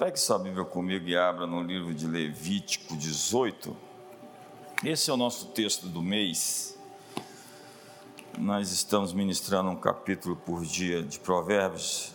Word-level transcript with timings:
pegue 0.00 0.18
sua 0.18 0.38
Bíblia 0.38 0.64
comigo 0.64 1.06
e 1.06 1.14
abra 1.14 1.46
no 1.46 1.62
livro 1.62 1.92
de 1.92 2.06
Levítico 2.06 2.96
18. 2.96 3.76
Esse 4.82 5.10
é 5.10 5.12
o 5.12 5.16
nosso 5.18 5.48
texto 5.48 5.88
do 5.88 6.00
mês. 6.00 6.74
Nós 8.38 8.72
estamos 8.72 9.12
ministrando 9.12 9.68
um 9.68 9.76
capítulo 9.76 10.36
por 10.36 10.64
dia 10.64 11.02
de 11.02 11.20
Provérbios 11.20 12.14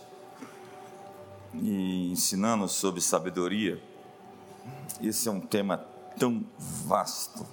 e 1.54 2.10
ensinando 2.10 2.68
sobre 2.68 3.00
sabedoria. 3.00 3.80
Esse 5.00 5.28
é 5.28 5.30
um 5.30 5.40
tema 5.40 5.78
tão 6.18 6.44
vasto, 6.58 7.46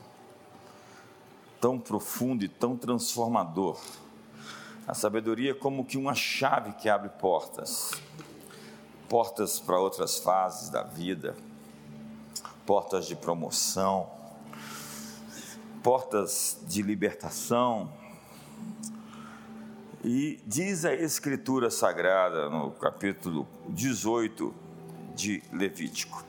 tão 1.61 1.79
profundo 1.79 2.43
e 2.43 2.47
tão 2.47 2.75
transformador. 2.75 3.79
A 4.88 4.95
sabedoria 4.95 5.52
é 5.52 5.54
como 5.54 5.86
que 5.86 5.95
uma 5.95 6.15
chave 6.15 6.71
que 6.71 6.89
abre 6.89 7.09
portas 7.09 7.91
portas 9.14 9.59
para 9.59 9.80
outras 9.80 10.18
fases 10.18 10.70
da 10.70 10.82
vida, 10.82 11.35
portas 12.66 13.05
de 13.05 13.16
promoção, 13.16 14.09
portas 15.84 16.58
de 16.63 16.81
libertação. 16.81 17.94
E 20.03 20.41
diz 20.48 20.84
a 20.84 20.95
Escritura 20.95 21.70
Sagrada 21.70 22.49
no 22.49 22.72
capítulo 22.72 23.48
18 23.70 24.52
de 25.16 25.44
Levítico: 25.53 26.25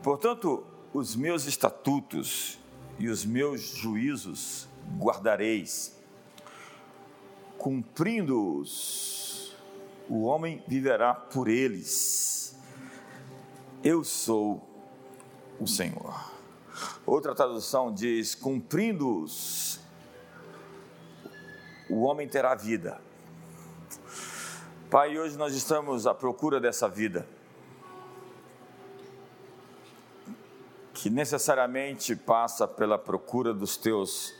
Portanto, 0.00 0.64
os 0.94 1.16
meus 1.16 1.44
estatutos 1.44 2.56
e 3.00 3.08
os 3.08 3.24
meus 3.24 3.62
juízos 3.62 4.68
guardareis, 4.96 5.98
cumprindo-os, 7.58 9.17
o 10.08 10.22
homem 10.22 10.62
viverá 10.66 11.14
por 11.14 11.48
eles. 11.48 12.56
Eu 13.84 14.02
sou 14.02 14.66
o 15.60 15.66
Senhor. 15.66 16.32
Outra 17.04 17.34
tradução 17.34 17.92
diz: 17.92 18.34
cumprindo-os, 18.34 19.80
o 21.90 22.02
homem 22.02 22.26
terá 22.26 22.54
vida. 22.54 23.00
Pai, 24.90 25.18
hoje 25.18 25.36
nós 25.36 25.54
estamos 25.54 26.06
à 26.06 26.14
procura 26.14 26.58
dessa 26.58 26.88
vida. 26.88 27.28
Que 30.94 31.10
necessariamente 31.10 32.16
passa 32.16 32.66
pela 32.66 32.98
procura 32.98 33.52
dos 33.54 33.76
teus 33.76 34.34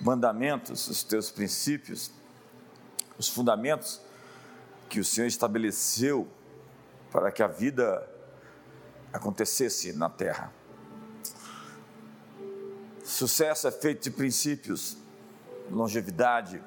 mandamentos, 0.00 0.88
os 0.88 1.02
teus 1.02 1.30
princípios, 1.30 2.10
os 3.16 3.28
fundamentos 3.28 4.02
que 4.88 5.00
o 5.00 5.04
Senhor 5.04 5.26
estabeleceu 5.26 6.28
para 7.10 7.30
que 7.30 7.42
a 7.42 7.46
vida 7.46 8.08
acontecesse 9.12 9.92
na 9.92 10.08
terra. 10.08 10.52
Sucesso 13.02 13.68
é 13.68 13.70
feito 13.70 14.02
de 14.02 14.10
princípios, 14.10 14.96
longevidade, 15.70 16.62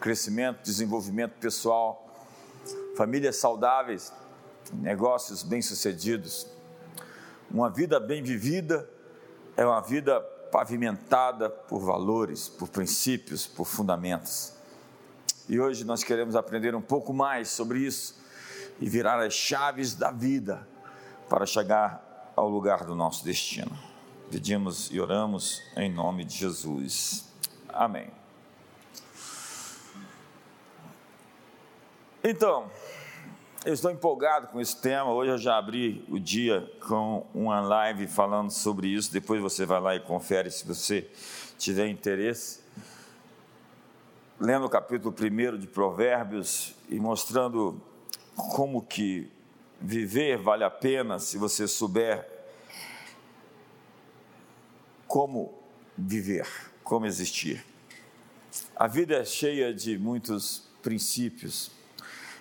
crescimento, 0.00 0.62
desenvolvimento 0.62 1.32
pessoal, 1.38 2.26
famílias 2.96 3.36
saudáveis, 3.36 4.12
negócios 4.72 5.42
bem-sucedidos. 5.42 6.46
Uma 7.50 7.70
vida 7.70 7.98
bem 8.00 8.22
vivida 8.22 8.88
é 9.56 9.64
uma 9.64 9.80
vida 9.80 10.20
pavimentada 10.50 11.48
por 11.48 11.80
valores, 11.80 12.48
por 12.48 12.68
princípios, 12.68 13.46
por 13.46 13.66
fundamentos. 13.66 14.52
E 15.48 15.58
hoje 15.58 15.84
nós 15.84 16.04
queremos 16.04 16.36
aprender 16.36 16.74
um 16.74 16.80
pouco 16.80 17.12
mais 17.12 17.48
sobre 17.48 17.80
isso 17.80 18.20
e 18.80 18.88
virar 18.88 19.20
as 19.20 19.34
chaves 19.34 19.94
da 19.94 20.10
vida 20.10 20.66
para 21.28 21.44
chegar 21.46 22.32
ao 22.36 22.48
lugar 22.48 22.84
do 22.84 22.94
nosso 22.94 23.24
destino. 23.24 23.76
Pedimos 24.30 24.90
e 24.90 25.00
oramos 25.00 25.62
em 25.76 25.92
nome 25.92 26.24
de 26.24 26.36
Jesus. 26.36 27.28
Amém. 27.68 28.08
Então, 32.24 32.70
eu 33.64 33.74
estou 33.74 33.90
empolgado 33.90 34.46
com 34.46 34.60
esse 34.60 34.80
tema. 34.80 35.12
Hoje 35.12 35.32
eu 35.32 35.38
já 35.38 35.58
abri 35.58 36.04
o 36.08 36.18
dia 36.18 36.70
com 36.86 37.26
uma 37.34 37.60
live 37.60 38.06
falando 38.06 38.50
sobre 38.50 38.88
isso. 38.88 39.12
Depois 39.12 39.40
você 39.42 39.66
vai 39.66 39.80
lá 39.80 39.96
e 39.96 40.00
confere 40.00 40.50
se 40.50 40.66
você 40.66 41.10
tiver 41.58 41.88
interesse 41.88 42.61
lendo 44.42 44.66
o 44.66 44.68
capítulo 44.68 45.14
1 45.14 45.56
de 45.56 45.68
Provérbios 45.68 46.74
e 46.88 46.98
mostrando 46.98 47.80
como 48.34 48.82
que 48.82 49.30
viver 49.80 50.36
vale 50.36 50.64
a 50.64 50.70
pena 50.70 51.20
se 51.20 51.38
você 51.38 51.68
souber 51.68 52.28
como 55.06 55.56
viver, 55.96 56.48
como 56.82 57.06
existir. 57.06 57.64
A 58.74 58.88
vida 58.88 59.14
é 59.14 59.24
cheia 59.24 59.72
de 59.72 59.96
muitos 59.96 60.68
princípios. 60.82 61.70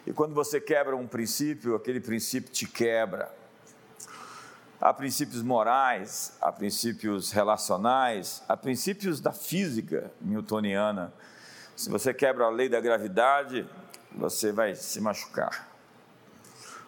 E 0.08 0.12
quando 0.12 0.34
você 0.34 0.60
quebra 0.60 0.96
um 0.96 1.06
princípio, 1.06 1.76
aquele 1.76 2.00
princípio 2.00 2.52
te 2.52 2.66
quebra. 2.66 3.32
Há 4.80 4.92
princípios 4.92 5.44
morais, 5.44 6.36
há 6.42 6.52
princípios 6.52 7.30
relacionais, 7.32 8.42
há 8.48 8.58
princípios 8.58 9.22
da 9.22 9.32
física 9.32 10.12
newtoniana 10.20 11.14
se 11.82 11.90
você 11.90 12.14
quebra 12.14 12.46
a 12.46 12.50
lei 12.50 12.70
da 12.70 12.80
gravidade, 12.80 13.68
você 14.12 14.52
vai 14.52 14.76
se 14.76 15.02
machucar. 15.02 15.68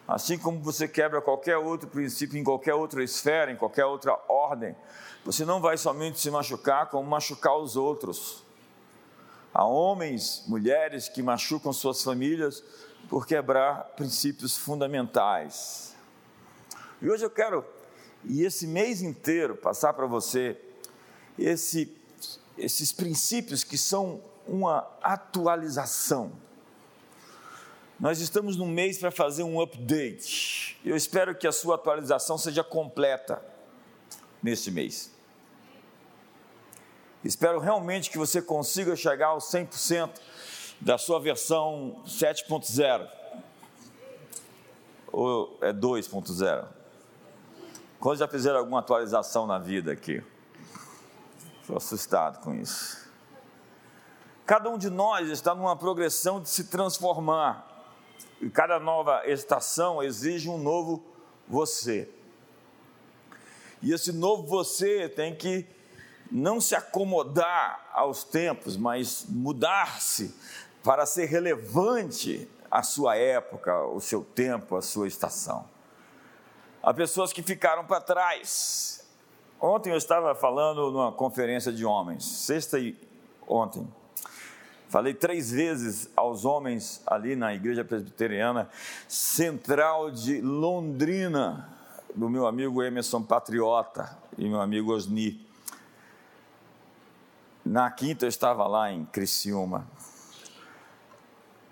Assim 0.06 0.38
como 0.38 0.60
você 0.60 0.86
quebra 0.86 1.20
qualquer 1.20 1.56
outro 1.56 1.88
princípio 1.88 2.38
em 2.38 2.44
qualquer 2.44 2.74
outra 2.74 3.02
esfera, 3.02 3.50
em 3.50 3.56
qualquer 3.56 3.86
outra 3.86 4.16
ordem, 4.28 4.76
você 5.24 5.44
não 5.44 5.60
vai 5.60 5.76
somente 5.76 6.20
se 6.20 6.30
machucar, 6.30 6.90
como 6.90 7.10
machucar 7.10 7.56
os 7.56 7.74
outros. 7.74 8.44
Há 9.52 9.64
homens, 9.64 10.44
mulheres 10.46 11.08
que 11.08 11.24
machucam 11.24 11.72
suas 11.72 12.00
famílias 12.04 12.62
por 13.08 13.26
quebrar 13.26 13.94
princípios 13.96 14.56
fundamentais. 14.56 15.92
E 17.02 17.10
hoje 17.10 17.24
eu 17.24 17.30
quero, 17.30 17.64
e 18.22 18.44
esse 18.44 18.64
mês 18.64 19.02
inteiro, 19.02 19.56
passar 19.56 19.92
para 19.92 20.06
você 20.06 20.56
esse, 21.36 21.92
esses 22.56 22.92
princípios 22.92 23.64
que 23.64 23.76
são 23.76 24.22
uma 24.46 24.86
atualização. 25.02 26.32
Nós 27.98 28.20
estamos 28.20 28.56
num 28.56 28.66
mês 28.66 28.98
para 28.98 29.10
fazer 29.10 29.42
um 29.42 29.60
update. 29.60 30.78
Eu 30.84 30.96
espero 30.96 31.34
que 31.34 31.46
a 31.46 31.52
sua 31.52 31.76
atualização 31.76 32.36
seja 32.36 32.62
completa 32.64 33.42
neste 34.42 34.70
mês. 34.70 35.10
Espero 37.24 37.58
realmente 37.58 38.10
que 38.10 38.18
você 38.18 38.42
consiga 38.42 38.94
chegar 38.94 39.28
ao 39.28 39.38
100% 39.38 40.10
da 40.80 40.98
sua 40.98 41.18
versão 41.18 42.02
7.0 42.06 43.08
ou 45.10 45.56
é 45.62 45.72
2.0. 45.72 46.66
Quando 47.98 48.18
já 48.18 48.28
fizeram 48.28 48.58
alguma 48.58 48.80
atualização 48.80 49.46
na 49.46 49.58
vida 49.58 49.92
aqui? 49.92 50.22
Estou 51.62 51.78
assustado 51.78 52.42
com 52.42 52.54
isso. 52.54 53.03
Cada 54.46 54.68
um 54.68 54.76
de 54.76 54.90
nós 54.90 55.30
está 55.30 55.54
numa 55.54 55.74
progressão 55.74 56.40
de 56.40 56.50
se 56.50 56.64
transformar. 56.64 57.66
E 58.40 58.50
cada 58.50 58.78
nova 58.78 59.22
estação 59.26 60.02
exige 60.02 60.50
um 60.50 60.58
novo 60.58 61.02
você. 61.48 62.08
E 63.80 63.92
esse 63.92 64.12
novo 64.12 64.46
você 64.46 65.08
tem 65.08 65.34
que 65.34 65.66
não 66.30 66.60
se 66.60 66.74
acomodar 66.74 67.88
aos 67.92 68.22
tempos, 68.22 68.76
mas 68.76 69.24
mudar-se 69.28 70.34
para 70.82 71.06
ser 71.06 71.26
relevante 71.26 72.48
à 72.70 72.82
sua 72.82 73.16
época, 73.16 73.86
o 73.86 74.00
seu 74.00 74.22
tempo, 74.22 74.76
a 74.76 74.82
sua 74.82 75.08
estação. 75.08 75.66
Há 76.82 76.92
pessoas 76.92 77.32
que 77.32 77.42
ficaram 77.42 77.86
para 77.86 78.00
trás. 78.00 79.06
Ontem 79.58 79.90
eu 79.90 79.96
estava 79.96 80.34
falando 80.34 80.90
numa 80.90 81.12
conferência 81.12 81.72
de 81.72 81.86
homens, 81.86 82.24
sexta 82.24 82.78
e 82.78 82.94
ontem. 83.46 83.88
Falei 84.94 85.12
três 85.12 85.50
vezes 85.50 86.08
aos 86.14 86.44
homens 86.44 87.02
ali 87.04 87.34
na 87.34 87.52
Igreja 87.52 87.84
Presbiteriana 87.84 88.70
Central 89.08 90.12
de 90.12 90.40
Londrina, 90.40 91.68
do 92.14 92.30
meu 92.30 92.46
amigo 92.46 92.80
Emerson 92.80 93.20
Patriota 93.20 94.16
e 94.38 94.48
meu 94.48 94.60
amigo 94.60 94.94
Osni. 94.94 95.44
Na 97.64 97.90
quinta 97.90 98.24
eu 98.24 98.28
estava 98.28 98.68
lá 98.68 98.92
em 98.92 99.04
Criciúma. 99.06 99.84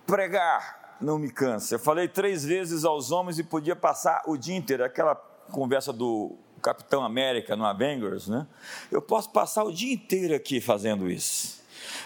Pregar 0.04 0.96
não 1.00 1.16
me 1.16 1.30
cansa. 1.30 1.76
Eu 1.76 1.78
falei 1.78 2.08
três 2.08 2.44
vezes 2.44 2.84
aos 2.84 3.12
homens 3.12 3.38
e 3.38 3.44
podia 3.44 3.76
passar 3.76 4.24
o 4.26 4.36
dia 4.36 4.56
inteiro. 4.56 4.84
Aquela 4.84 5.14
conversa 5.52 5.92
do 5.92 6.32
Capitão 6.60 7.04
América 7.04 7.54
no 7.54 7.64
Avengers, 7.64 8.26
né? 8.26 8.48
Eu 8.90 9.00
posso 9.00 9.30
passar 9.30 9.62
o 9.62 9.72
dia 9.72 9.94
inteiro 9.94 10.34
aqui 10.34 10.60
fazendo 10.60 11.08
isso 11.08 11.61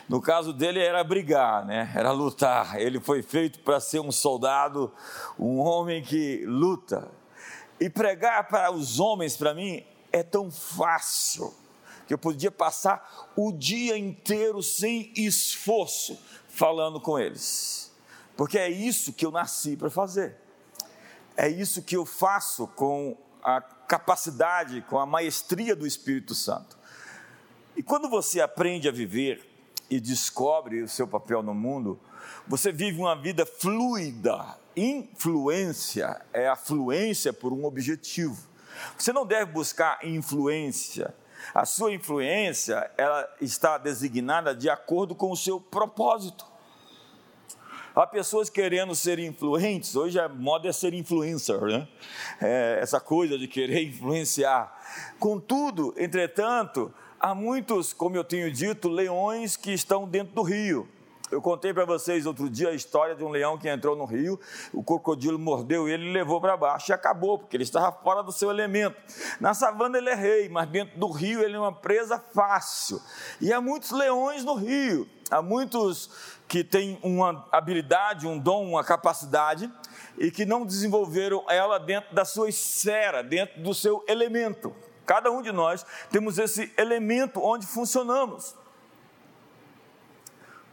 No 0.08 0.20
caso 0.20 0.52
dele 0.52 0.80
era 0.80 1.02
brigar, 1.02 1.64
né? 1.64 1.92
Era 1.94 2.12
lutar. 2.12 2.80
Ele 2.80 3.00
foi 3.00 3.22
feito 3.22 3.60
para 3.60 3.80
ser 3.80 4.00
um 4.00 4.12
soldado, 4.12 4.92
um 5.38 5.58
homem 5.58 6.02
que 6.02 6.44
luta. 6.46 7.10
E 7.80 7.90
pregar 7.90 8.48
para 8.48 8.70
os 8.70 8.98
homens, 9.00 9.36
para 9.36 9.52
mim, 9.52 9.84
é 10.12 10.22
tão 10.22 10.50
fácil 10.50 11.52
que 12.06 12.14
eu 12.14 12.18
podia 12.18 12.50
passar 12.50 13.32
o 13.36 13.52
dia 13.52 13.98
inteiro 13.98 14.62
sem 14.62 15.12
esforço 15.16 16.18
falando 16.48 17.00
com 17.00 17.18
eles. 17.18 17.92
Porque 18.36 18.58
é 18.58 18.70
isso 18.70 19.12
que 19.12 19.26
eu 19.26 19.30
nasci 19.30 19.76
para 19.76 19.90
fazer. 19.90 20.36
É 21.36 21.48
isso 21.48 21.82
que 21.82 21.96
eu 21.96 22.06
faço 22.06 22.66
com 22.68 23.16
a 23.42 23.60
capacidade, 23.60 24.82
com 24.82 24.98
a 24.98 25.06
maestria 25.06 25.76
do 25.76 25.86
Espírito 25.86 26.34
Santo. 26.34 26.76
E 27.76 27.82
quando 27.82 28.08
você 28.08 28.40
aprende 28.40 28.88
a 28.88 28.92
viver 28.92 29.55
e 29.90 30.00
descobre 30.00 30.82
o 30.82 30.88
seu 30.88 31.06
papel 31.06 31.42
no 31.42 31.54
mundo, 31.54 31.98
você 32.46 32.72
vive 32.72 32.98
uma 32.98 33.14
vida 33.14 33.46
fluida. 33.46 34.58
Influência 34.76 36.20
é 36.32 36.48
a 36.48 36.56
fluência 36.56 37.32
por 37.32 37.52
um 37.52 37.64
objetivo. 37.64 38.36
Você 38.98 39.12
não 39.12 39.24
deve 39.24 39.52
buscar 39.52 39.98
influência. 40.04 41.14
A 41.54 41.64
sua 41.64 41.92
influência, 41.92 42.90
ela 42.96 43.28
está 43.40 43.78
designada 43.78 44.54
de 44.54 44.68
acordo 44.68 45.14
com 45.14 45.30
o 45.30 45.36
seu 45.36 45.60
propósito. 45.60 46.44
Há 47.94 48.06
pessoas 48.06 48.50
querendo 48.50 48.94
ser 48.94 49.18
influentes, 49.18 49.96
hoje 49.96 50.20
a 50.20 50.28
moda 50.28 50.68
é 50.68 50.72
ser 50.72 50.92
influencer, 50.92 51.58
né? 51.62 51.88
É 52.42 52.78
essa 52.82 53.00
coisa 53.00 53.38
de 53.38 53.48
querer 53.48 53.84
influenciar. 53.88 54.70
Contudo, 55.18 55.94
entretanto, 55.96 56.92
há 57.26 57.34
muitos, 57.34 57.92
como 57.92 58.16
eu 58.16 58.22
tenho 58.22 58.52
dito, 58.52 58.88
leões 58.88 59.56
que 59.56 59.72
estão 59.72 60.06
dentro 60.06 60.32
do 60.32 60.42
rio. 60.42 60.88
Eu 61.28 61.42
contei 61.42 61.74
para 61.74 61.84
vocês 61.84 62.24
outro 62.24 62.48
dia 62.48 62.68
a 62.68 62.72
história 62.72 63.16
de 63.16 63.24
um 63.24 63.28
leão 63.28 63.58
que 63.58 63.68
entrou 63.68 63.96
no 63.96 64.04
rio, 64.04 64.38
o 64.72 64.80
crocodilo 64.80 65.36
mordeu 65.36 65.88
ele 65.88 66.12
levou 66.12 66.40
para 66.40 66.56
baixo 66.56 66.92
e 66.92 66.94
acabou, 66.94 67.36
porque 67.36 67.56
ele 67.56 67.64
estava 67.64 67.90
fora 67.90 68.22
do 68.22 68.30
seu 68.30 68.48
elemento. 68.48 68.96
Na 69.40 69.54
savana 69.54 69.98
ele 69.98 70.08
é 70.08 70.14
rei, 70.14 70.48
mas 70.48 70.68
dentro 70.68 70.96
do 71.00 71.10
rio 71.10 71.42
ele 71.42 71.56
é 71.56 71.58
uma 71.58 71.72
presa 71.72 72.22
fácil. 72.32 73.02
E 73.40 73.52
há 73.52 73.60
muitos 73.60 73.90
leões 73.90 74.44
no 74.44 74.54
rio, 74.54 75.08
há 75.28 75.42
muitos 75.42 76.08
que 76.46 76.62
têm 76.62 76.96
uma 77.02 77.44
habilidade, 77.50 78.24
um 78.24 78.38
dom, 78.38 78.70
uma 78.70 78.84
capacidade 78.84 79.68
e 80.16 80.30
que 80.30 80.46
não 80.46 80.64
desenvolveram 80.64 81.44
ela 81.50 81.76
dentro 81.78 82.14
da 82.14 82.24
sua 82.24 82.48
esfera, 82.48 83.24
dentro 83.24 83.60
do 83.60 83.74
seu 83.74 84.04
elemento. 84.06 84.72
Cada 85.06 85.30
um 85.30 85.40
de 85.40 85.52
nós 85.52 85.86
temos 86.10 86.36
esse 86.36 86.72
elemento 86.76 87.40
onde 87.40 87.64
funcionamos. 87.64 88.56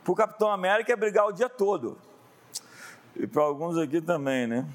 Para 0.03 0.12
o 0.12 0.15
Capitão 0.15 0.51
América 0.51 0.91
é 0.91 0.95
brigar 0.95 1.27
o 1.27 1.31
dia 1.31 1.47
todo. 1.47 1.97
E 3.15 3.27
para 3.27 3.44
alguns 3.44 3.77
aqui 3.77 4.01
também, 4.01 4.47
né? 4.47 4.68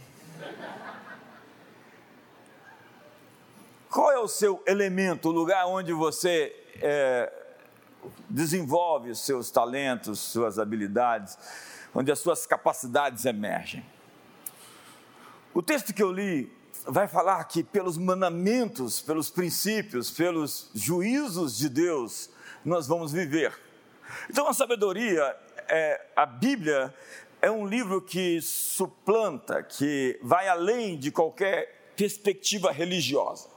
Qual 3.90 4.12
é 4.12 4.18
o 4.18 4.28
seu 4.28 4.62
elemento, 4.66 5.28
o 5.28 5.32
lugar 5.32 5.66
onde 5.66 5.92
você 5.92 6.54
é, 6.80 7.32
desenvolve 8.28 9.10
os 9.10 9.18
seus 9.18 9.50
talentos, 9.50 10.20
suas 10.20 10.58
habilidades, 10.58 11.36
onde 11.92 12.12
as 12.12 12.20
suas 12.20 12.46
capacidades 12.46 13.24
emergem? 13.24 13.84
O 15.52 15.60
texto 15.62 15.92
que 15.92 16.02
eu 16.02 16.12
li 16.12 16.56
vai 16.90 17.06
falar 17.06 17.44
que 17.44 17.62
pelos 17.62 17.98
mandamentos, 17.98 19.02
pelos 19.02 19.28
princípios, 19.28 20.10
pelos 20.10 20.70
juízos 20.74 21.58
de 21.58 21.68
Deus, 21.68 22.30
nós 22.64 22.86
vamos 22.86 23.12
viver. 23.12 23.52
Então 24.30 24.48
a 24.48 24.54
sabedoria, 24.54 25.36
é, 25.68 26.06
a 26.16 26.24
Bíblia 26.24 26.94
é 27.42 27.50
um 27.50 27.66
livro 27.66 28.00
que 28.00 28.40
suplanta, 28.40 29.62
que 29.62 30.18
vai 30.22 30.48
além 30.48 30.98
de 30.98 31.10
qualquer 31.12 31.92
perspectiva 31.94 32.72
religiosa. 32.72 33.48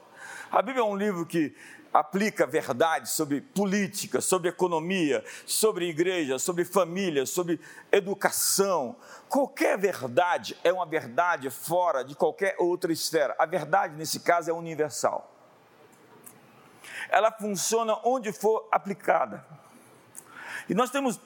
A 0.52 0.62
Bíblia 0.62 0.82
é 0.82 0.86
um 0.86 0.98
livro 0.98 1.26
que 1.26 1.56
aplica 1.94 2.46
verdade 2.48 3.10
sobre 3.10 3.42
política, 3.42 4.22
sobre 4.22 4.50
economia, 4.50 5.24
sobre 5.46 5.90
igreja, 5.90 6.40
sobre 6.40 6.64
família, 6.64 7.26
sobre 7.26 7.60
educação. 7.92 8.96
Qualquer 9.28 9.78
verdade 9.78 10.58
é 10.64 10.72
uma 10.72 10.86
verdade 10.86 11.50
fora 11.50 12.04
de 12.04 12.16
qualquer 12.16 12.56
outra 12.58 12.92
esfera. 12.92 13.36
A 13.38 13.46
verdade, 13.46 13.96
nesse 13.96 14.22
caso, 14.22 14.50
é 14.50 14.54
universal. 14.54 15.30
Ela 17.10 17.32
funciona 17.32 18.00
onde 18.04 18.32
for 18.32 18.68
aplicada. 18.72 19.46
E 20.70 20.74
nós 20.74 20.90
temos 20.90 21.20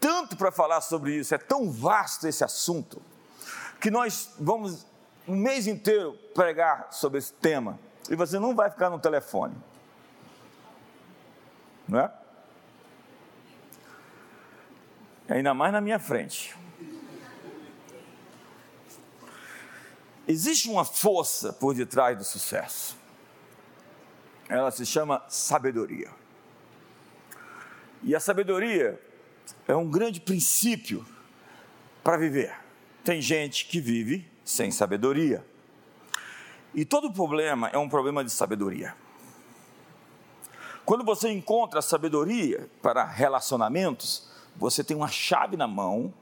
tanto 0.00 0.36
para 0.36 0.50
falar 0.50 0.80
sobre 0.80 1.14
isso, 1.14 1.34
é 1.34 1.38
tão 1.38 1.70
vasto 1.70 2.26
esse 2.28 2.44
assunto, 2.44 3.02
que 3.80 3.90
nós 3.90 4.30
vamos 4.38 4.86
um 5.26 5.34
mês 5.34 5.66
inteiro 5.66 6.12
pregar 6.34 6.88
sobre 6.92 7.18
esse 7.18 7.32
tema. 7.32 7.78
E 8.08 8.14
você 8.14 8.38
não 8.38 8.54
vai 8.54 8.70
ficar 8.70 8.88
no 8.88 8.98
telefone 8.98 9.54
não 11.88 12.00
é? 12.00 12.12
Ainda 15.28 15.52
mais 15.54 15.72
na 15.72 15.80
minha 15.80 15.98
frente. 15.98 16.56
Existe 20.28 20.68
uma 20.68 20.84
força 20.84 21.52
por 21.52 21.74
detrás 21.74 22.16
do 22.18 22.24
sucesso. 22.24 22.96
Ela 24.48 24.70
se 24.70 24.84
chama 24.84 25.24
sabedoria. 25.28 26.10
E 28.02 28.14
a 28.14 28.20
sabedoria 28.20 29.00
é 29.66 29.74
um 29.74 29.88
grande 29.88 30.20
princípio 30.20 31.04
para 32.02 32.16
viver. 32.16 32.54
Tem 33.04 33.20
gente 33.20 33.66
que 33.66 33.80
vive 33.80 34.28
sem 34.44 34.70
sabedoria. 34.70 35.44
E 36.74 36.84
todo 36.84 37.12
problema 37.12 37.68
é 37.68 37.78
um 37.78 37.88
problema 37.88 38.24
de 38.24 38.30
sabedoria. 38.30 38.94
Quando 40.86 41.04
você 41.04 41.32
encontra 41.32 41.82
sabedoria 41.82 42.70
para 42.80 43.04
relacionamentos, 43.04 44.28
você 44.54 44.84
tem 44.84 44.96
uma 44.96 45.08
chave 45.08 45.56
na 45.56 45.66
mão 45.66 46.14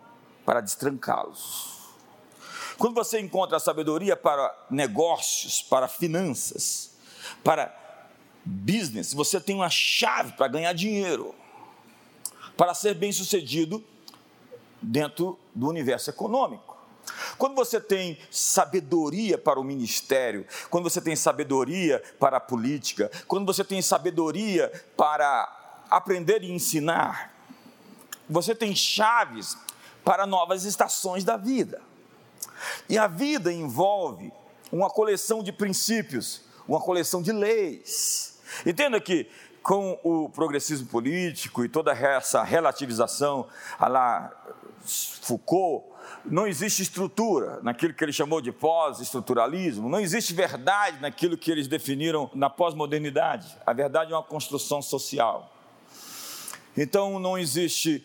para 0.43 0.63
destrancá-los. 0.63 1.75
Quando 2.79 2.95
você 2.95 3.21
encontra 3.21 3.61
sabedoria 3.61 4.17
para 4.17 4.67
negócios, 4.71 5.61
para 5.61 5.87
finanças, 5.87 6.97
para 7.45 7.77
business, 8.43 9.13
você 9.13 9.39
tem 9.39 9.55
uma 9.55 9.69
chave 9.69 10.33
para 10.33 10.49
ganhar 10.49 10.73
dinheiro, 10.73 11.35
para 12.57 12.73
ser 12.73 12.95
bem 12.95 13.13
sucedido 13.13 13.85
dentro 14.81 15.39
do 15.55 15.69
universo 15.69 16.09
econômico. 16.09 16.74
Quando 17.39 17.55
você 17.55 17.81
tem 17.81 18.19
sabedoria 18.31 19.37
para 19.37 19.59
o 19.59 19.65
ministério, 19.65 20.47
quando 20.71 20.85
você 20.85 21.01
tem 21.01 21.17
sabedoria 21.17 22.03
para 22.19 22.37
a 22.37 22.41
política, 22.41 23.11
quando 23.27 23.47
você 23.47 23.65
tem 23.65 23.81
sabedoria 23.83 24.71
para 24.97 25.83
aprender 25.91 26.43
e 26.43 26.53
ensinar, 26.53 27.33
você 28.29 28.55
tem 28.55 28.75
chaves 28.75 29.57
para 30.05 30.27
novas 30.27 30.65
estações 30.65 31.25
da 31.25 31.37
vida. 31.37 31.81
E 32.89 32.99
a 32.99 33.07
vida 33.07 33.53
envolve 33.53 34.33
uma 34.71 34.91
coleção 34.91 35.43
de 35.43 35.53
princípios, 35.53 36.43
uma 36.67 36.81
coleção 36.81 37.23
de 37.23 37.33
leis. 37.33 38.39
Entenda 38.65 39.01
que 39.01 39.29
com 39.63 39.99
o 40.05 40.29
progressismo 40.29 40.87
político 40.87 41.65
e 41.65 41.69
toda 41.69 41.93
essa 41.93 42.43
relativização 42.43 43.47
a 43.79 43.89
lá 43.89 44.33
Foucault, 44.85 45.87
não 46.25 46.47
existe 46.47 46.83
estrutura 46.83 47.61
naquilo 47.63 47.95
que 47.95 48.05
ele 48.05 48.13
chamou 48.13 48.41
de 48.41 48.51
pós-estruturalismo, 48.51 49.89
não 49.89 50.01
existe 50.01 50.33
verdade 50.33 51.01
naquilo 51.01 51.37
que 51.37 51.51
eles 51.51 51.69
definiram 51.69 52.31
na 52.35 52.49
pós-modernidade. 52.49 53.57
A 53.67 53.73
verdade 53.73 54.13
é 54.13 54.17
uma 54.17 54.23
construção 54.23 54.81
social. 54.81 55.53
Então 56.77 57.19
não 57.19 57.39
existe 57.39 58.05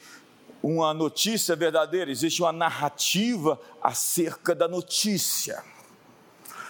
uma 0.62 0.94
notícia 0.94 1.56
verdadeira, 1.56 2.12
existe 2.12 2.41
uma 2.41 2.51
narrativa 2.51 3.60
acerca 3.82 4.53
da 4.53 4.68
notícia. 4.68 5.63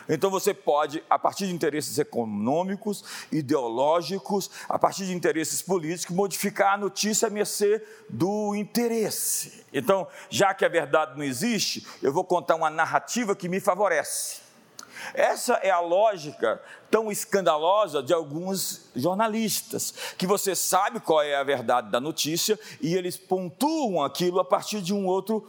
Então 0.10 0.32
você 0.32 0.56
pode, 0.56 1.04
a 1.08 1.20
partir 1.20 1.46
de 1.46 1.54
interesses 1.54 2.00
econômicos, 2.00 3.04
ideológicos, 3.32 4.50
a 4.68 4.80
partir 4.80 5.06
de 5.06 5.14
interesses 5.14 5.62
políticos, 5.62 6.16
modificar 6.16 6.74
a 6.74 6.78
notícia 6.78 7.28
a 7.28 7.32
mercê 7.32 7.86
do 8.10 8.56
interesse. 8.56 9.64
Então, 9.72 10.08
já 10.30 10.54
que 10.54 10.66
a 10.66 10.70
verdade 10.70 11.16
não 11.16 11.24
existe, 11.24 11.86
eu 12.02 12.12
vou 12.12 12.24
contar 12.24 12.56
uma 12.56 12.72
narrativa 12.72 13.36
que 13.36 13.48
me 13.48 13.60
favorece. 13.60 14.50
Essa 15.14 15.54
é 15.56 15.70
a 15.70 15.80
lógica 15.80 16.62
tão 16.92 17.12
escandalosa 17.12 18.02
de 18.04 18.14
alguns 18.14 18.90
jornalistas, 18.96 19.94
que 20.18 20.28
você 20.28 20.56
sabe 20.56 21.00
qual 21.00 21.22
é 21.22 21.36
a 21.36 21.44
verdade 21.44 21.90
da 21.90 22.02
notícia 22.02 22.60
e 22.82 22.96
eles 22.96 23.16
pontuam 23.16 24.04
aquilo 24.04 24.40
a 24.40 24.46
partir 24.46 24.82
de 24.82 24.94
um 24.94 25.06
outro 25.06 25.48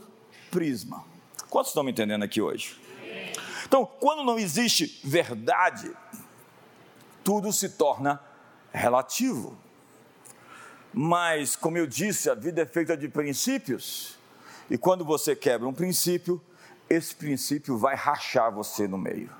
prisma. 0.51 1.05
Quantos 1.49 1.71
estão 1.71 1.83
me 1.83 1.91
entendendo 1.91 2.23
aqui 2.23 2.41
hoje? 2.41 2.80
Então, 3.71 3.87
quando 3.87 4.25
não 4.25 4.37
existe 4.37 5.01
verdade, 5.05 5.97
tudo 7.23 7.53
se 7.53 7.69
torna 7.69 8.21
relativo. 8.73 9.57
Mas, 10.93 11.55
como 11.55 11.79
eu 11.79 11.87
disse, 11.87 12.29
a 12.29 12.35
vida 12.35 12.63
é 12.63 12.67
feita 12.67 12.97
de 12.97 13.09
princípios. 13.09 14.19
E 14.69 14.77
quando 14.77 15.05
você 15.05 15.37
quebra 15.37 15.69
um 15.69 15.73
princípio, 15.73 16.43
esse 16.89 17.15
princípio 17.15 17.79
vai 17.79 17.95
rachar 17.95 18.51
você 18.51 18.89
no 18.89 18.99
meio. 18.99 19.31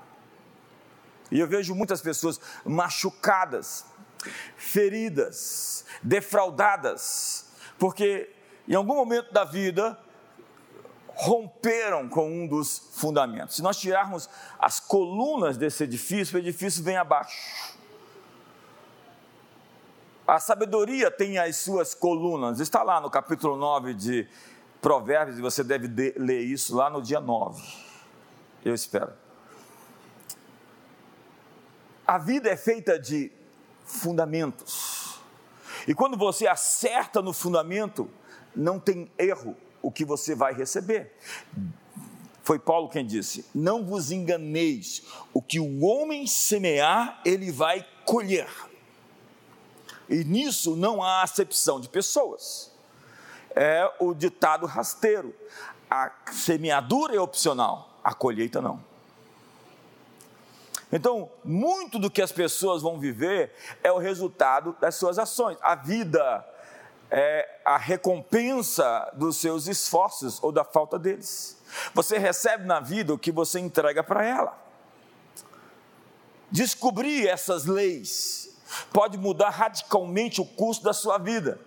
E 1.29 1.37
eu 1.37 1.45
vejo 1.45 1.75
muitas 1.75 1.99
pessoas 1.99 2.39
machucadas, 2.63 3.83
feridas, 4.55 5.83
defraudadas, 6.01 7.47
porque 7.77 8.33
em 8.65 8.75
algum 8.75 8.95
momento 8.95 9.33
da 9.33 9.43
vida 9.43 9.99
romperam 11.21 12.09
com 12.09 12.27
um 12.27 12.47
dos 12.47 12.79
fundamentos. 12.93 13.55
Se 13.55 13.61
nós 13.61 13.77
tirarmos 13.77 14.27
as 14.57 14.79
colunas 14.79 15.55
desse 15.55 15.83
edifício, 15.83 16.35
o 16.35 16.39
edifício 16.39 16.83
vem 16.83 16.97
abaixo. 16.97 17.77
A 20.27 20.39
sabedoria 20.39 21.11
tem 21.11 21.37
as 21.37 21.57
suas 21.57 21.93
colunas, 21.93 22.59
está 22.59 22.81
lá 22.81 22.99
no 22.99 23.07
capítulo 23.07 23.55
9 23.55 23.93
de 23.93 24.27
Provérbios, 24.81 25.37
e 25.37 25.41
você 25.41 25.63
deve 25.63 25.87
ler 26.17 26.41
isso 26.41 26.75
lá 26.75 26.89
no 26.89 27.03
dia 27.03 27.19
9. 27.19 27.61
Eu 28.65 28.73
espero. 28.73 29.13
A 32.07 32.17
vida 32.17 32.49
é 32.49 32.57
feita 32.57 32.97
de 32.97 33.31
fundamentos. 33.85 35.19
E 35.87 35.93
quando 35.93 36.17
você 36.17 36.47
acerta 36.47 37.21
no 37.21 37.31
fundamento, 37.31 38.09
não 38.55 38.79
tem 38.79 39.11
erro 39.19 39.55
o 39.81 39.91
que 39.91 40.05
você 40.05 40.35
vai 40.35 40.53
receber. 40.53 41.11
Foi 42.43 42.59
Paulo 42.59 42.89
quem 42.89 43.05
disse: 43.05 43.45
Não 43.53 43.85
vos 43.85 44.11
enganeis, 44.11 45.03
o 45.33 45.41
que 45.41 45.59
o 45.59 45.83
homem 45.83 46.25
semear, 46.27 47.21
ele 47.25 47.51
vai 47.51 47.85
colher. 48.05 48.49
E 50.09 50.23
nisso 50.23 50.75
não 50.75 51.01
há 51.01 51.21
acepção 51.21 51.79
de 51.79 51.87
pessoas. 51.87 52.71
É 53.55 53.89
o 53.99 54.13
ditado 54.13 54.65
rasteiro: 54.65 55.33
a 55.89 56.11
semeadura 56.31 57.15
é 57.15 57.19
opcional, 57.19 57.97
a 58.03 58.13
colheita 58.13 58.61
não. 58.61 58.83
Então, 60.91 61.29
muito 61.43 61.97
do 61.97 62.11
que 62.11 62.21
as 62.21 62.33
pessoas 62.33 62.81
vão 62.81 62.99
viver 62.99 63.53
é 63.81 63.91
o 63.91 63.97
resultado 63.97 64.75
das 64.81 64.95
suas 64.95 65.17
ações. 65.17 65.57
A 65.61 65.73
vida 65.73 66.45
é 67.09 67.50
a 67.63 67.77
recompensa 67.77 69.11
dos 69.13 69.37
seus 69.37 69.67
esforços 69.67 70.41
ou 70.43 70.51
da 70.51 70.63
falta 70.63 70.97
deles. 70.97 71.57
Você 71.93 72.17
recebe 72.17 72.65
na 72.65 72.79
vida 72.79 73.13
o 73.13 73.17
que 73.17 73.31
você 73.31 73.59
entrega 73.59 74.03
para 74.03 74.25
ela. 74.25 74.57
Descobrir 76.49 77.27
essas 77.27 77.65
leis 77.65 78.57
pode 78.91 79.17
mudar 79.17 79.49
radicalmente 79.49 80.41
o 80.41 80.45
curso 80.45 80.83
da 80.83 80.93
sua 80.93 81.17
vida, 81.17 81.59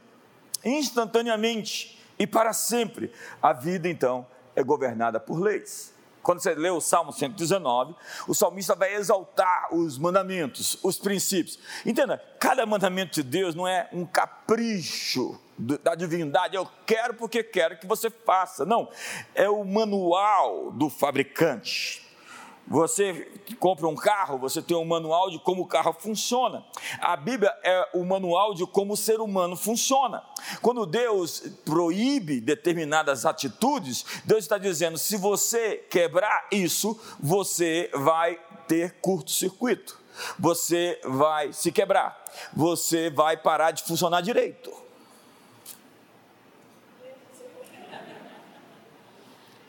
instantaneamente 0.64 1.98
e 2.18 2.26
para 2.26 2.52
sempre. 2.52 3.12
A 3.40 3.52
vida, 3.52 3.88
então, 3.88 4.26
é 4.54 4.62
governada 4.62 5.18
por 5.18 5.38
leis. 5.40 5.93
Quando 6.24 6.40
você 6.40 6.54
lê 6.54 6.70
o 6.70 6.80
Salmo 6.80 7.12
119, 7.12 7.94
o 8.26 8.34
salmista 8.34 8.74
vai 8.74 8.94
exaltar 8.94 9.68
os 9.72 9.98
mandamentos, 9.98 10.78
os 10.82 10.98
princípios. 10.98 11.58
Entenda, 11.84 12.16
cada 12.40 12.64
mandamento 12.64 13.14
de 13.14 13.22
Deus 13.22 13.54
não 13.54 13.68
é 13.68 13.88
um 13.92 14.06
capricho 14.06 15.38
da 15.56 15.94
divindade, 15.94 16.56
eu 16.56 16.66
quero 16.84 17.14
porque 17.14 17.44
quero 17.44 17.78
que 17.78 17.86
você 17.86 18.10
faça. 18.10 18.64
Não, 18.64 18.88
é 19.34 19.48
o 19.48 19.62
manual 19.64 20.72
do 20.72 20.88
fabricante. 20.88 22.03
Você 22.66 23.30
compra 23.58 23.86
um 23.86 23.94
carro, 23.94 24.38
você 24.38 24.62
tem 24.62 24.76
um 24.76 24.84
manual 24.84 25.30
de 25.30 25.38
como 25.38 25.62
o 25.62 25.66
carro 25.66 25.94
funciona. 25.98 26.64
A 27.00 27.14
Bíblia 27.16 27.52
é 27.62 27.90
o 27.94 28.04
manual 28.04 28.54
de 28.54 28.66
como 28.66 28.94
o 28.94 28.96
ser 28.96 29.20
humano 29.20 29.54
funciona. 29.54 30.22
Quando 30.62 30.86
Deus 30.86 31.40
proíbe 31.64 32.40
determinadas 32.40 33.26
atitudes, 33.26 34.04
Deus 34.24 34.44
está 34.44 34.56
dizendo: 34.56 34.96
se 34.96 35.16
você 35.16 35.76
quebrar 35.90 36.48
isso, 36.50 36.98
você 37.20 37.90
vai 37.92 38.40
ter 38.66 38.94
curto-circuito, 39.00 40.00
você 40.38 40.98
vai 41.04 41.52
se 41.52 41.70
quebrar, 41.70 42.24
você 42.52 43.10
vai 43.10 43.36
parar 43.36 43.72
de 43.72 43.82
funcionar 43.82 44.22
direito. 44.22 44.83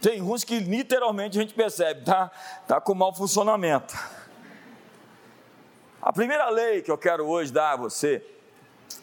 Tem 0.05 0.21
uns 0.21 0.43
que 0.43 0.59
literalmente 0.59 1.35
a 1.35 1.41
gente 1.41 1.55
percebe, 1.55 2.05
tá, 2.05 2.29
tá 2.67 2.79
com 2.79 2.93
mau 2.93 3.12
funcionamento. 3.12 3.97
A 6.00 6.13
primeira 6.13 6.47
lei 6.51 6.83
que 6.83 6.91
eu 6.91 6.97
quero 6.97 7.25
hoje 7.25 7.51
dar 7.51 7.71
a 7.71 7.75
você 7.75 8.24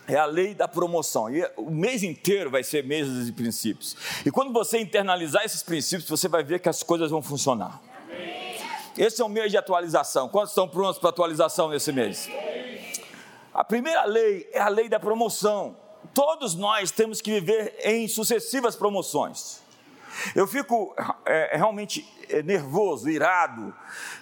é 0.07 0.15
a 0.15 0.27
lei 0.27 0.55
da 0.55 0.69
promoção. 0.69 1.29
E 1.29 1.43
o 1.57 1.73
mês 1.73 2.05
inteiro 2.05 2.53
vai 2.53 2.63
ser 2.63 2.85
mês 2.85 3.27
de 3.27 3.33
princípios. 3.33 3.97
E 4.25 4.31
quando 4.31 4.53
você 4.53 4.79
internalizar 4.79 5.45
esses 5.45 5.61
princípios, 5.61 6.09
você 6.09 6.29
vai 6.29 6.45
ver 6.45 6.61
que 6.61 6.69
as 6.69 6.85
coisas 6.85 7.11
vão 7.11 7.21
funcionar. 7.21 7.83
Esse 8.97 9.21
é 9.21 9.25
um 9.25 9.29
mês 9.29 9.51
de 9.51 9.57
atualização. 9.57 10.29
Quantos 10.29 10.53
estão 10.53 10.69
prontos 10.69 11.01
para 11.01 11.11
atualização 11.11 11.69
nesse 11.69 11.91
mês? 11.91 12.31
A 13.53 13.65
primeira 13.65 14.05
lei 14.05 14.49
é 14.53 14.61
a 14.61 14.69
lei 14.69 14.89
da 14.89 15.01
promoção. 15.01 15.77
Todos 16.15 16.55
nós 16.55 16.93
temos 16.93 17.21
que 17.21 17.41
viver 17.41 17.75
em 17.83 18.07
sucessivas 18.07 18.77
promoções. 18.77 19.62
Eu 20.35 20.47
fico 20.47 20.95
é, 21.25 21.57
realmente 21.57 22.07
é, 22.29 22.43
nervoso, 22.43 23.09
irado, 23.09 23.75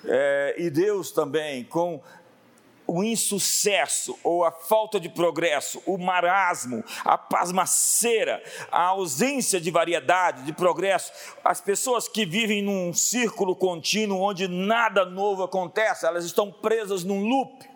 é, 0.05 0.55
e 0.59 0.71
Deus 0.71 1.11
também, 1.11 1.65
com 1.65 2.01
o 2.91 3.05
insucesso 3.05 4.19
ou 4.25 4.45
a 4.45 4.51
falta 4.51 4.99
de 4.99 5.09
progresso, 5.09 5.81
o 5.87 5.97
marasmo, 5.97 6.83
a 7.05 7.17
pasmaceira, 7.17 8.43
a 8.71 8.83
ausência 8.87 9.61
de 9.61 9.71
variedade, 9.71 10.43
de 10.43 10.53
progresso, 10.53 11.13
as 11.45 11.61
pessoas 11.61 12.09
que 12.09 12.27
vivem 12.27 12.63
num 12.63 12.93
círculo 12.93 13.55
contínuo 13.55 14.21
onde 14.21 14.49
nada 14.49 15.05
novo 15.05 15.45
acontece, 15.45 16.05
elas 16.05 16.25
estão 16.25 16.51
presas 16.51 17.05
num 17.05 17.29
loop. 17.29 17.71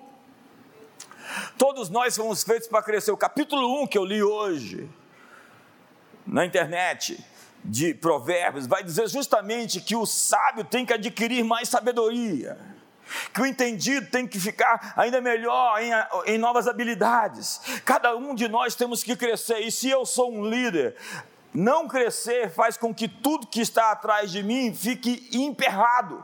Todos 1.57 1.89
nós 1.89 2.17
fomos 2.17 2.43
feitos 2.43 2.69
para 2.69 2.83
crescer. 2.83 3.13
O 3.13 3.17
capítulo 3.17 3.83
1 3.83 3.87
que 3.87 3.97
eu 3.97 4.05
li 4.05 4.23
hoje 4.23 4.91
na 6.27 6.45
internet 6.45 7.25
de 7.65 7.95
Provérbios 7.95 8.67
vai 8.67 8.85
dizer 8.85 9.09
justamente 9.09 9.81
que 9.81 9.97
o 9.97 10.05
sábio 10.05 10.65
tem 10.65 10.85
que 10.85 10.93
adquirir 10.93 11.43
mais 11.43 11.69
sabedoria, 11.69 12.59
que 13.33 13.41
o 13.41 13.47
entendido 13.47 14.07
tem 14.11 14.27
que 14.27 14.39
ficar 14.39 14.93
ainda 14.97 15.21
melhor 15.21 15.81
em, 15.81 15.91
em 16.35 16.39
novas 16.39 16.69
habilidades. 16.69 17.61
Cada 17.85 18.15
um 18.17 18.35
de 18.35 18.49
nós 18.49 18.75
temos 18.75 19.03
que 19.03 19.17
crescer, 19.17 19.61
e 19.61 19.73
se 19.73 19.89
eu 19.89 20.05
sou 20.05 20.33
um 20.33 20.49
líder, 20.49 20.95
não 21.55 21.89
crescer 21.89 22.51
faz 22.51 22.77
com 22.77 22.93
que 22.93 23.09
tudo 23.09 23.47
que 23.47 23.61
está 23.61 23.93
atrás 23.93 24.31
de 24.31 24.43
mim 24.43 24.75
fique 24.75 25.29
emperrado. 25.33 26.23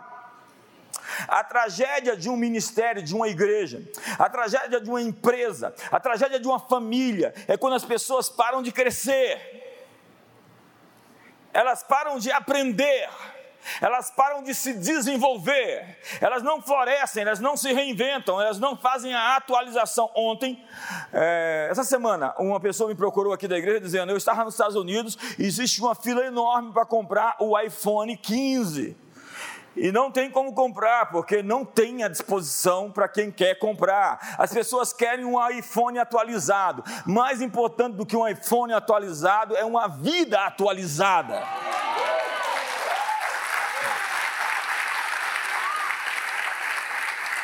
A 1.26 1.42
tragédia 1.42 2.16
de 2.16 2.28
um 2.28 2.36
ministério, 2.36 3.02
de 3.02 3.14
uma 3.14 3.28
igreja, 3.28 3.82
a 4.18 4.28
tragédia 4.28 4.80
de 4.80 4.88
uma 4.88 5.00
empresa, 5.00 5.74
a 5.90 5.98
tragédia 5.98 6.38
de 6.38 6.46
uma 6.46 6.58
família 6.58 7.34
é 7.48 7.56
quando 7.56 7.74
as 7.74 7.84
pessoas 7.84 8.28
param 8.28 8.62
de 8.62 8.70
crescer 8.70 9.59
elas 11.52 11.82
param 11.82 12.18
de 12.18 12.30
aprender, 12.30 13.08
elas 13.80 14.10
param 14.10 14.42
de 14.42 14.54
se 14.54 14.72
desenvolver, 14.72 15.98
elas 16.20 16.42
não 16.42 16.62
florescem, 16.62 17.22
elas 17.22 17.40
não 17.40 17.56
se 17.56 17.72
reinventam, 17.72 18.40
elas 18.40 18.58
não 18.58 18.76
fazem 18.76 19.14
a 19.14 19.36
atualização. 19.36 20.10
Ontem, 20.14 20.62
é, 21.12 21.68
essa 21.70 21.84
semana, 21.84 22.34
uma 22.38 22.60
pessoa 22.60 22.88
me 22.88 22.94
procurou 22.94 23.32
aqui 23.32 23.46
da 23.46 23.58
igreja 23.58 23.80
dizendo: 23.80 24.10
Eu 24.10 24.16
estava 24.16 24.44
nos 24.44 24.54
Estados 24.54 24.76
Unidos 24.76 25.16
existe 25.38 25.80
uma 25.80 25.94
fila 25.94 26.24
enorme 26.24 26.72
para 26.72 26.86
comprar 26.86 27.36
o 27.38 27.58
iPhone 27.58 28.16
15. 28.16 28.96
E 29.76 29.92
não 29.92 30.10
tem 30.10 30.30
como 30.30 30.52
comprar, 30.52 31.10
porque 31.10 31.42
não 31.42 31.64
tem 31.64 32.02
à 32.02 32.08
disposição 32.08 32.90
para 32.90 33.08
quem 33.08 33.30
quer 33.30 33.54
comprar. 33.58 34.36
As 34.36 34.52
pessoas 34.52 34.92
querem 34.92 35.24
um 35.24 35.48
iPhone 35.50 35.98
atualizado. 35.98 36.82
Mais 37.06 37.40
importante 37.40 37.96
do 37.96 38.04
que 38.04 38.16
um 38.16 38.26
iPhone 38.26 38.72
atualizado 38.72 39.56
é 39.56 39.64
uma 39.64 39.86
vida 39.86 40.40
atualizada. 40.40 41.42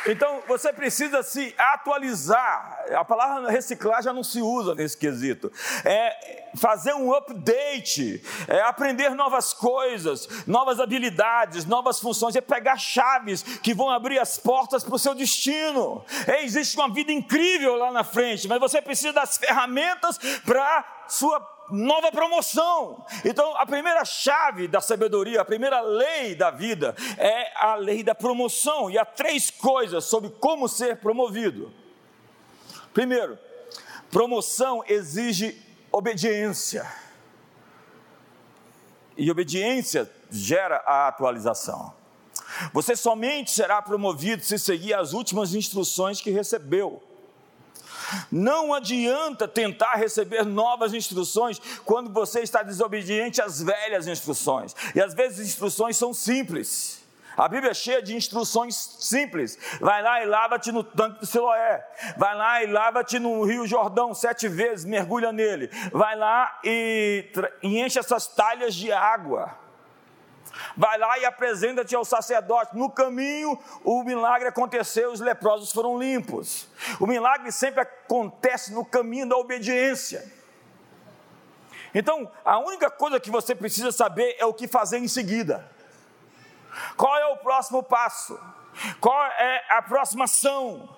Então 0.07 0.41
você 0.47 0.71
precisa 0.71 1.21
se 1.23 1.53
atualizar. 1.57 2.85
A 2.95 3.03
palavra 3.03 3.49
reciclar 3.49 4.01
já 4.01 4.13
não 4.13 4.23
se 4.23 4.41
usa 4.41 4.73
nesse 4.73 4.97
quesito. 4.97 5.51
É 5.83 6.47
fazer 6.55 6.93
um 6.93 7.13
update, 7.13 8.23
é 8.47 8.61
aprender 8.61 9.09
novas 9.11 9.53
coisas, 9.53 10.27
novas 10.47 10.79
habilidades, 10.79 11.65
novas 11.65 11.99
funções, 11.99 12.35
é 12.35 12.41
pegar 12.41 12.77
chaves 12.77 13.43
que 13.43 13.73
vão 13.73 13.89
abrir 13.89 14.19
as 14.19 14.37
portas 14.37 14.83
para 14.83 14.95
o 14.95 14.99
seu 14.99 15.13
destino. 15.13 16.03
É, 16.25 16.43
existe 16.43 16.75
uma 16.77 16.91
vida 16.91 17.11
incrível 17.11 17.75
lá 17.75 17.91
na 17.91 18.03
frente, 18.03 18.47
mas 18.47 18.59
você 18.59 18.81
precisa 18.81 19.13
das 19.13 19.37
ferramentas 19.37 20.17
para 20.45 20.85
sua 21.07 21.56
nova 21.69 22.11
promoção. 22.11 23.05
Então, 23.25 23.55
a 23.57 23.65
primeira 23.65 24.05
chave 24.05 24.67
da 24.67 24.81
sabedoria, 24.81 25.41
a 25.41 25.45
primeira 25.45 25.81
lei 25.81 26.35
da 26.35 26.51
vida 26.51 26.95
é 27.17 27.51
a 27.55 27.75
lei 27.75 28.03
da 28.03 28.15
promoção. 28.15 28.89
E 28.89 28.97
há 28.97 29.05
três 29.05 29.49
coisas 29.49 30.05
sobre 30.05 30.29
como 30.29 30.67
ser 30.67 30.97
promovido. 30.97 31.71
Primeiro, 32.93 33.37
Promoção 34.09 34.83
exige 34.87 35.61
obediência. 35.91 36.89
E 39.17 39.29
obediência 39.29 40.09
gera 40.29 40.77
a 40.85 41.07
atualização. 41.07 41.93
Você 42.71 42.95
somente 42.95 43.51
será 43.51 43.81
promovido 43.81 44.43
se 44.43 44.57
seguir 44.57 44.93
as 44.93 45.11
últimas 45.13 45.53
instruções 45.53 46.21
que 46.21 46.31
recebeu. 46.31 47.03
Não 48.31 48.73
adianta 48.73 49.47
tentar 49.47 49.95
receber 49.95 50.45
novas 50.45 50.93
instruções 50.93 51.59
quando 51.83 52.11
você 52.11 52.41
está 52.41 52.63
desobediente 52.63 53.41
às 53.41 53.61
velhas 53.61 54.07
instruções. 54.07 54.75
E 54.95 55.01
às 55.01 55.13
vezes 55.13 55.39
as 55.39 55.47
instruções 55.47 55.97
são 55.97 56.13
simples. 56.13 57.05
A 57.37 57.47
Bíblia 57.47 57.69
é 57.69 57.73
cheia 57.73 58.01
de 58.01 58.15
instruções 58.15 58.75
simples. 58.99 59.59
Vai 59.79 60.01
lá 60.01 60.23
e 60.23 60.25
lava-te 60.25 60.71
no 60.71 60.83
tanque 60.83 61.19
de 61.19 61.27
Siloé. 61.27 61.87
Vai 62.17 62.35
lá 62.35 62.63
e 62.63 62.65
lava-te 62.65 63.19
no 63.19 63.43
Rio 63.43 63.67
Jordão 63.67 64.11
sete 64.15 64.47
vezes, 64.47 64.85
mergulha 64.85 65.31
nele. 65.31 65.69
Vai 65.91 66.15
lá 66.15 66.59
e, 66.63 67.31
e 67.61 67.79
enche 67.79 67.99
essas 67.99 68.25
talhas 68.25 68.73
de 68.73 68.91
água. 68.91 69.66
Vai 70.75 70.97
lá 70.97 71.17
e 71.19 71.25
apresenta-te 71.25 71.95
ao 71.95 72.05
sacerdote. 72.05 72.75
No 72.75 72.89
caminho, 72.89 73.57
o 73.83 74.03
milagre 74.03 74.47
aconteceu, 74.47 75.11
os 75.11 75.19
leprosos 75.19 75.71
foram 75.71 75.97
limpos. 75.97 76.67
O 76.99 77.07
milagre 77.07 77.51
sempre 77.51 77.81
acontece 77.81 78.73
no 78.73 78.85
caminho 78.85 79.27
da 79.27 79.37
obediência. 79.37 80.31
Então, 81.93 82.29
a 82.45 82.59
única 82.59 82.89
coisa 82.89 83.19
que 83.19 83.31
você 83.31 83.55
precisa 83.55 83.91
saber 83.91 84.35
é 84.37 84.45
o 84.45 84.53
que 84.53 84.67
fazer 84.67 84.97
em 84.97 85.07
seguida. 85.07 85.69
Qual 86.95 87.15
é 87.17 87.25
o 87.27 87.37
próximo 87.37 87.81
passo? 87.81 88.39
Qual 88.99 89.23
é 89.23 89.65
a 89.69 89.81
próxima 89.81 90.25
ação? 90.25 90.89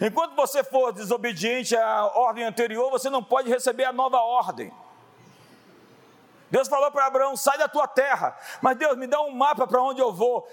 Enquanto 0.00 0.34
você 0.34 0.64
for 0.64 0.92
desobediente 0.92 1.76
à 1.76 2.06
ordem 2.06 2.44
anterior, 2.44 2.90
você 2.90 3.08
não 3.08 3.22
pode 3.22 3.48
receber 3.48 3.84
a 3.84 3.92
nova 3.92 4.18
ordem. 4.18 4.72
Deus 6.52 6.68
falou 6.68 6.92
para 6.92 7.06
Abraão: 7.06 7.34
sai 7.34 7.56
da 7.56 7.66
tua 7.66 7.88
terra, 7.88 8.36
mas 8.60 8.76
Deus 8.76 8.94
me 8.98 9.06
dá 9.06 9.22
um 9.22 9.34
mapa 9.34 9.66
para 9.66 9.82
onde 9.82 10.02
eu 10.02 10.12
vou. 10.12 10.46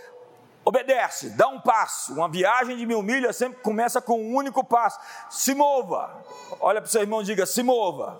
Obedece, 0.63 1.31
dá 1.31 1.49
um 1.49 1.59
passo. 1.59 2.13
Uma 2.13 2.29
viagem 2.29 2.77
de 2.77 2.85
mil 2.85 3.03
milhas 3.03 3.35
sempre 3.35 3.61
começa 3.61 4.01
com 4.01 4.17
um 4.17 4.33
único 4.33 4.63
passo. 4.63 4.97
Se 5.29 5.53
mova. 5.53 6.23
Olha 6.61 6.79
para 6.79 6.87
o 6.87 6.89
seu 6.89 7.01
irmão 7.01 7.21
e 7.21 7.25
diga: 7.25 7.45
se 7.45 7.61
mova. 7.61 8.17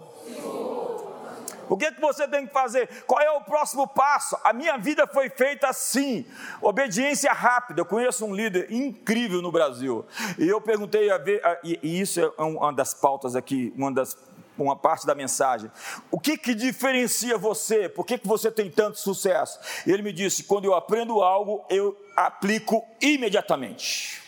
O 1.70 1.78
que, 1.78 1.86
é 1.86 1.92
que 1.92 2.02
você 2.02 2.28
tem 2.28 2.48
que 2.48 2.52
fazer? 2.52 2.90
Qual 3.06 3.22
é 3.22 3.32
o 3.32 3.42
próximo 3.42 3.88
passo? 3.88 4.36
A 4.44 4.52
minha 4.52 4.78
vida 4.78 5.08
foi 5.08 5.30
feita 5.30 5.70
assim, 5.70 6.26
obediência 6.62 7.32
rápida. 7.32 7.80
Eu 7.80 7.86
conheço 7.86 8.26
um 8.26 8.36
líder 8.36 8.72
incrível 8.72 9.42
no 9.42 9.52
Brasil. 9.52 10.04
E 10.38 10.50
eu 10.50 10.60
perguntei 10.60 11.12
a 11.12 11.18
ver, 11.18 11.42
e 11.64 12.02
isso 12.02 12.20
é 12.20 12.42
uma 12.42 12.74
das 12.74 12.94
pautas 12.94 13.36
aqui, 13.36 13.72
uma 13.78 13.92
das 13.92 14.18
uma 14.64 14.76
parte 14.76 15.06
da 15.06 15.16
mensagem. 15.16 15.72
O 16.12 16.20
que, 16.20 16.38
que 16.38 16.54
diferencia 16.54 17.38
você? 17.38 17.88
Por 17.90 18.06
que, 18.06 18.18
que 18.18 18.28
você 18.28 18.52
tem 18.52 18.70
tanto 18.70 19.00
sucesso? 19.00 19.60
Ele 19.86 20.02
me 20.02 20.14
disse: 20.14 20.44
quando 20.44 20.66
eu 20.66 20.74
aprendo 20.74 21.22
algo, 21.22 21.66
eu 21.70 21.98
aplico 22.16 22.86
imediatamente. 23.02 24.22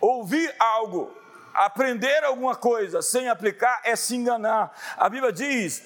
Ouvir 0.00 0.54
algo 0.58 1.18
aprender 1.58 2.22
alguma 2.24 2.54
coisa 2.54 3.02
sem 3.02 3.28
aplicar 3.28 3.80
é 3.84 3.96
se 3.96 4.14
enganar. 4.14 4.72
A 4.96 5.08
Bíblia 5.08 5.32
diz 5.32 5.82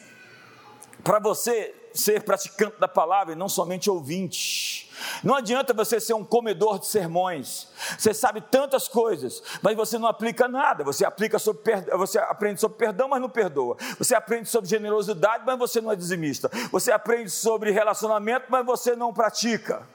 para 1.03 1.19
você 1.19 1.75
ser 1.95 2.23
praticante 2.23 2.79
da 2.79 2.89
palavra 2.89 3.33
e 3.33 3.37
não 3.37 3.49
somente 3.49 3.91
ouvinte. 3.91 4.91
Não 5.23 5.35
adianta 5.35 5.73
você 5.73 6.01
ser 6.01 6.15
um 6.15 6.25
comedor 6.25 6.79
de 6.79 6.87
sermões. 6.87 7.69
Você 7.99 8.15
sabe 8.15 8.41
tantas 8.41 8.89
coisas, 8.89 9.43
mas 9.63 9.77
você 9.77 9.99
não 9.99 10.09
aplica 10.09 10.49
nada. 10.49 10.85
Você 10.85 11.05
aplica 11.05 11.39
sobre 11.39 11.63
você 11.97 12.19
aprende 12.19 12.61
sobre 12.61 12.79
perdão, 12.79 13.09
mas 13.09 13.21
não 13.21 13.29
perdoa. 13.29 13.77
Você 13.99 14.15
aprende 14.15 14.49
sobre 14.49 14.69
generosidade, 14.69 15.45
mas 15.47 15.59
você 15.59 15.81
não 15.81 15.91
é 15.91 15.97
dizimista. 15.97 16.51
Você 16.71 16.93
aprende 16.93 17.31
sobre 17.31 17.71
relacionamento, 17.71 18.47
mas 18.49 18.65
você 18.65 18.95
não 18.95 19.13
pratica. 19.13 19.87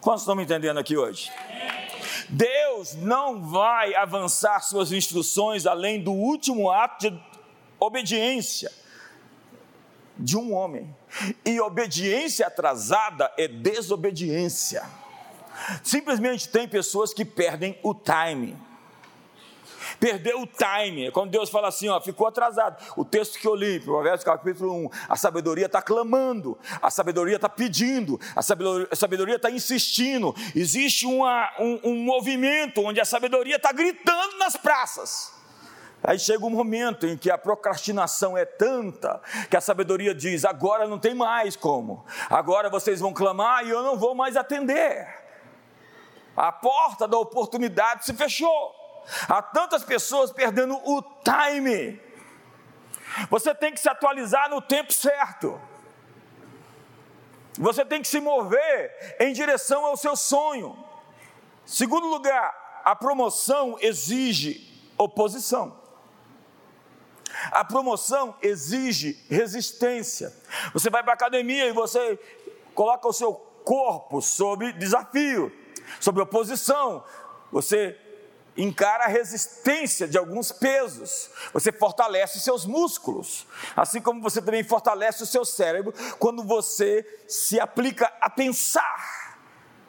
Quantos 0.00 0.22
estão 0.22 0.34
me 0.34 0.44
entendendo 0.44 0.78
aqui 0.78 0.96
hoje? 0.96 1.30
Deus 2.28 2.94
não 2.94 3.42
vai 3.42 3.94
avançar 3.94 4.60
suas 4.62 4.92
instruções 4.92 5.66
além 5.66 6.02
do 6.02 6.12
último 6.12 6.70
ato 6.70 7.10
de 7.10 7.22
obediência 7.78 8.79
de 10.20 10.36
um 10.36 10.54
homem. 10.54 10.94
E 11.44 11.60
obediência 11.60 12.46
atrasada 12.46 13.32
é 13.36 13.48
desobediência. 13.48 14.82
Simplesmente 15.82 16.48
tem 16.48 16.68
pessoas 16.68 17.12
que 17.12 17.24
perdem 17.24 17.78
o 17.82 17.94
time 17.94 18.56
perdeu 20.00 20.40
o 20.40 20.46
time. 20.46 21.06
É 21.06 21.10
quando 21.10 21.30
Deus 21.30 21.50
fala 21.50 21.68
assim, 21.68 21.88
ó, 21.88 22.00
ficou 22.00 22.26
atrasado. 22.26 22.82
O 22.96 23.04
texto 23.04 23.38
que 23.38 23.46
eu 23.46 23.54
li, 23.54 23.78
Provérbios 23.78 24.24
capítulo 24.24 24.86
1, 24.86 24.90
a 25.08 25.16
sabedoria 25.16 25.66
está 25.66 25.82
clamando, 25.82 26.58
a 26.80 26.90
sabedoria 26.90 27.36
está 27.36 27.48
pedindo, 27.48 28.18
a 28.34 28.42
sabedoria 28.42 29.36
está 29.36 29.50
insistindo. 29.50 30.34
Existe 30.56 31.06
uma, 31.06 31.50
um, 31.58 31.80
um 31.84 31.96
movimento 31.96 32.80
onde 32.82 33.00
a 33.00 33.04
sabedoria 33.04 33.56
está 33.56 33.72
gritando 33.72 34.38
nas 34.38 34.56
praças. 34.56 35.39
Aí 36.02 36.18
chega 36.18 36.44
um 36.46 36.50
momento 36.50 37.06
em 37.06 37.16
que 37.16 37.30
a 37.30 37.36
procrastinação 37.36 38.36
é 38.36 38.44
tanta 38.44 39.20
que 39.50 39.56
a 39.56 39.60
sabedoria 39.60 40.14
diz: 40.14 40.44
agora 40.44 40.86
não 40.86 40.98
tem 40.98 41.14
mais 41.14 41.56
como, 41.56 42.04
agora 42.28 42.70
vocês 42.70 43.00
vão 43.00 43.12
clamar 43.12 43.66
e 43.66 43.70
eu 43.70 43.82
não 43.82 43.98
vou 43.98 44.14
mais 44.14 44.36
atender. 44.36 45.06
A 46.36 46.50
porta 46.50 47.06
da 47.06 47.18
oportunidade 47.18 48.06
se 48.06 48.14
fechou. 48.14 48.74
Há 49.28 49.42
tantas 49.42 49.82
pessoas 49.82 50.32
perdendo 50.32 50.74
o 50.76 51.02
time. 51.22 52.00
Você 53.28 53.54
tem 53.54 53.72
que 53.72 53.80
se 53.80 53.88
atualizar 53.88 54.48
no 54.48 54.62
tempo 54.62 54.92
certo. 54.92 55.60
Você 57.58 57.84
tem 57.84 58.00
que 58.00 58.08
se 58.08 58.20
mover 58.20 59.16
em 59.20 59.32
direção 59.32 59.84
ao 59.84 59.96
seu 59.96 60.16
sonho. 60.16 60.78
Segundo 61.66 62.06
lugar, 62.06 62.80
a 62.84 62.94
promoção 62.96 63.76
exige 63.80 64.66
oposição. 64.96 65.79
A 67.50 67.64
promoção 67.64 68.34
exige 68.42 69.24
resistência. 69.28 70.32
Você 70.72 70.90
vai 70.90 71.02
para 71.02 71.12
a 71.12 71.14
academia 71.14 71.66
e 71.66 71.72
você 71.72 72.18
coloca 72.74 73.08
o 73.08 73.12
seu 73.12 73.34
corpo 73.64 74.20
sob 74.20 74.72
desafio, 74.72 75.52
sob 76.00 76.20
oposição. 76.20 77.04
Você 77.52 77.98
encara 78.56 79.04
a 79.04 79.08
resistência 79.08 80.06
de 80.08 80.18
alguns 80.18 80.52
pesos, 80.52 81.30
você 81.52 81.72
fortalece 81.72 82.40
seus 82.40 82.66
músculos, 82.66 83.46
assim 83.76 84.00
como 84.00 84.20
você 84.20 84.42
também 84.42 84.62
fortalece 84.64 85.22
o 85.22 85.26
seu 85.26 85.44
cérebro 85.44 85.94
quando 86.18 86.44
você 86.44 87.06
se 87.28 87.58
aplica 87.58 88.12
a 88.20 88.28
pensar. 88.28 89.19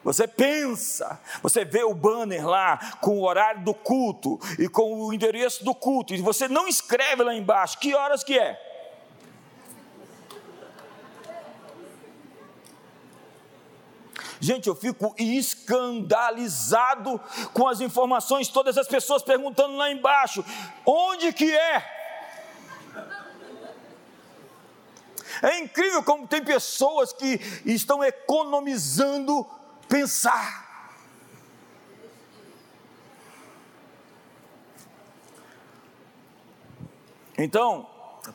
Você 0.04 0.26
pensa, 0.26 1.20
você 1.42 1.64
vê 1.64 1.84
o 1.84 1.94
banner 1.94 2.46
lá 2.46 2.96
com 3.00 3.18
o 3.18 3.24
horário 3.24 3.62
do 3.62 3.72
culto 3.72 4.38
e 4.58 4.68
com 4.68 5.00
o 5.00 5.12
endereço 5.12 5.64
do 5.64 5.74
culto, 5.74 6.12
e 6.12 6.20
você 6.20 6.48
não 6.48 6.66
escreve 6.66 7.22
lá 7.22 7.34
embaixo 7.34 7.78
que 7.78 7.94
horas 7.94 8.24
que 8.24 8.38
é. 8.38 8.70
Gente, 14.40 14.68
eu 14.68 14.74
fico 14.74 15.14
escandalizado 15.16 17.20
com 17.54 17.68
as 17.68 17.80
informações, 17.80 18.48
todas 18.48 18.76
as 18.76 18.88
pessoas 18.88 19.22
perguntando 19.22 19.76
lá 19.76 19.88
embaixo: 19.88 20.44
onde 20.84 21.32
que 21.32 21.54
é? 21.54 21.86
É 25.42 25.60
incrível 25.60 26.02
como 26.02 26.26
tem 26.26 26.42
pessoas 26.42 27.12
que 27.12 27.40
estão 27.64 28.02
economizando 28.02 29.46
pensar. 29.92 30.96
Então, 37.36 37.86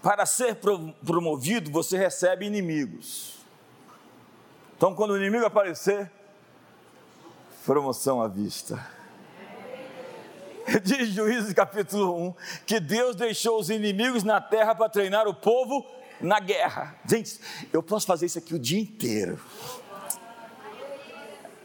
para 0.04 0.24
ser 0.28 0.60
promovido, 1.04 1.72
você 1.72 1.98
recebe 1.98 2.46
inimigos. 2.46 3.38
Então, 4.76 4.94
quando 4.94 5.12
o 5.12 5.18
inimigo 5.18 5.46
aparecer, 5.46 6.12
promoção 7.66 8.22
à 8.22 8.28
vista. 8.28 8.88
Diz 10.84 11.10
Juízes 11.10 11.54
capítulo 11.54 12.28
1 12.28 12.34
que 12.68 12.80
Deus 12.80 13.16
deixou 13.16 13.60
os 13.60 13.72
inimigos 13.72 14.24
na 14.24 14.40
terra 14.40 14.76
para 14.76 14.90
treinar 14.90 15.28
o 15.28 15.34
povo 15.34 15.84
na 16.22 16.40
guerra. 16.40 16.96
Gente, 17.10 17.40
eu 17.74 17.82
posso 17.82 18.06
fazer 18.06 18.28
isso 18.28 18.38
aqui 18.38 18.54
o 18.54 18.60
dia 18.60 18.80
inteiro. 18.80 19.40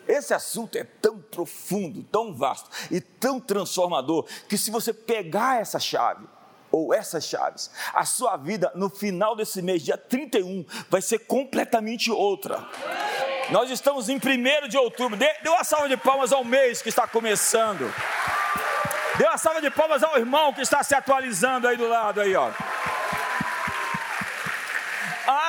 Esse 0.07 0.35
assunto 0.35 0.77
é 0.77 0.85
tão 0.85 1.19
profundo, 1.19 2.03
tão 2.05 2.35
vasto 2.35 2.69
e 2.91 3.01
tão 3.01 3.41
transformador 3.41 4.27
que 4.49 4.59
se 4.59 4.71
você 4.71 4.93
pegar 4.93 5.61
essa 5.61 5.79
chave 5.79 6.27
ou 6.71 6.93
essas 6.95 7.25
chaves, 7.25 7.71
a 7.93 8.05
sua 8.05 8.37
vida 8.37 8.73
no 8.75 8.89
final 8.89 9.37
desse 9.37 9.61
mês, 9.61 9.83
dia 9.83 9.99
31, 9.99 10.65
vai 10.89 11.03
ser 11.03 11.21
completamente 11.21 12.11
outra. 12.11 12.67
Nós 13.51 13.71
estamos 13.71 14.09
em 14.09 14.17
1 14.17 14.69
de 14.69 14.79
outubro. 14.79 15.17
Dê, 15.17 15.31
dê 15.43 15.51
uma 15.51 15.65
salva 15.65 15.89
de 15.89 15.97
palmas 15.97 16.33
ao 16.33 16.43
mês 16.43 16.81
que 16.81 16.89
está 16.89 17.07
começando. 17.07 17.93
Dê 19.19 19.25
uma 19.25 19.37
salva 19.37 19.61
de 19.61 19.71
palmas 19.71 20.03
ao 20.03 20.17
irmão 20.17 20.55
que 20.55 20.63
está 20.63 20.83
se 20.83 20.95
atualizando 20.95 21.69
aí 21.69 21.77
do 21.77 21.87
lado 21.87 22.21
aí, 22.21 22.35
ó. 22.35 22.51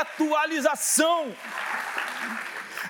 Atualização. 0.01 1.33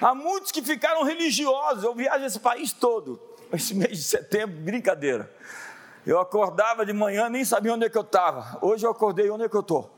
Há 0.04 0.14
muitos 0.14 0.52
que 0.52 0.62
ficaram 0.62 1.04
religiosos. 1.04 1.84
Eu 1.84 1.96
viajo 1.96 2.26
esse 2.26 2.40
país 2.40 2.74
todo. 2.74 3.18
Esse 3.54 3.74
mês 3.74 3.98
de 3.98 4.04
setembro, 4.04 4.60
brincadeira. 4.60 5.34
Eu 6.06 6.20
acordava 6.20 6.86
de 6.86 6.92
manhã, 6.92 7.30
nem 7.30 7.46
sabia 7.46 7.74
onde 7.74 7.86
é 7.86 7.90
que 7.90 7.98
eu 7.98 8.02
estava. 8.02 8.60
Hoje 8.62 8.86
eu 8.86 8.92
acordei, 8.92 9.30
onde 9.30 9.46
é 9.46 9.50
que 9.50 9.56
eu 9.56 9.62
estou? 9.62 9.90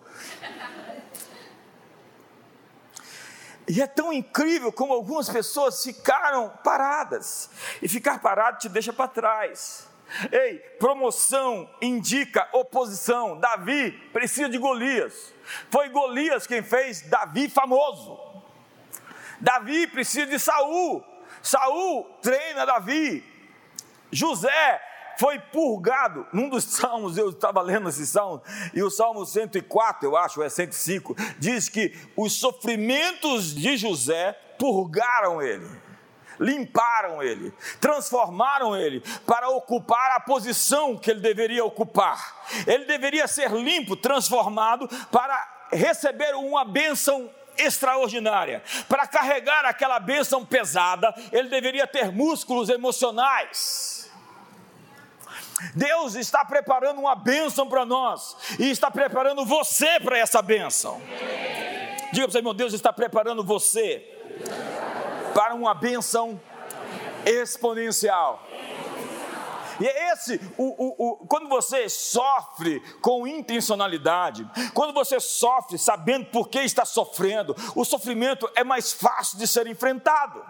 E 3.67 3.81
é 3.81 3.87
tão 3.87 4.13
incrível 4.13 4.71
como 4.71 4.93
algumas 4.93 5.27
pessoas 5.27 5.81
ficaram 5.81 6.49
paradas. 6.63 7.49
E 7.81 7.87
ficar 7.87 8.21
parado 8.21 8.59
te 8.59 8.69
deixa 8.69 8.93
para 8.93 9.07
trás. 9.07 9.87
Ei, 10.31 10.59
promoção 10.77 11.67
indica 11.81 12.47
oposição. 12.53 13.39
Davi 13.39 13.91
precisa 14.13 14.47
de 14.47 14.59
Golias. 14.59 15.33
Foi 15.71 15.89
Golias 15.89 16.45
quem 16.45 16.61
fez 16.61 17.01
Davi 17.01 17.49
famoso. 17.49 18.24
Davi 19.39 19.87
precisa 19.87 20.27
de 20.27 20.39
Saul. 20.39 21.03
Saul 21.41 22.03
treina 22.21 22.65
Davi. 22.65 23.23
José 24.11 24.81
foi 25.17 25.39
purgado. 25.39 26.25
Num 26.31 26.49
dos 26.49 26.63
salmos, 26.63 27.17
eu 27.17 27.29
estava 27.29 27.61
lendo 27.61 27.89
esse 27.89 28.05
salmo, 28.05 28.41
e 28.73 28.81
o 28.83 28.89
salmo 28.89 29.25
104, 29.25 30.07
eu 30.07 30.15
acho, 30.15 30.41
é 30.41 30.49
105, 30.49 31.15
diz 31.39 31.69
que 31.69 31.93
os 32.15 32.33
sofrimentos 32.33 33.53
de 33.53 33.77
José 33.77 34.33
purgaram 34.57 35.41
ele, 35.41 35.69
limparam 36.39 37.21
ele, 37.21 37.53
transformaram 37.79 38.75
ele 38.75 39.01
para 39.25 39.49
ocupar 39.49 40.11
a 40.15 40.19
posição 40.19 40.97
que 40.97 41.11
ele 41.11 41.21
deveria 41.21 41.63
ocupar. 41.63 42.45
Ele 42.67 42.85
deveria 42.85 43.27
ser 43.27 43.51
limpo, 43.51 43.95
transformado 43.95 44.87
para 45.11 45.67
receber 45.71 46.35
uma 46.35 46.63
bênção 46.63 47.29
extraordinária. 47.57 48.63
Para 48.87 49.07
carregar 49.07 49.65
aquela 49.65 49.99
bênção 49.99 50.45
pesada, 50.45 51.13
ele 51.31 51.49
deveria 51.49 51.87
ter 51.87 52.11
músculos 52.11 52.69
emocionais 52.69 53.95
Deus 55.73 56.15
está 56.15 56.43
preparando 56.43 56.99
uma 56.99 57.15
bênção 57.15 57.67
para 57.67 57.85
nós 57.85 58.35
e 58.59 58.69
está 58.69 58.91
preparando 58.91 59.45
você 59.45 59.99
para 59.99 60.17
essa 60.17 60.41
bênção. 60.41 61.01
Diga 62.11 62.27
para 62.27 62.31
você, 62.33 62.41
meu 62.41 62.53
Deus 62.53 62.73
está 62.73 62.91
preparando 62.91 63.43
você 63.43 63.99
para 65.33 65.53
uma 65.53 65.73
bênção 65.73 66.39
exponencial. 67.25 68.44
E 69.79 69.87
é 69.87 70.13
esse, 70.13 70.39
o, 70.57 70.63
o, 70.63 71.23
o, 71.23 71.27
quando 71.27 71.49
você 71.49 71.89
sofre 71.89 72.79
com 73.01 73.27
intencionalidade, 73.27 74.49
quando 74.73 74.93
você 74.93 75.19
sofre 75.19 75.77
sabendo 75.77 76.25
por 76.27 76.49
que 76.49 76.59
está 76.59 76.85
sofrendo, 76.85 77.55
o 77.75 77.83
sofrimento 77.83 78.49
é 78.55 78.63
mais 78.63 78.93
fácil 78.93 79.37
de 79.37 79.47
ser 79.47 79.67
enfrentado. 79.67 80.43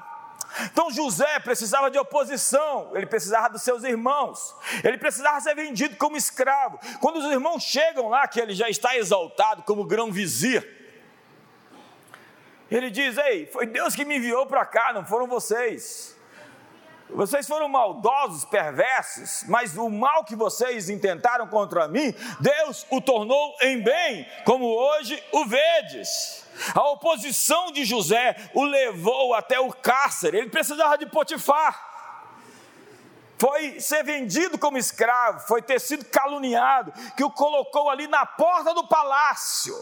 Então 0.71 0.89
José 0.89 1.39
precisava 1.39 1.91
de 1.91 1.97
oposição, 1.97 2.91
ele 2.95 3.05
precisava 3.05 3.49
dos 3.49 3.61
seus 3.61 3.83
irmãos, 3.83 4.55
ele 4.83 4.97
precisava 4.97 5.41
ser 5.41 5.53
vendido 5.53 5.97
como 5.97 6.15
escravo. 6.15 6.79
Quando 7.01 7.17
os 7.17 7.25
irmãos 7.25 7.63
chegam 7.63 8.07
lá, 8.07 8.27
que 8.27 8.39
ele 8.39 8.53
já 8.53 8.69
está 8.69 8.95
exaltado 8.95 9.63
como 9.63 9.83
grão 9.85 10.11
vizir, 10.11 10.65
ele 12.71 12.89
diz: 12.89 13.17
Ei, 13.17 13.47
foi 13.47 13.65
Deus 13.65 13.95
que 13.95 14.05
me 14.05 14.17
enviou 14.17 14.45
para 14.45 14.65
cá, 14.65 14.93
não 14.93 15.05
foram 15.05 15.27
vocês. 15.27 16.14
Vocês 17.09 17.47
foram 17.47 17.69
maldosos, 17.69 18.45
perversos, 18.45 19.43
mas 19.47 19.77
o 19.77 19.89
mal 19.89 20.23
que 20.23 20.35
vocês 20.35 20.89
intentaram 20.89 21.47
contra 21.47 21.87
mim, 21.87 22.13
Deus 22.39 22.85
o 22.89 22.99
tornou 22.99 23.55
em 23.61 23.81
bem, 23.81 24.27
como 24.43 24.65
hoje 24.65 25.21
o 25.31 25.45
vedes. 25.45 26.45
A 26.73 26.89
oposição 26.89 27.71
de 27.71 27.85
José 27.85 28.35
o 28.53 28.63
levou 28.63 29.33
até 29.33 29.59
o 29.59 29.71
cárcere, 29.71 30.37
ele 30.37 30.49
precisava 30.49 30.97
de 30.97 31.05
Potifar. 31.05 31.93
Foi 33.37 33.79
ser 33.79 34.03
vendido 34.03 34.57
como 34.57 34.77
escravo, 34.77 35.45
foi 35.47 35.61
ter 35.61 35.79
sido 35.79 36.05
caluniado, 36.05 36.91
que 37.15 37.23
o 37.23 37.29
colocou 37.29 37.89
ali 37.89 38.07
na 38.07 38.25
porta 38.25 38.73
do 38.73 38.87
palácio 38.87 39.75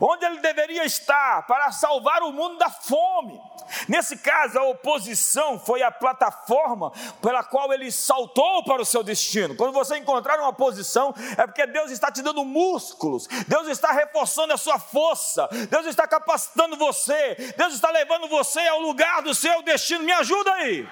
onde 0.00 0.24
ele 0.24 0.40
deveria 0.40 0.84
estar 0.84 1.46
para 1.46 1.72
salvar 1.72 2.22
o 2.22 2.32
mundo 2.32 2.58
da 2.58 2.68
fome. 2.68 3.40
Nesse 3.88 4.16
caso, 4.16 4.58
a 4.58 4.64
oposição 4.64 5.58
foi 5.58 5.82
a 5.82 5.90
plataforma 5.90 6.92
pela 7.20 7.42
qual 7.42 7.72
ele 7.72 7.90
saltou 7.90 8.64
para 8.64 8.82
o 8.82 8.86
seu 8.86 9.02
destino. 9.02 9.54
Quando 9.56 9.72
você 9.72 9.96
encontrar 9.96 10.38
uma 10.38 10.52
posição, 10.52 11.14
é 11.36 11.46
porque 11.46 11.66
Deus 11.66 11.90
está 11.90 12.10
te 12.10 12.22
dando 12.22 12.44
músculos, 12.44 13.26
Deus 13.48 13.68
está 13.68 13.92
reforçando 13.92 14.52
a 14.52 14.56
sua 14.56 14.78
força, 14.78 15.48
Deus 15.70 15.86
está 15.86 16.06
capacitando 16.06 16.76
você, 16.76 17.54
Deus 17.56 17.74
está 17.74 17.90
levando 17.90 18.28
você 18.28 18.60
ao 18.68 18.80
lugar 18.80 19.22
do 19.22 19.34
seu 19.34 19.62
destino. 19.62 20.04
Me 20.04 20.12
ajuda 20.12 20.52
aí. 20.52 20.86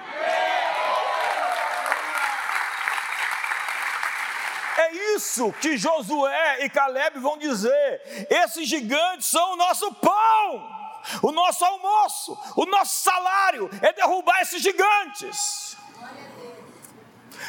É 4.77 4.91
isso 5.15 5.53
que 5.53 5.77
Josué 5.77 6.65
e 6.65 6.69
Caleb 6.69 7.19
vão 7.19 7.37
dizer. 7.37 8.27
Esses 8.29 8.67
gigantes 8.67 9.27
são 9.27 9.53
o 9.53 9.55
nosso 9.55 9.91
pão, 9.93 10.74
o 11.21 11.31
nosso 11.31 11.63
almoço, 11.63 12.37
o 12.55 12.65
nosso 12.65 13.03
salário 13.03 13.69
é 13.81 13.93
derrubar 13.93 14.41
esses 14.41 14.61
gigantes. 14.61 15.77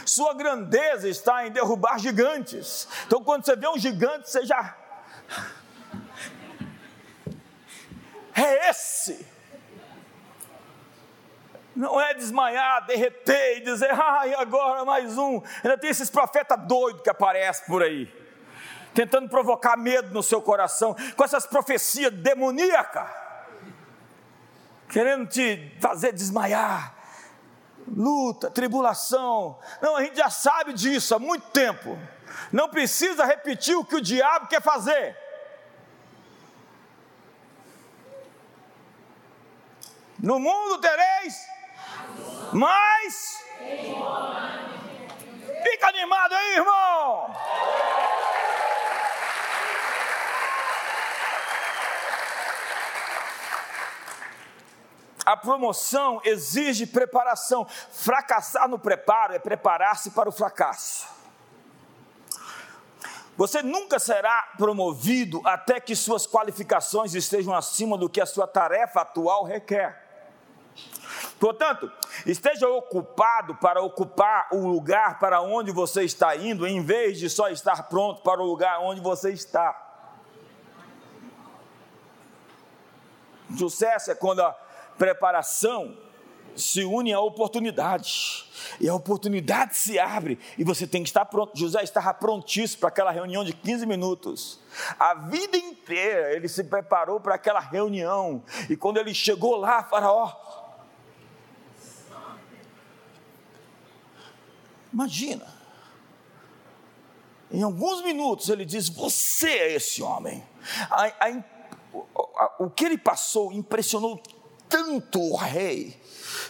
Sua 0.04 0.34
grandeza 0.34 1.08
está 1.08 1.46
em 1.46 1.50
derrubar 1.50 1.98
gigantes. 1.98 2.88
Então, 3.06 3.22
quando 3.22 3.44
você 3.44 3.56
vê 3.56 3.68
um 3.68 3.78
gigante, 3.78 4.30
você 4.30 4.44
já. 4.44 4.76
É 8.38 8.68
esse 8.68 9.26
não 11.76 12.00
é 12.00 12.14
desmaiar, 12.14 12.86
derreter 12.86 13.58
e 13.58 13.60
dizer, 13.60 13.90
ai, 13.92 14.34
ah, 14.34 14.40
agora 14.40 14.84
mais 14.84 15.18
um. 15.18 15.42
Ainda 15.62 15.76
tem 15.76 15.90
esses 15.90 16.08
profetas 16.08 16.58
doidos 16.66 17.02
que 17.02 17.10
aparecem 17.10 17.66
por 17.66 17.82
aí, 17.82 18.10
tentando 18.94 19.28
provocar 19.28 19.76
medo 19.76 20.12
no 20.12 20.22
seu 20.22 20.40
coração, 20.40 20.96
com 21.14 21.22
essas 21.22 21.46
profecias 21.46 22.10
demoníacas, 22.12 23.06
querendo 24.88 25.28
te 25.28 25.76
fazer 25.80 26.12
desmaiar. 26.12 26.94
Luta, 27.88 28.50
tribulação. 28.50 29.58
Não, 29.80 29.96
a 29.96 30.02
gente 30.02 30.16
já 30.16 30.28
sabe 30.28 30.72
disso 30.72 31.14
há 31.14 31.18
muito 31.18 31.46
tempo. 31.50 31.98
Não 32.52 32.68
precisa 32.68 33.24
repetir 33.24 33.76
o 33.76 33.84
que 33.84 33.96
o 33.96 34.00
diabo 34.00 34.48
quer 34.48 34.60
fazer. 34.60 35.16
No 40.18 40.38
mundo 40.40 40.80
tereis 40.80 41.46
mas. 42.52 43.44
Fica 45.62 45.88
animado 45.88 46.32
aí, 46.32 46.54
irmão! 46.56 47.36
A 55.36 55.38
promoção 55.38 56.18
exige 56.24 56.86
preparação. 56.86 57.66
Fracassar 57.90 58.66
no 58.66 58.78
preparo 58.78 59.34
é 59.34 59.38
preparar-se 59.38 60.10
para 60.12 60.30
o 60.30 60.32
fracasso. 60.32 61.06
Você 63.36 63.62
nunca 63.62 63.98
será 63.98 64.54
promovido 64.56 65.42
até 65.44 65.78
que 65.78 65.94
suas 65.94 66.26
qualificações 66.26 67.14
estejam 67.14 67.54
acima 67.54 67.98
do 67.98 68.08
que 68.08 68.18
a 68.18 68.24
sua 68.24 68.46
tarefa 68.46 69.02
atual 69.02 69.44
requer. 69.44 70.02
Portanto, 71.38 71.92
esteja 72.24 72.66
ocupado 72.66 73.56
para 73.56 73.82
ocupar 73.82 74.48
o 74.52 74.66
lugar 74.66 75.18
para 75.18 75.42
onde 75.42 75.70
você 75.70 76.02
está 76.02 76.34
indo, 76.34 76.66
em 76.66 76.82
vez 76.82 77.18
de 77.18 77.28
só 77.28 77.50
estar 77.50 77.90
pronto 77.90 78.22
para 78.22 78.40
o 78.40 78.46
lugar 78.46 78.80
onde 78.80 79.02
você 79.02 79.32
está. 79.32 79.82
Sucesso 83.54 84.10
é 84.10 84.14
quando 84.14 84.40
a 84.40 84.65
preparação 84.98 85.96
se 86.54 86.84
une 86.84 87.12
à 87.12 87.20
oportunidade. 87.20 88.46
E 88.80 88.88
a 88.88 88.94
oportunidade 88.94 89.76
se 89.76 89.98
abre 89.98 90.38
e 90.56 90.64
você 90.64 90.86
tem 90.86 91.02
que 91.02 91.08
estar 91.08 91.24
pronto. 91.26 91.56
José 91.56 91.82
estava 91.82 92.12
prontíssimo 92.14 92.80
para 92.80 92.88
aquela 92.88 93.10
reunião 93.10 93.44
de 93.44 93.52
15 93.52 93.86
minutos. 93.86 94.58
A 94.98 95.14
vida 95.14 95.56
inteira 95.56 96.32
ele 96.34 96.48
se 96.48 96.64
preparou 96.64 97.20
para 97.20 97.34
aquela 97.34 97.60
reunião. 97.60 98.42
E 98.70 98.76
quando 98.76 98.96
ele 98.96 99.12
chegou 99.12 99.56
lá, 99.56 99.82
Faraó, 99.82 100.32
Imagina. 104.96 105.46
Em 107.50 107.62
alguns 107.62 108.02
minutos 108.02 108.48
ele 108.48 108.64
diz: 108.64 108.88
Você 108.88 109.48
é 109.50 109.72
esse 109.74 110.02
homem. 110.02 110.42
A, 110.90 111.04
a, 111.04 111.44
a, 112.38 112.54
o 112.60 112.70
que 112.70 112.86
ele 112.86 112.96
passou 112.96 113.52
impressionou 113.52 114.18
tanto 114.68 115.20
o 115.20 115.36
rei, 115.36 116.00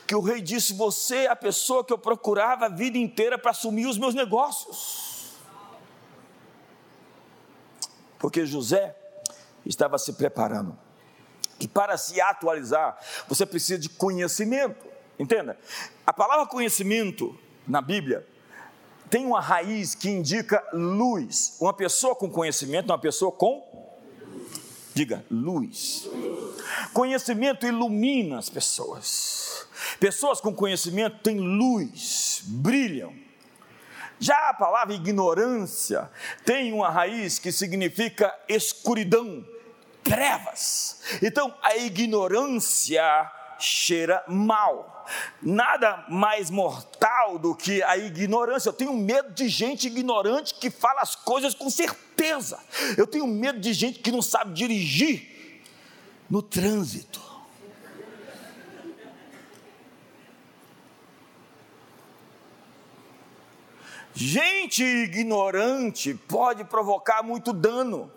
que 0.07 0.15
o 0.15 0.21
rei 0.21 0.41
disse: 0.41 0.75
Você 0.75 1.25
é 1.25 1.29
a 1.29 1.37
pessoa 1.37 1.85
que 1.85 1.93
eu 1.93 1.99
procurava 1.99 2.67
a 2.67 2.69
vida 2.69 2.99
inteira 2.99 3.39
para 3.39 3.51
assumir 3.51 3.87
os 3.87 3.99
meus 3.99 4.15
negócios. 4.15 5.35
Porque 8.19 8.47
José 8.47 8.97
estava 9.65 9.99
se 9.99 10.13
preparando. 10.13 10.77
E 11.59 11.67
para 11.67 11.97
se 11.97 12.21
atualizar, 12.21 12.99
você 13.29 13.47
precisa 13.47 13.79
de 13.79 13.89
conhecimento. 13.89 14.87
Entenda? 15.19 15.59
A 16.07 16.13
palavra 16.13 16.47
conhecimento 16.47 17.39
na 17.67 17.81
Bíblia 17.81 18.27
tem 19.09 19.25
uma 19.25 19.41
raiz 19.41 19.95
que 19.95 20.11
indica 20.11 20.63
luz. 20.73 21.57
Uma 21.61 21.73
pessoa 21.73 22.15
com 22.15 22.31
conhecimento 22.31 22.91
é 22.91 22.93
uma 22.93 23.01
pessoa 23.01 23.33
com. 23.33 23.66
Diga, 24.97 25.23
luz. 25.31 26.09
Conhecimento 26.95 27.67
ilumina 27.67 28.39
as 28.39 28.49
pessoas. 28.49 29.69
Pessoas 30.01 30.41
com 30.41 30.55
conhecimento 30.55 31.19
têm 31.19 31.39
luz, 31.39 32.41
brilham. 32.47 33.13
Já 34.19 34.49
a 34.49 34.55
palavra 34.55 34.95
ignorância 34.95 36.11
tem 36.47 36.73
uma 36.73 36.89
raiz 36.89 37.39
que 37.39 37.53
significa 37.53 38.35
escuridão, 38.49 39.47
trevas. 40.03 41.03
Então, 41.23 41.55
a 41.63 41.77
ignorância 41.77 43.31
cheira 43.59 44.25
mal. 44.27 44.96
Nada 45.43 46.05
mais 46.09 46.51
mortal 46.51 47.39
do 47.39 47.55
que 47.55 47.83
a 47.83 47.97
ignorância. 47.97 48.69
Eu 48.69 48.73
tenho 48.73 48.93
medo 48.93 49.33
de 49.33 49.49
gente 49.49 49.87
ignorante 49.87 50.55
que 50.55 50.71
fala 50.71 51.01
as 51.01 51.15
coisas 51.15 51.55
com 51.55 51.71
certeza. 51.71 52.59
Eu 52.97 53.07
tenho 53.07 53.27
medo 53.27 53.61
de 53.61 53.73
gente 53.73 53.99
que 53.99 54.11
não 54.11 54.23
sabe 54.23 54.53
dirigir 54.55 55.63
no 56.29 56.43
trânsito. 56.43 57.21
Gente 64.19 64.83
ignorante 64.83 66.15
pode 66.15 66.65
provocar 66.65 67.23
muito 67.23 67.53
dano. 67.53 68.11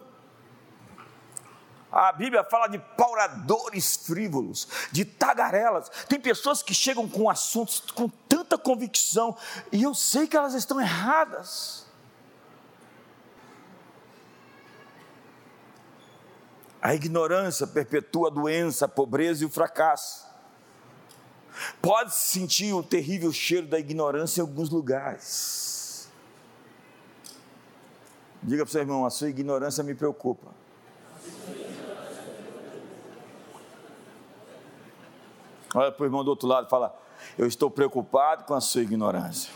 A 1.91 2.12
Bíblia 2.12 2.43
fala 2.43 2.67
de 2.67 2.78
pauradores 2.78 3.95
frívolos, 3.95 4.67
de 4.91 5.04
tagarelas. 5.04 5.89
Tem 6.08 6.19
pessoas 6.19 6.62
que 6.62 6.73
chegam 6.73 7.10
com 7.10 7.30
assuntos 7.30 7.80
com 7.80 8.08
tanta 8.08 8.58
convicção 8.58 9.36
e 9.71 9.82
eu 9.82 9.95
sei 9.95 10.28
que 10.28 10.38
elas 10.38 10.54
estão 10.54 10.80
erradas. 10.80 11.88
A 16.82 16.93
ignorância 16.93 17.67
perpetua 17.67 18.30
a 18.30 18.32
doença, 18.32 18.86
a 18.86 18.88
pobreza 18.88 19.43
e 19.43 19.45
o 19.45 19.49
fracasso. 19.49 20.28
Pode-se 21.82 22.39
sentir 22.39 22.73
o 22.73 22.84
terrível 22.84 23.34
cheiro 23.34 23.67
da 23.67 23.80
ignorância 23.80 24.39
em 24.39 24.43
alguns 24.43 24.69
lugares. 24.69 26.10
Diga 28.41 28.63
para 28.63 28.69
o 28.69 28.71
seu 28.71 28.82
irmão: 28.82 29.06
a 29.06 29.10
sua 29.10 29.30
ignorância 29.30 29.84
me 29.84 29.93
preocupa. 29.93 30.47
Olha 35.75 35.91
para 35.91 36.03
o 36.03 36.05
irmão 36.05 36.23
do 36.23 36.29
outro 36.29 36.47
lado 36.47 36.67
e 36.67 36.69
fala: 36.69 36.97
Eu 37.38 37.47
estou 37.47 37.69
preocupado 37.69 38.43
com 38.43 38.53
a 38.53 38.62
sua 38.62 38.82
ignorância. 38.82 39.51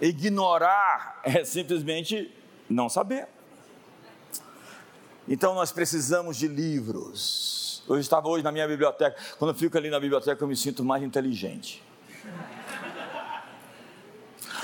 Ignorar 0.00 1.20
é 1.24 1.44
simplesmente 1.44 2.34
não 2.68 2.88
saber. 2.88 3.28
Então 5.28 5.54
nós 5.54 5.70
precisamos 5.70 6.36
de 6.36 6.48
livros. 6.48 7.82
Eu 7.88 7.98
estava 7.98 8.28
hoje 8.28 8.42
na 8.42 8.50
minha 8.50 8.66
biblioteca. 8.66 9.16
Quando 9.38 9.50
eu 9.50 9.54
fico 9.54 9.76
ali 9.76 9.90
na 9.90 10.00
biblioteca, 10.00 10.42
eu 10.42 10.48
me 10.48 10.56
sinto 10.56 10.84
mais 10.84 11.02
inteligente. 11.02 11.82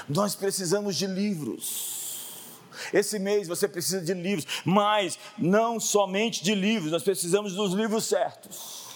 Nós 0.09 0.35
precisamos 0.35 0.97
de 0.97 1.07
livros. 1.07 1.96
Esse 2.93 3.19
mês 3.19 3.49
você 3.49 3.67
precisa 3.69 4.01
de 4.01 4.15
livros, 4.15 4.47
mas 4.65 5.19
não 5.39 5.81
somente 5.81 6.43
de 6.43 6.55
livros, 6.55 6.93
nós 6.93 7.03
precisamos 7.03 7.55
dos 7.55 7.73
livros 7.73 8.05
certos. 8.05 8.87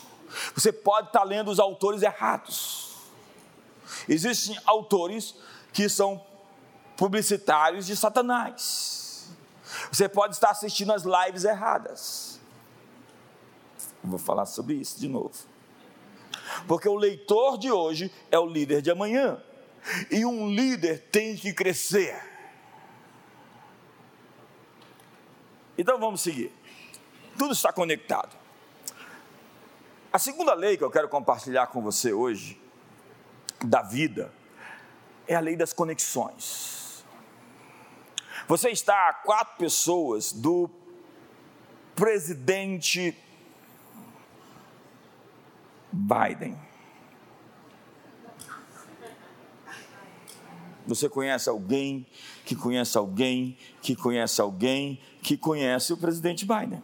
Você 0.55 0.73
pode 0.73 1.09
estar 1.09 1.25
lendo 1.25 1.51
os 1.51 1.59
autores 1.59 2.03
errados. 2.03 2.91
Existem 4.09 4.59
autores 4.65 5.35
que 5.73 5.89
são 5.89 6.25
publicitários 6.97 7.87
de 7.87 7.97
Satanás. 7.97 9.31
Você 9.91 10.09
pode 10.09 10.35
estar 10.35 10.51
assistindo 10.51 10.93
as 10.93 11.05
lives 11.05 11.45
erradas. 11.45 12.41
vou 14.03 14.19
falar 14.19 14.47
sobre 14.47 14.75
isso 14.75 14.99
de 14.99 15.09
novo. 15.09 15.33
Porque 16.67 16.89
o 16.89 16.97
leitor 16.97 17.59
de 17.59 17.71
hoje 17.71 18.13
é 18.31 18.39
o 18.39 18.47
líder 18.47 18.83
de 18.83 18.91
amanhã. 18.91 19.43
E 20.11 20.25
um 20.25 20.51
líder 20.51 21.09
tem 21.11 21.37
que 21.37 21.53
crescer. 21.53 22.30
Então 25.81 25.99
vamos 25.99 26.21
seguir. 26.21 26.53
Tudo 27.39 27.55
está 27.55 27.73
conectado. 27.73 28.37
A 30.13 30.19
segunda 30.19 30.53
lei 30.53 30.77
que 30.77 30.85
eu 30.85 30.91
quero 30.91 31.09
compartilhar 31.09 31.69
com 31.69 31.81
você 31.81 32.13
hoje, 32.13 32.61
da 33.65 33.81
vida, 33.81 34.31
é 35.27 35.35
a 35.35 35.41
lei 35.41 35.57
das 35.57 35.73
conexões. 35.73 37.03
Você 38.47 38.69
está 38.69 39.09
a 39.09 39.15
quatro 39.15 39.57
pessoas 39.57 40.33
do 40.33 40.69
presidente 41.97 43.17
Biden. 45.91 46.61
Você 50.87 51.09
conhece 51.09 51.49
alguém 51.49 52.07
que 52.45 52.55
conhece 52.55 52.99
alguém 52.99 53.57
que 53.81 53.97
conhece 53.97 54.43
alguém 54.43 55.01
que 55.23 55.37
conhece 55.37 55.93
o 55.93 55.97
presidente 55.97 56.45
Biden. 56.45 56.83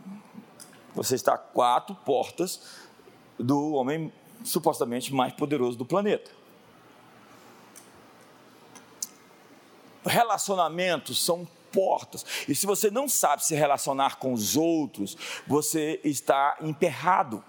Você 0.95 1.15
está 1.15 1.35
a 1.35 1.39
quatro 1.39 1.95
portas 1.95 2.61
do 3.39 3.73
homem 3.73 4.13
supostamente 4.45 5.13
mais 5.13 5.33
poderoso 5.33 5.77
do 5.77 5.85
planeta. 5.85 6.31
Relacionamentos 10.05 11.23
são 11.23 11.47
portas. 11.73 12.25
E 12.49 12.55
se 12.55 12.65
você 12.65 12.91
não 12.91 13.09
sabe 13.09 13.45
se 13.45 13.55
relacionar 13.55 14.17
com 14.17 14.33
os 14.33 14.57
outros, 14.57 15.17
você 15.47 16.01
está 16.05 16.57
emperrado 16.61 17.45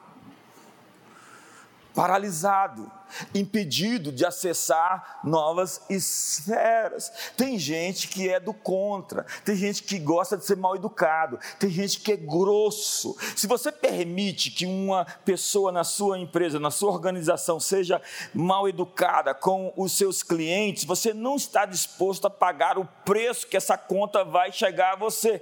paralisado, 1.98 2.92
impedido 3.34 4.12
de 4.12 4.24
acessar 4.24 5.20
novas 5.24 5.82
esferas. 5.90 7.12
Tem 7.36 7.58
gente 7.58 8.08
que 8.08 8.30
é 8.30 8.40
do 8.40 8.54
contra, 8.54 9.26
tem 9.44 9.56
gente 9.56 9.82
que 9.82 9.98
gosta 9.98 10.38
de 10.38 10.46
ser 10.46 10.58
mal 10.58 10.76
educado, 10.76 11.40
tem 11.58 11.72
gente 11.72 12.00
que 12.00 12.12
é 12.12 12.16
grosso. 12.16 13.18
Se 13.36 13.48
você 13.48 13.72
permite 13.72 14.52
que 14.52 14.68
uma 14.68 15.06
pessoa 15.26 15.72
na 15.72 15.84
sua 15.84 16.20
empresa, 16.20 16.60
na 16.60 16.70
sua 16.70 16.92
organização, 16.92 17.60
seja 17.60 18.00
mal 18.32 18.70
educada 18.70 19.34
com 19.34 19.74
os 19.76 19.94
seus 19.94 20.22
clientes, 20.22 20.84
você 20.84 21.16
não 21.16 21.36
está 21.36 21.66
disposto 21.66 22.28
a 22.28 22.30
pagar 22.30 22.78
o 22.78 22.88
preço 23.04 23.48
que 23.48 23.58
essa 23.58 23.76
conta 23.76 24.24
vai 24.24 24.52
chegar 24.52 24.94
a 24.94 24.98
você. 24.98 25.42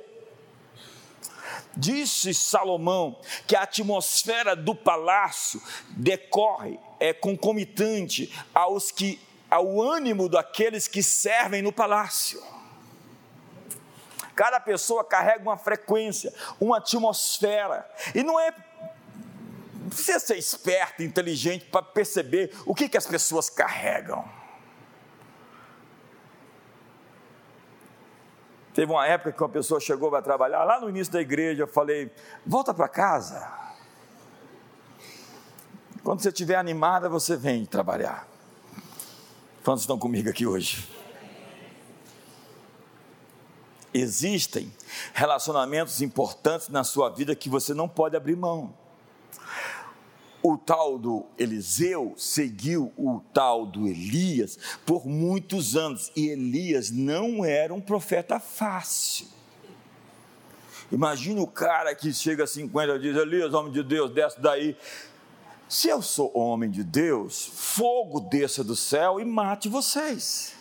Disse 1.78 2.34
Salomão 2.34 3.20
que 3.46 3.56
a 3.56 3.64
atmosfera 3.64 4.56
do 4.56 4.74
palácio 4.74 5.62
decorre, 5.90 6.80
é 7.00 7.14
concomitante 7.14 8.34
aos 8.54 8.92
que, 8.92 9.20
ao 9.50 9.82
ânimo 9.82 10.30
daqueles 10.30 10.88
que 10.88 11.04
servem 11.04 11.62
no 11.62 11.74
palácio. 11.74 12.42
Cada 14.36 14.60
pessoa 14.60 15.04
carrega 15.04 15.42
uma 15.42 15.58
frequência, 15.58 16.34
uma 16.60 16.78
atmosfera, 16.78 17.90
e 18.14 18.24
não 18.24 18.40
é 18.40 18.54
precisa 19.90 20.20
ser 20.20 20.38
esperto, 20.38 21.04
inteligente 21.04 21.66
para 21.66 21.82
perceber 21.82 22.52
o 22.66 22.74
que, 22.74 22.90
que 22.90 22.98
as 22.98 23.06
pessoas 23.06 23.50
carregam. 23.50 24.28
Teve 28.76 28.92
uma 28.92 29.08
época 29.08 29.32
que 29.32 29.42
uma 29.42 29.48
pessoa 29.48 29.80
chegou 29.80 30.10
para 30.10 30.22
trabalhar, 30.22 30.66
lá 30.66 30.82
no 30.82 30.90
início 30.90 31.14
da 31.14 31.22
igreja, 31.22 31.64
eu 31.64 31.68
falei: 31.68 32.12
volta 32.46 32.74
para 32.74 32.90
casa. 32.90 33.50
Quando 36.04 36.20
você 36.20 36.28
estiver 36.28 36.58
animada, 36.58 37.08
você 37.08 37.38
vem 37.38 37.66
trabalhar. 37.66 38.28
Quantos 39.64 39.84
estão 39.84 39.98
comigo 39.98 40.30
aqui 40.30 40.46
hoje? 40.46 40.88
Existem 43.94 44.72
relacionamentos 45.14 46.02
importantes 46.02 46.68
na 46.68 46.84
sua 46.84 47.10
vida 47.10 47.34
que 47.34 47.50
você 47.50 47.74
não 47.74 47.88
pode 47.88 48.18
abrir 48.18 48.36
mão 48.36 48.74
o 50.48 50.60
tal 50.60 51.00
do 51.00 51.26
Eliseu 51.40 52.14
seguiu 52.16 52.94
o 52.96 53.20
tal 53.34 53.66
do 53.66 53.88
Elias 53.88 54.60
por 54.86 55.08
muitos 55.08 55.76
anos, 55.76 56.12
e 56.16 56.28
Elias 56.28 56.92
não 56.92 57.44
era 57.44 57.74
um 57.74 57.82
profeta 57.82 58.40
fácil. 58.40 59.26
Imagine 60.92 61.40
o 61.40 61.48
cara 61.48 61.96
que 61.96 62.14
chega 62.14 62.44
a 62.44 62.48
50 62.48 62.96
e 62.96 63.00
diz: 63.00 63.18
Elias, 63.18 63.56
homem 63.56 63.72
de 63.72 63.82
Deus, 63.82 64.12
desce 64.14 64.40
daí. 64.40 64.78
Se 65.68 65.88
eu 65.88 66.00
sou 66.00 66.32
homem 66.38 66.70
de 66.70 66.84
Deus, 66.84 67.44
fogo 67.48 68.20
desça 68.20 68.64
do 68.64 68.76
céu 68.76 69.20
e 69.20 69.26
mate 69.26 69.68
vocês. 69.68 70.54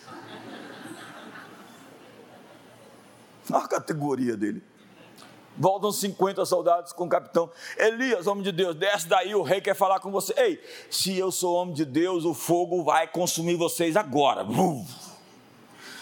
Olha 3.50 3.64
a 3.64 3.68
categoria 3.68 4.34
dele. 4.34 4.62
Voltam 5.56 5.92
50 5.92 6.44
soldados 6.44 6.92
com 6.92 7.04
o 7.04 7.08
capitão. 7.08 7.48
Elias, 7.78 8.26
homem 8.26 8.42
de 8.42 8.50
Deus, 8.50 8.74
desce 8.74 9.06
daí, 9.06 9.34
o 9.34 9.42
rei 9.42 9.60
quer 9.60 9.74
falar 9.74 10.00
com 10.00 10.10
você. 10.10 10.34
Ei, 10.36 10.60
se 10.90 11.16
eu 11.16 11.30
sou 11.30 11.54
homem 11.54 11.74
de 11.74 11.84
Deus, 11.84 12.24
o 12.24 12.34
fogo 12.34 12.82
vai 12.82 13.06
consumir 13.06 13.54
vocês 13.54 13.96
agora. 13.96 14.44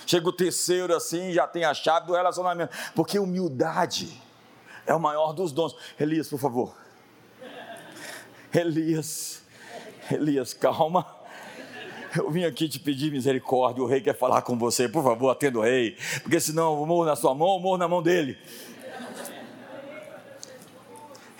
Chega 0.07 0.29
o 0.29 0.33
terceiro 0.33 0.95
assim, 0.95 1.33
já 1.33 1.47
tem 1.47 1.65
a 1.65 1.75
chave 1.75 2.07
do 2.07 2.15
relacionamento. 2.15 2.75
Porque 2.95 3.19
humildade 3.19 4.09
é 4.87 4.95
o 4.95 5.01
maior 5.01 5.33
dos 5.33 5.53
dons. 5.53 5.77
Elias, 6.01 6.29
por 6.29 6.39
favor. 6.39 6.75
Elias, 8.55 9.43
Elias, 10.11 10.55
calma. 10.55 11.07
Eu 12.17 12.31
vim 12.31 12.45
aqui 12.45 12.69
te 12.69 12.79
pedir 12.79 13.11
misericórdia. 13.11 13.83
O 13.83 13.87
rei 13.87 14.01
quer 14.01 14.15
falar 14.17 14.43
com 14.43 14.59
você. 14.59 14.89
Por 14.89 15.03
favor, 15.03 15.31
atenda 15.31 15.59
o 15.59 15.63
rei. 15.63 15.97
Porque 16.23 16.39
senão 16.39 16.79
eu 16.79 16.87
morro 16.87 17.07
na 17.07 17.17
sua 17.17 17.35
mão, 17.35 17.55
eu 17.55 17.61
morro 17.61 17.79
na 17.79 17.89
mão 17.89 18.03
dele. 18.03 18.37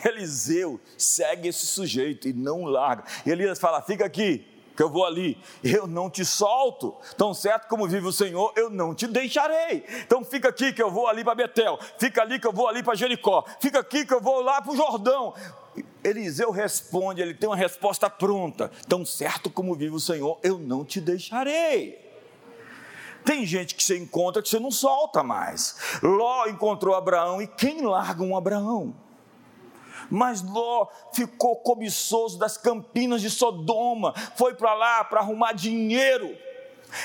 Eliseu 0.07 0.81
segue 0.97 1.49
esse 1.49 1.67
sujeito 1.67 2.29
e 2.29 2.33
não 2.33 2.65
larga. 2.65 3.05
E 3.25 3.31
Elias 3.31 3.59
fala: 3.59 3.83
fica 3.83 4.05
aqui, 4.05 4.47
que 4.77 4.83
eu 4.83 4.91
vou 4.91 5.05
ali, 5.05 5.39
eu 5.63 5.87
não 5.87 6.11
te 6.11 6.25
solto. 6.25 6.95
Tão 7.17 7.33
certo 7.35 7.69
como 7.69 7.89
vive 7.89 8.07
o 8.07 8.13
Senhor, 8.13 8.53
eu 8.57 8.71
não 8.71 8.95
te 8.95 9.07
deixarei. 9.07 9.85
Então 10.05 10.25
fica 10.25 10.49
aqui 10.49 10.73
que 10.73 10.83
eu 10.83 10.91
vou 10.91 11.07
ali 11.07 11.23
para 11.25 11.35
Betel, 11.35 11.79
fica 11.99 12.23
ali 12.23 12.39
que 12.39 12.47
eu 12.47 12.53
vou 12.53 12.69
ali 12.69 12.83
para 12.83 12.95
Jericó, 12.95 13.45
fica 13.61 13.81
aqui 13.81 14.05
que 14.05 14.15
eu 14.15 14.21
vou 14.21 14.41
lá 14.41 14.61
para 14.61 14.73
o 14.73 14.77
Jordão. 14.77 15.35
Eliseu 16.05 16.51
responde, 16.51 17.23
ele 17.23 17.35
tem 17.35 17.49
uma 17.49 17.57
resposta 17.57 18.11
pronta. 18.11 18.71
Tão 18.89 19.07
certo 19.07 19.49
como 19.49 19.75
vive 19.75 19.95
o 19.95 20.01
Senhor, 20.01 20.39
eu 20.43 20.59
não 20.59 20.85
te 20.85 21.01
deixarei. 21.01 22.01
Tem 23.25 23.47
gente 23.47 23.77
que 23.77 23.85
você 23.85 23.97
encontra 23.97 24.43
que 24.43 24.49
você 24.49 24.59
não 24.59 24.71
solta 24.71 25.23
mais. 25.23 25.77
Ló 26.03 26.47
encontrou 26.47 26.95
Abraão 26.95 27.41
e 27.41 27.47
quem 27.47 27.83
larga 27.83 28.23
um 28.23 28.37
Abraão? 28.37 29.02
Mas 30.11 30.43
Ló 30.43 30.89
ficou 31.13 31.57
cobiçoso 31.57 32.39
das 32.39 32.57
campinas 32.57 33.21
de 33.21 33.31
Sodoma, 33.31 34.15
foi 34.37 34.55
para 34.55 34.75
lá 34.75 35.05
para 35.05 35.21
arrumar 35.21 35.53
dinheiro. 35.53 36.37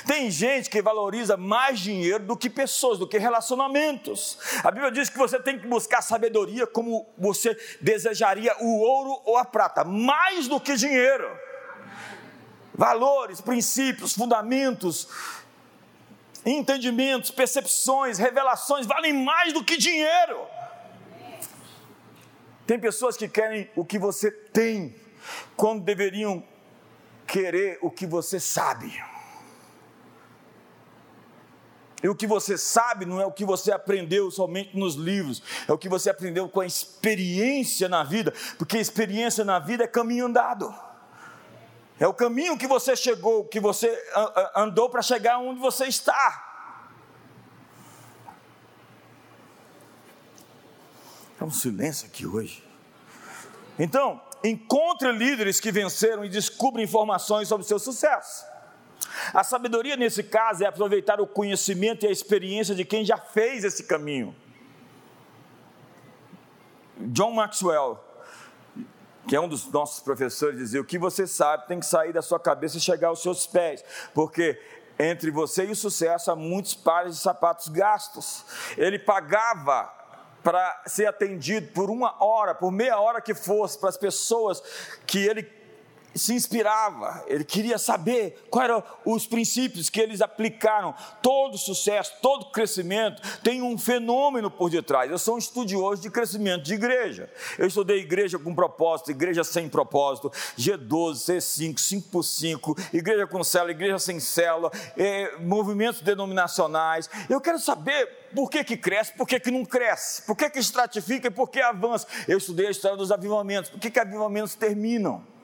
Tem 0.05 0.29
gente 0.29 0.69
que 0.69 0.81
valoriza 0.81 1.37
mais 1.37 1.79
dinheiro 1.79 2.23
do 2.25 2.35
que 2.35 2.49
pessoas, 2.49 2.99
do 2.99 3.07
que 3.07 3.17
relacionamentos. 3.17 4.37
A 4.63 4.69
Bíblia 4.69 4.91
diz 4.91 5.09
que 5.09 5.17
você 5.17 5.39
tem 5.39 5.57
que 5.57 5.67
buscar 5.67 6.01
sabedoria 6.01 6.67
como 6.67 7.07
você 7.17 7.57
desejaria 7.79 8.53
o 8.59 8.79
ouro 8.79 9.21
ou 9.23 9.37
a 9.37 9.45
prata, 9.45 9.83
mais 9.83 10.47
do 10.47 10.59
que 10.59 10.75
dinheiro. 10.75 11.29
Valores, 12.73 13.39
princípios, 13.39 14.13
fundamentos, 14.13 15.07
entendimentos, 16.45 17.31
percepções, 17.31 18.17
revelações 18.17 18.85
valem 18.85 19.13
mais 19.13 19.53
do 19.53 19.63
que 19.63 19.77
dinheiro. 19.77 20.47
Tem 22.67 22.77
pessoas 22.77 23.15
que 23.15 23.29
querem 23.29 23.69
o 23.77 23.85
que 23.85 23.97
você 23.97 24.29
tem, 24.29 24.93
quando 25.55 25.83
deveriam 25.83 26.43
querer 27.25 27.79
o 27.81 27.89
que 27.89 28.05
você 28.05 28.39
sabe. 28.39 28.93
E 32.03 32.09
o 32.09 32.15
que 32.15 32.27
você 32.27 32.57
sabe 32.57 33.05
não 33.05 33.19
é 33.19 33.25
o 33.25 33.31
que 33.31 33.45
você 33.45 33.71
aprendeu 33.71 34.29
somente 34.29 34.77
nos 34.77 34.95
livros, 34.95 35.41
é 35.67 35.71
o 35.71 35.77
que 35.77 35.89
você 35.89 36.09
aprendeu 36.09 36.47
com 36.47 36.59
a 36.59 36.65
experiência 36.65 37.89
na 37.89 38.03
vida, 38.03 38.33
porque 38.57 38.77
experiência 38.77 39.43
na 39.43 39.59
vida 39.59 39.85
é 39.85 39.87
caminho 39.87 40.25
andado. 40.25 40.73
É 41.99 42.07
o 42.07 42.13
caminho 42.13 42.57
que 42.57 42.67
você 42.67 42.95
chegou, 42.95 43.45
que 43.45 43.59
você 43.59 43.97
andou 44.55 44.89
para 44.89 45.01
chegar 45.01 45.39
onde 45.39 45.59
você 45.59 45.85
está. 45.85 46.46
É 51.39 51.43
um 51.43 51.51
silêncio 51.51 52.07
aqui 52.07 52.25
hoje. 52.25 52.63
Então, 53.77 54.21
encontre 54.43 55.11
líderes 55.11 55.59
que 55.59 55.71
venceram 55.71 56.25
e 56.25 56.29
descubra 56.29 56.81
informações 56.81 57.47
sobre 57.47 57.65
seu 57.65 57.77
sucesso. 57.77 58.45
A 59.33 59.43
sabedoria 59.43 59.95
nesse 59.95 60.23
caso 60.23 60.63
é 60.63 60.67
aproveitar 60.67 61.21
o 61.21 61.27
conhecimento 61.27 62.05
e 62.05 62.07
a 62.09 62.11
experiência 62.11 62.73
de 62.73 62.83
quem 62.83 63.05
já 63.05 63.17
fez 63.17 63.63
esse 63.63 63.83
caminho. 63.83 64.35
John 66.97 67.31
Maxwell, 67.31 68.03
que 69.27 69.35
é 69.35 69.39
um 69.39 69.47
dos 69.47 69.69
nossos 69.71 69.99
professores, 69.99 70.57
dizia: 70.57 70.81
O 70.81 70.85
que 70.85 70.97
você 70.97 71.27
sabe 71.27 71.67
tem 71.67 71.79
que 71.79 71.85
sair 71.85 72.11
da 72.11 72.21
sua 72.21 72.39
cabeça 72.39 72.77
e 72.77 72.81
chegar 72.81 73.09
aos 73.09 73.21
seus 73.21 73.45
pés, 73.45 73.83
porque 74.13 74.59
entre 74.97 75.29
você 75.29 75.65
e 75.65 75.71
o 75.71 75.75
sucesso 75.75 76.31
há 76.31 76.35
muitos 76.35 76.73
pares 76.73 77.15
de 77.15 77.21
sapatos 77.21 77.67
gastos. 77.67 78.43
Ele 78.75 78.97
pagava 78.97 79.96
para 80.47 80.81
ser 80.85 81.07
atendido 81.07 81.73
por 81.73 81.89
uma 81.89 82.23
hora, 82.23 82.55
por 82.55 82.71
meia 82.71 82.97
hora 82.97 83.19
que 83.19 83.33
fosse, 83.33 83.77
para 83.77 83.89
as 83.89 83.97
pessoas 83.97 84.63
que 85.05 85.19
ele 85.27 85.43
se 86.17 86.33
inspirava, 86.33 87.23
ele 87.27 87.43
queria 87.43 87.77
saber 87.77 88.47
quais 88.49 88.69
eram 88.69 88.83
os 89.05 89.27
princípios 89.27 89.89
que 89.89 89.99
eles 89.99 90.21
aplicaram. 90.21 90.93
Todo 91.21 91.57
sucesso, 91.57 92.13
todo 92.21 92.51
crescimento 92.51 93.21
tem 93.43 93.61
um 93.61 93.77
fenômeno 93.77 94.49
por 94.49 94.69
detrás. 94.69 95.09
Eu 95.09 95.17
sou 95.17 95.35
um 95.35 95.37
estudioso 95.37 96.01
de 96.01 96.09
crescimento 96.09 96.63
de 96.63 96.73
igreja. 96.73 97.29
Eu 97.57 97.67
estudei 97.67 97.99
igreja 97.99 98.37
com 98.37 98.53
propósito, 98.53 99.11
igreja 99.11 99.43
sem 99.43 99.69
propósito, 99.69 100.31
G12, 100.57 101.37
C5, 101.37 101.77
5 101.79 102.09
por 102.09 102.23
5, 102.23 102.75
igreja 102.93 103.27
com 103.27 103.43
célula, 103.43 103.71
igreja 103.71 103.99
sem 103.99 104.19
célula, 104.19 104.71
eh, 104.97 105.35
movimentos 105.39 106.01
denominacionais. 106.01 107.09
Eu 107.29 107.39
quero 107.41 107.59
saber 107.59 108.07
por 108.33 108.49
que, 108.49 108.63
que 108.63 108.77
cresce, 108.77 109.13
por 109.13 109.27
que, 109.27 109.39
que 109.39 109.51
não 109.51 109.65
cresce, 109.65 110.21
por 110.23 110.35
que, 110.35 110.49
que 110.49 110.59
estratifica 110.59 111.27
e 111.27 111.31
por 111.31 111.49
que 111.49 111.61
avança. 111.61 112.07
Eu 112.27 112.37
estudei 112.37 112.67
a 112.67 112.71
história 112.71 112.97
dos 112.97 113.11
avivamentos, 113.11 113.69
por 113.69 113.79
que, 113.79 113.91
que 113.91 113.99
avivamentos 113.99 114.55
terminam? 114.55 115.36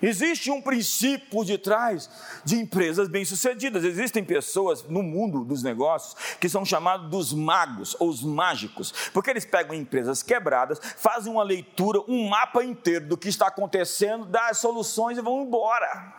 Existe 0.00 0.50
um 0.50 0.62
princípio 0.62 1.28
por 1.28 1.44
detrás 1.44 2.08
de 2.44 2.56
empresas 2.56 3.08
bem-sucedidas. 3.08 3.82
Existem 3.82 4.24
pessoas 4.24 4.84
no 4.84 5.02
mundo 5.02 5.44
dos 5.44 5.62
negócios 5.62 6.14
que 6.38 6.48
são 6.48 6.64
chamados 6.64 7.10
dos 7.10 7.32
magos 7.32 7.96
ou 7.98 8.08
os 8.08 8.22
mágicos, 8.22 8.92
porque 9.12 9.30
eles 9.30 9.44
pegam 9.44 9.74
empresas 9.74 10.22
quebradas, 10.22 10.78
fazem 10.96 11.32
uma 11.32 11.42
leitura, 11.42 12.00
um 12.06 12.28
mapa 12.28 12.62
inteiro 12.62 13.06
do 13.06 13.16
que 13.16 13.28
está 13.28 13.48
acontecendo, 13.48 14.24
dão 14.24 14.42
as 14.44 14.58
soluções 14.58 15.18
e 15.18 15.22
vão 15.22 15.42
embora. 15.42 16.14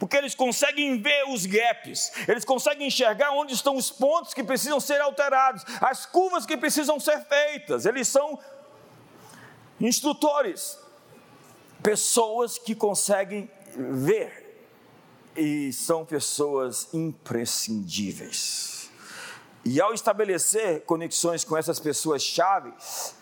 Porque 0.00 0.16
eles 0.16 0.34
conseguem 0.34 1.00
ver 1.00 1.28
os 1.28 1.46
gaps, 1.46 2.10
eles 2.26 2.44
conseguem 2.44 2.88
enxergar 2.88 3.30
onde 3.30 3.54
estão 3.54 3.76
os 3.76 3.88
pontos 3.88 4.34
que 4.34 4.42
precisam 4.42 4.80
ser 4.80 5.00
alterados, 5.00 5.64
as 5.80 6.06
curvas 6.06 6.44
que 6.44 6.56
precisam 6.56 6.98
ser 6.98 7.20
feitas. 7.26 7.86
Eles 7.86 8.08
são 8.08 8.36
instrutores 9.80 10.81
pessoas 11.82 12.58
que 12.58 12.74
conseguem 12.74 13.50
ver 13.76 14.42
e 15.36 15.72
são 15.72 16.04
pessoas 16.04 16.88
imprescindíveis. 16.92 18.90
E 19.64 19.80
ao 19.80 19.94
estabelecer 19.94 20.82
conexões 20.82 21.44
com 21.44 21.56
essas 21.56 21.80
pessoas 21.80 22.22
chaves, 22.22 23.14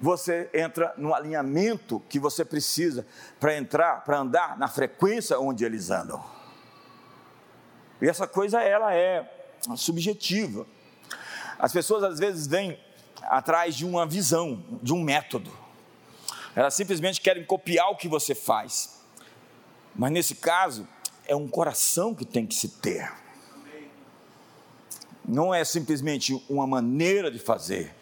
você 0.00 0.50
entra 0.52 0.92
no 0.96 1.14
alinhamento 1.14 2.02
que 2.08 2.18
você 2.18 2.44
precisa 2.44 3.06
para 3.38 3.56
entrar, 3.56 4.02
para 4.04 4.18
andar 4.18 4.58
na 4.58 4.66
frequência 4.66 5.38
onde 5.38 5.64
eles 5.64 5.90
andam. 5.90 6.22
E 8.00 8.08
essa 8.08 8.26
coisa 8.26 8.60
ela 8.60 8.92
é 8.94 9.30
subjetiva. 9.76 10.66
As 11.58 11.72
pessoas 11.72 12.02
às 12.02 12.18
vezes 12.18 12.46
vêm 12.46 12.78
atrás 13.22 13.74
de 13.74 13.86
uma 13.86 14.04
visão, 14.04 14.62
de 14.82 14.92
um 14.92 15.02
método. 15.02 15.63
Elas 16.54 16.74
simplesmente 16.74 17.20
querem 17.20 17.44
copiar 17.44 17.90
o 17.90 17.96
que 17.96 18.08
você 18.08 18.34
faz. 18.34 19.00
Mas 19.94 20.12
nesse 20.12 20.36
caso, 20.36 20.86
é 21.26 21.34
um 21.34 21.48
coração 21.48 22.14
que 22.14 22.24
tem 22.24 22.46
que 22.46 22.54
se 22.54 22.68
ter. 22.68 23.12
Não 25.26 25.54
é 25.54 25.64
simplesmente 25.64 26.42
uma 26.48 26.66
maneira 26.66 27.30
de 27.30 27.38
fazer, 27.38 27.94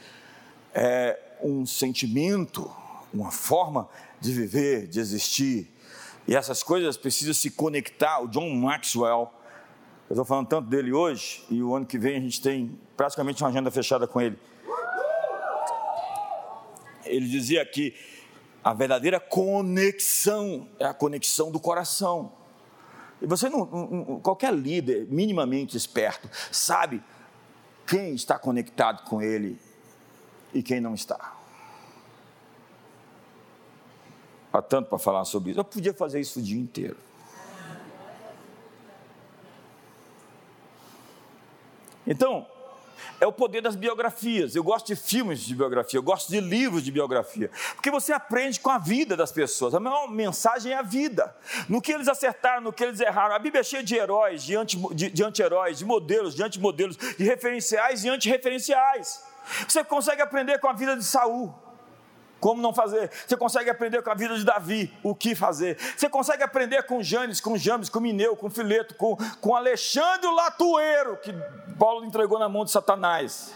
é 0.74 1.18
um 1.41 1.64
sentimento, 1.64 2.70
uma 3.14 3.31
forma 3.31 3.89
de 4.20 4.33
viver, 4.33 4.89
de 4.89 4.99
existir. 4.99 5.72
E 6.26 6.35
essas 6.35 6.62
coisas 6.62 6.97
precisam 6.97 7.35
se 7.35 7.51
conectar. 7.51 8.20
O 8.20 8.29
John 8.29 8.51
Maxwell, 8.51 9.33
eu 10.09 10.14
estou 10.14 10.24
falando 10.24 10.49
tanto 10.49 10.68
dele 10.68 10.93
hoje, 10.93 11.45
e 11.49 11.62
o 11.62 11.74
ano 11.74 11.87
que 11.87 11.99
vem 11.99 12.16
a 12.16 12.20
gente 12.20 12.41
tem 12.41 12.79
praticamente 12.97 13.43
uma 13.43 13.51
agenda 13.51 13.70
fechada 13.70 14.07
com 14.07 14.20
ele. 14.20 14.39
Ele 17.05 17.29
dizia 17.29 17.64
que 17.64 17.95
a 18.65 18.73
verdadeira 18.73 19.19
conexão 19.19 20.69
é 20.79 20.85
a 20.85 20.95
conexão 20.95 21.51
do 21.51 21.59
coração. 21.59 22.33
E 23.21 23.27
você 23.27 23.49
não, 23.49 24.21
qualquer 24.21 24.53
líder 24.53 25.07
minimamente 25.09 25.77
esperto 25.77 26.29
sabe 26.51 27.03
quem 27.87 28.15
está 28.15 28.39
conectado 28.39 29.05
com 29.09 29.21
ele 29.21 29.59
e 30.55 30.63
quem 30.63 30.81
não 30.81 30.95
está. 30.95 31.37
Há 34.53 34.61
tanto 34.61 34.89
para 34.89 34.99
falar 34.99 35.25
sobre 35.25 35.51
isso. 35.51 35.61
Eu 35.61 35.65
podia 35.65 35.95
fazer 35.95 36.21
isso 36.21 36.39
o 36.39 36.43
dia 36.43 36.61
inteiro. 36.61 36.97
Então, 42.07 42.47
é 43.23 43.27
o 43.27 43.33
poder 43.33 43.61
das 43.61 43.77
biografias. 43.77 44.57
Eu 44.57 44.64
gosto 44.64 44.89
de 44.89 44.97
filmes 44.97 45.41
de 45.43 45.55
biografia, 45.55 45.97
eu 45.97 46.03
gosto 46.03 46.29
de 46.29 46.41
livros 46.41 46.83
de 46.83 46.91
biografia, 46.91 47.49
porque 47.75 47.89
você 47.89 48.12
aprende 48.12 48.59
com 48.59 48.68
a 48.68 48.79
vida 48.79 49.16
das 49.16 49.31
pessoas. 49.31 49.75
A 49.75 49.81
maior 49.81 50.11
mensagem 50.11 50.73
é 50.73 50.77
a 50.77 50.83
vida. 50.83 51.33
No 51.68 51.81
que 51.81 51.93
eles 51.93 52.09
acertaram, 52.09 52.62
no 52.62 52.73
que 52.73 52.83
eles 52.83 52.99
erraram. 52.99 53.37
A 53.37 53.39
Bíblia 53.39 53.61
é 53.61 53.62
cheia 53.62 53.83
de 53.83 53.95
heróis, 53.95 54.43
de, 54.43 54.57
anti, 54.57 54.77
de, 54.93 55.09
de 55.09 55.23
anti-heróis, 55.23 55.79
de 55.79 55.85
modelos, 55.85 56.35
de 56.35 56.43
antimodelos, 56.43 56.97
de 56.97 57.23
referenciais 57.23 58.03
e 58.03 58.09
antirreferenciais. 58.09 59.23
Você 59.68 59.85
consegue 59.85 60.20
aprender 60.20 60.59
com 60.59 60.66
a 60.66 60.73
vida 60.73 60.97
de 60.97 61.05
Saul 61.05 61.62
como 62.43 62.61
não 62.61 62.74
fazer. 62.74 63.09
Você 63.24 63.36
consegue 63.36 63.70
aprender 63.70 64.03
com 64.03 64.11
a 64.11 64.14
vida 64.14 64.36
de 64.36 64.45
Davi 64.45 64.93
o 65.01 65.14
que 65.14 65.32
fazer. 65.32 65.78
Você 65.97 66.09
consegue 66.11 66.43
aprender 66.43 66.82
com 66.82 67.01
Janes, 67.01 67.40
com 67.40 67.57
James, 67.57 67.88
com 67.88 68.01
Mineu, 68.01 68.34
com 68.34 68.51
Fileto, 68.51 68.97
com, 68.97 69.16
com 69.40 69.55
Alexandre 69.55 70.26
Latueiro, 70.26 71.18
que 71.18 71.32
Paulo 71.78 72.05
entregou 72.05 72.40
na 72.40 72.49
mão 72.49 72.64
de 72.64 72.72
Satanás. 72.72 73.55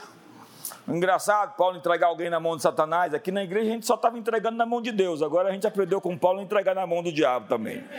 Engraçado, 0.86 1.56
Paulo 1.56 1.76
entregar 1.76 2.06
alguém 2.06 2.30
na 2.30 2.38
mão 2.38 2.56
de 2.56 2.62
Satanás. 2.62 3.12
Aqui 3.12 3.32
na 3.32 3.42
igreja 3.42 3.68
a 3.68 3.72
gente 3.72 3.86
só 3.86 3.96
estava 3.96 4.16
entregando 4.16 4.56
na 4.56 4.64
mão 4.64 4.80
de 4.80 4.92
Deus. 4.92 5.20
Agora 5.20 5.48
a 5.48 5.52
gente 5.52 5.66
aprendeu 5.66 6.00
com 6.00 6.16
Paulo 6.16 6.38
a 6.38 6.42
entregar 6.44 6.72
na 6.72 6.86
mão 6.86 7.02
do 7.02 7.12
diabo 7.12 7.48
também. 7.48 7.84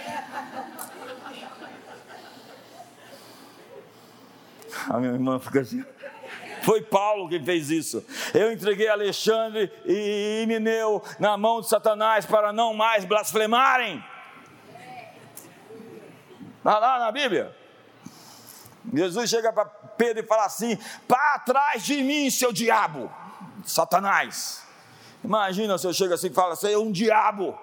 A 4.89 4.99
minha 4.99 5.11
irmã 5.11 5.37
fica 5.37 5.59
assim. 5.61 5.83
Foi 6.67 6.81
Paulo 6.81 7.29
que 7.29 7.39
fez 7.39 7.71
isso. 7.71 8.05
Eu 8.33 8.51
entreguei 8.51 8.89
Alexandre 8.89 9.71
e 9.85 10.43
Mineu 10.49 11.01
na 11.17 11.37
mão 11.37 11.61
de 11.61 11.69
Satanás 11.69 12.25
para 12.25 12.51
não 12.51 12.73
mais 12.73 13.05
blasfemarem. 13.05 14.03
Está 16.57 16.77
lá 16.77 16.99
na 16.99 17.09
Bíblia. 17.09 17.55
Jesus 18.93 19.29
chega 19.29 19.53
para 19.53 19.63
Pedro 19.63 20.25
e 20.25 20.27
fala 20.27 20.43
assim: 20.43 20.77
para 21.07 21.39
trás 21.39 21.85
de 21.85 22.03
mim, 22.03 22.29
seu 22.29 22.51
diabo, 22.51 23.09
Satanás. 23.63 24.61
Imagina 25.23 25.77
se 25.77 25.87
eu 25.87 25.93
chego 25.93 26.15
assim 26.15 26.27
e 26.27 26.33
falo, 26.33 26.53
você 26.53 26.73
é 26.73 26.77
um 26.77 26.91
diabo. 26.91 27.57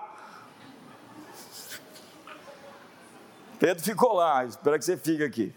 Pedro 3.59 3.85
ficou 3.85 4.15
lá, 4.15 4.47
espera 4.47 4.79
que 4.79 4.85
você 4.87 4.97
fique 4.97 5.23
aqui. 5.23 5.55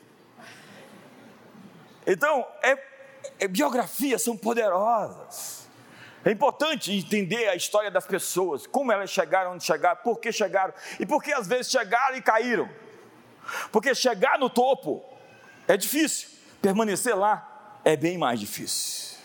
Então, 2.05 2.45
é, 2.61 2.96
biografias 3.45 4.21
são 4.21 4.37
poderosas. 4.37 5.67
É 6.23 6.31
importante 6.31 6.91
entender 6.91 7.47
a 7.47 7.55
história 7.55 7.91
das 7.91 8.05
pessoas, 8.05 8.65
como 8.65 8.91
elas 8.91 9.09
chegaram 9.09 9.53
onde 9.53 9.63
chegaram, 9.63 9.97
por 10.03 10.19
que 10.19 10.31
chegaram 10.31 10.73
e 10.99 11.05
por 11.05 11.21
que 11.21 11.31
às 11.31 11.47
vezes 11.47 11.69
chegaram 11.69 12.15
e 12.15 12.21
caíram. 12.21 12.69
Porque 13.71 13.93
chegar 13.93 14.39
no 14.39 14.49
topo 14.49 15.03
é 15.67 15.77
difícil, 15.77 16.29
permanecer 16.61 17.15
lá 17.15 17.79
é 17.85 17.95
bem 17.95 18.17
mais 18.17 18.39
difícil. 18.39 19.17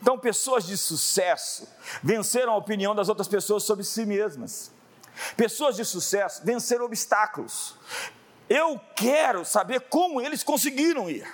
Então, 0.00 0.18
pessoas 0.18 0.66
de 0.66 0.76
sucesso 0.76 1.66
venceram 2.02 2.52
a 2.52 2.56
opinião 2.56 2.94
das 2.94 3.08
outras 3.08 3.26
pessoas 3.26 3.62
sobre 3.62 3.84
si 3.84 4.04
mesmas. 4.04 4.70
Pessoas 5.36 5.76
de 5.76 5.84
sucesso 5.84 6.42
venceram 6.44 6.84
obstáculos. 6.84 7.74
Eu 8.48 8.78
quero 8.94 9.44
saber 9.44 9.80
como 9.80 10.20
eles 10.20 10.44
conseguiram 10.44 11.08
ir. 11.08 11.26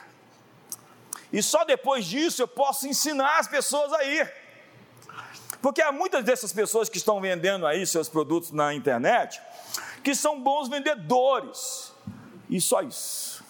E 1.33 1.43
só 1.43 1.65
depois 1.65 2.05
disso 2.05 2.43
eu 2.43 2.49
posso 2.49 2.87
ensinar 2.87 3.39
as 3.39 3.47
pessoas 3.47 3.93
a 3.93 4.05
ir. 4.05 4.33
Porque 5.63 5.83
há 5.83 5.93
muitas 5.93 6.25
dessas 6.25 6.53
pessoas 6.53 6.89
que 6.89 6.97
estão 6.97 7.21
vendendo 7.21 7.67
aí 7.67 7.87
seus 7.87 8.09
produtos 8.09 8.51
na 8.51 8.75
internet 8.75 9.41
que 10.03 10.15
são 10.15 10.41
bons 10.41 10.69
vendedores. 10.69 11.93
E 12.49 12.61
só 12.61 12.83
isso. 12.83 13.45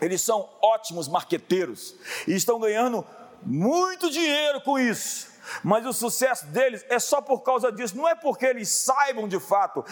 Eles 0.00 0.20
são 0.20 0.48
ótimos 0.60 1.08
marqueteiros 1.08 1.94
e 2.26 2.34
estão 2.34 2.58
ganhando 2.58 3.06
muito 3.42 4.10
dinheiro 4.10 4.60
com 4.60 4.78
isso. 4.78 5.28
Mas 5.62 5.86
o 5.86 5.92
sucesso 5.92 6.46
deles 6.46 6.84
é 6.88 6.98
só 6.98 7.20
por 7.20 7.40
causa 7.40 7.70
disso, 7.70 7.96
não 7.96 8.08
é 8.08 8.16
porque 8.16 8.44
eles 8.44 8.68
saibam 8.68 9.28
de 9.28 9.38
fato 9.38 9.84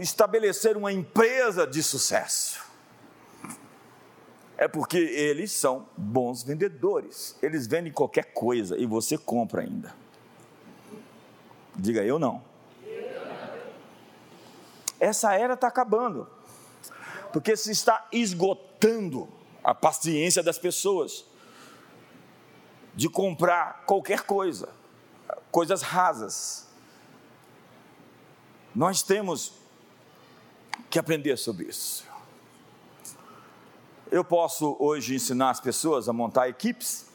estabelecer 0.00 0.76
uma 0.76 0.90
empresa 0.90 1.66
de 1.66 1.82
sucesso 1.82 2.66
é 4.56 4.66
porque 4.66 4.96
eles 4.96 5.52
são 5.52 5.86
bons 5.96 6.42
vendedores. 6.42 7.36
Eles 7.42 7.66
vendem 7.66 7.92
qualquer 7.92 8.32
coisa 8.32 8.76
e 8.78 8.86
você 8.86 9.18
compra 9.18 9.62
ainda. 9.62 9.94
Diga 11.74 12.02
eu 12.02 12.18
não. 12.18 12.42
Essa 14.98 15.34
era 15.34 15.54
está 15.54 15.66
acabando, 15.66 16.26
porque 17.30 17.54
se 17.54 17.70
está 17.70 18.08
esgotando 18.10 19.28
a 19.62 19.74
paciência 19.74 20.42
das 20.42 20.58
pessoas 20.58 21.26
de 22.94 23.10
comprar 23.10 23.84
qualquer 23.84 24.22
coisa, 24.22 24.70
coisas 25.50 25.82
rasas. 25.82 26.66
Nós 28.74 29.02
temos 29.02 29.52
que 30.88 30.98
aprender 30.98 31.36
sobre 31.36 31.66
isso. 31.66 32.05
Eu 34.10 34.24
posso 34.24 34.76
hoje 34.78 35.16
ensinar 35.16 35.50
as 35.50 35.58
pessoas 35.58 36.08
a 36.08 36.12
montar 36.12 36.48
equipes, 36.48 37.06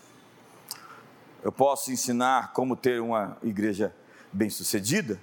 eu 1.42 1.52
posso 1.52 1.90
ensinar 1.90 2.52
como 2.52 2.76
ter 2.76 3.02
uma 3.02 3.38
igreja 3.42 3.96
bem-sucedida, 4.32 5.18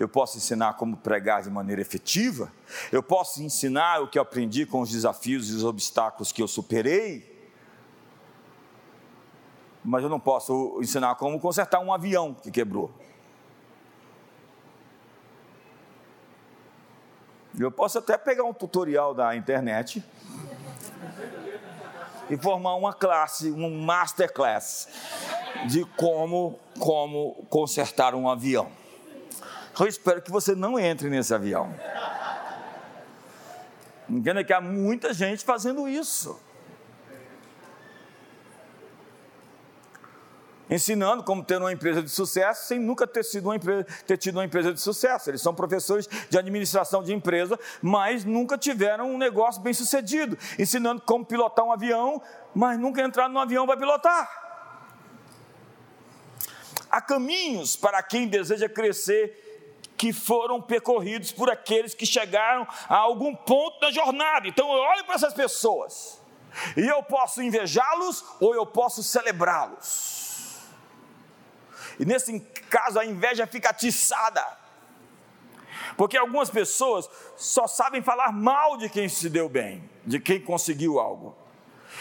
eu 0.00 0.08
posso 0.08 0.36
ensinar 0.36 0.74
como 0.74 0.96
pregar 0.96 1.40
de 1.42 1.48
maneira 1.48 1.80
efetiva, 1.80 2.52
eu 2.90 3.04
posso 3.04 3.40
ensinar 3.40 4.02
o 4.02 4.08
que 4.08 4.18
eu 4.18 4.22
aprendi 4.22 4.66
com 4.66 4.80
os 4.80 4.90
desafios 4.90 5.48
e 5.48 5.54
os 5.54 5.62
obstáculos 5.62 6.32
que 6.32 6.42
eu 6.42 6.48
superei, 6.48 7.30
mas 9.84 10.02
eu 10.02 10.08
não 10.08 10.18
posso 10.18 10.76
ensinar 10.80 11.14
como 11.14 11.38
consertar 11.38 11.78
um 11.78 11.92
avião 11.92 12.34
que 12.34 12.50
quebrou. 12.50 12.92
Eu 17.56 17.70
posso 17.70 17.98
até 17.98 18.18
pegar 18.18 18.42
um 18.42 18.52
tutorial 18.52 19.14
da 19.14 19.36
internet 19.36 20.02
e 22.32 22.36
formar 22.38 22.76
uma 22.76 22.94
classe, 22.94 23.50
um 23.52 23.82
masterclass 23.82 24.88
de 25.66 25.84
como, 25.84 26.58
como 26.78 27.34
consertar 27.50 28.14
um 28.14 28.26
avião. 28.26 28.72
Eu 29.78 29.86
espero 29.86 30.22
que 30.22 30.30
você 30.30 30.54
não 30.54 30.78
entre 30.78 31.10
nesse 31.10 31.34
avião. 31.34 31.74
Entenda 34.08 34.42
que 34.42 34.50
há 34.50 34.62
muita 34.62 35.12
gente 35.12 35.44
fazendo 35.44 35.86
isso. 35.86 36.40
Ensinando 40.72 41.22
como 41.22 41.44
ter 41.44 41.58
uma 41.58 41.70
empresa 41.70 42.02
de 42.02 42.08
sucesso 42.08 42.66
sem 42.66 42.78
nunca 42.78 43.06
ter, 43.06 43.22
sido 43.22 43.46
uma 43.46 43.56
empresa, 43.56 43.86
ter 44.06 44.16
tido 44.16 44.36
uma 44.36 44.44
empresa 44.44 44.72
de 44.72 44.80
sucesso. 44.80 45.30
Eles 45.30 45.42
são 45.42 45.54
professores 45.54 46.08
de 46.30 46.38
administração 46.38 47.02
de 47.02 47.12
empresa, 47.12 47.58
mas 47.82 48.24
nunca 48.24 48.56
tiveram 48.56 49.10
um 49.12 49.18
negócio 49.18 49.60
bem 49.60 49.74
sucedido, 49.74 50.38
ensinando 50.58 51.02
como 51.02 51.26
pilotar 51.26 51.64
um 51.64 51.72
avião, 51.72 52.22
mas 52.54 52.78
nunca 52.78 53.02
entraram 53.02 53.32
no 53.32 53.38
avião 53.38 53.66
para 53.66 53.76
pilotar. 53.76 54.42
Há 56.90 57.00
caminhos 57.02 57.76
para 57.76 58.02
quem 58.02 58.26
deseja 58.26 58.68
crescer 58.68 59.82
que 59.96 60.12
foram 60.12 60.60
percorridos 60.60 61.32
por 61.32 61.50
aqueles 61.50 61.94
que 61.94 62.06
chegaram 62.06 62.66
a 62.88 62.96
algum 62.96 63.34
ponto 63.34 63.78
da 63.78 63.90
jornada. 63.90 64.48
Então 64.48 64.72
eu 64.72 64.80
olho 64.80 65.04
para 65.04 65.16
essas 65.16 65.34
pessoas 65.34 66.20
e 66.76 66.86
eu 66.86 67.02
posso 67.02 67.42
invejá-los 67.42 68.24
ou 68.40 68.54
eu 68.54 68.66
posso 68.66 69.02
celebrá-los. 69.02 70.21
E 71.98 72.04
nesse 72.04 72.40
caso 72.70 72.98
a 72.98 73.04
inveja 73.04 73.46
fica 73.46 73.70
atiçada. 73.70 74.44
Porque 75.96 76.16
algumas 76.16 76.50
pessoas 76.50 77.08
só 77.36 77.66
sabem 77.66 78.02
falar 78.02 78.32
mal 78.32 78.76
de 78.76 78.88
quem 78.88 79.08
se 79.08 79.28
deu 79.28 79.48
bem, 79.48 79.88
de 80.06 80.18
quem 80.20 80.40
conseguiu 80.40 80.98
algo. 80.98 81.36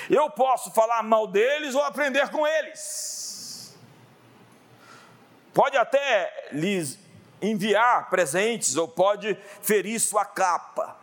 Eu 0.09 0.29
posso 0.29 0.71
falar 0.71 1.03
mal 1.03 1.27
deles 1.27 1.75
ou 1.75 1.83
aprender 1.83 2.29
com 2.29 2.47
eles. 2.47 3.77
Pode 5.53 5.77
até 5.77 6.49
lhes 6.51 6.97
enviar 7.41 8.09
presentes 8.09 8.77
ou 8.77 8.87
pode 8.87 9.37
ferir 9.61 9.99
sua 9.99 10.23
capa. 10.23 10.95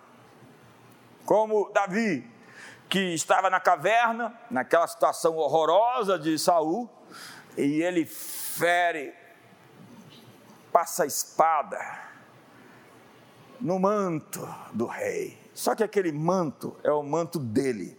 Como 1.26 1.70
Davi, 1.72 2.26
que 2.88 3.12
estava 3.12 3.50
na 3.50 3.60
caverna, 3.60 4.38
naquela 4.50 4.86
situação 4.86 5.36
horrorosa 5.36 6.18
de 6.18 6.38
Saul, 6.38 6.88
e 7.56 7.82
ele 7.82 8.06
fere, 8.58 9.14
passa 10.72 11.04
a 11.04 11.06
espada 11.06 11.78
no 13.60 13.78
manto 13.78 14.46
do 14.72 14.86
rei. 14.86 15.38
Só 15.54 15.74
que 15.74 15.82
aquele 15.82 16.12
manto 16.12 16.76
é 16.82 16.90
o 16.90 17.02
manto 17.02 17.38
dele. 17.38 17.96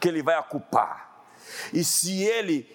que 0.00 0.08
ele 0.08 0.22
vai 0.22 0.38
ocupar. 0.38 1.26
E 1.72 1.82
se 1.82 2.22
ele 2.22 2.68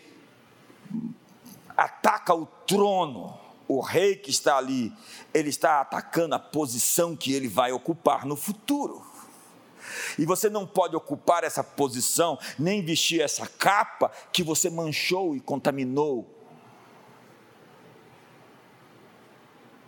ataca 1.77 2.33
o 2.33 2.45
trono, 2.45 3.39
o 3.67 3.79
rei 3.79 4.15
que 4.15 4.31
está 4.31 4.57
ali, 4.57 4.91
ele 5.33 5.49
está 5.49 5.79
atacando 5.79 6.35
a 6.35 6.39
posição 6.39 7.15
que 7.15 7.33
ele 7.33 7.47
vai 7.47 7.71
ocupar 7.71 8.25
no 8.25 8.35
futuro. 8.35 9.05
E 10.17 10.25
você 10.25 10.49
não 10.49 10.67
pode 10.67 10.95
ocupar 10.95 11.43
essa 11.43 11.63
posição, 11.63 12.37
nem 12.57 12.83
vestir 12.83 13.21
essa 13.21 13.47
capa 13.47 14.11
que 14.33 14.43
você 14.43 14.69
manchou 14.69 15.35
e 15.35 15.39
contaminou. 15.39 16.38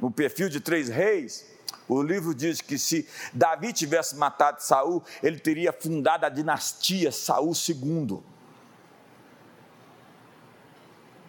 No 0.01 0.09
perfil 0.09 0.49
de 0.49 0.59
três 0.59 0.89
reis, 0.89 1.45
o 1.87 2.01
livro 2.01 2.33
diz 2.33 2.59
que 2.59 2.77
se 2.79 3.07
Davi 3.31 3.71
tivesse 3.71 4.15
matado 4.15 4.61
Saul, 4.63 5.03
ele 5.21 5.39
teria 5.39 5.71
fundado 5.71 6.25
a 6.25 6.29
dinastia 6.29 7.11
Saul 7.11 7.53
II. 7.53 8.19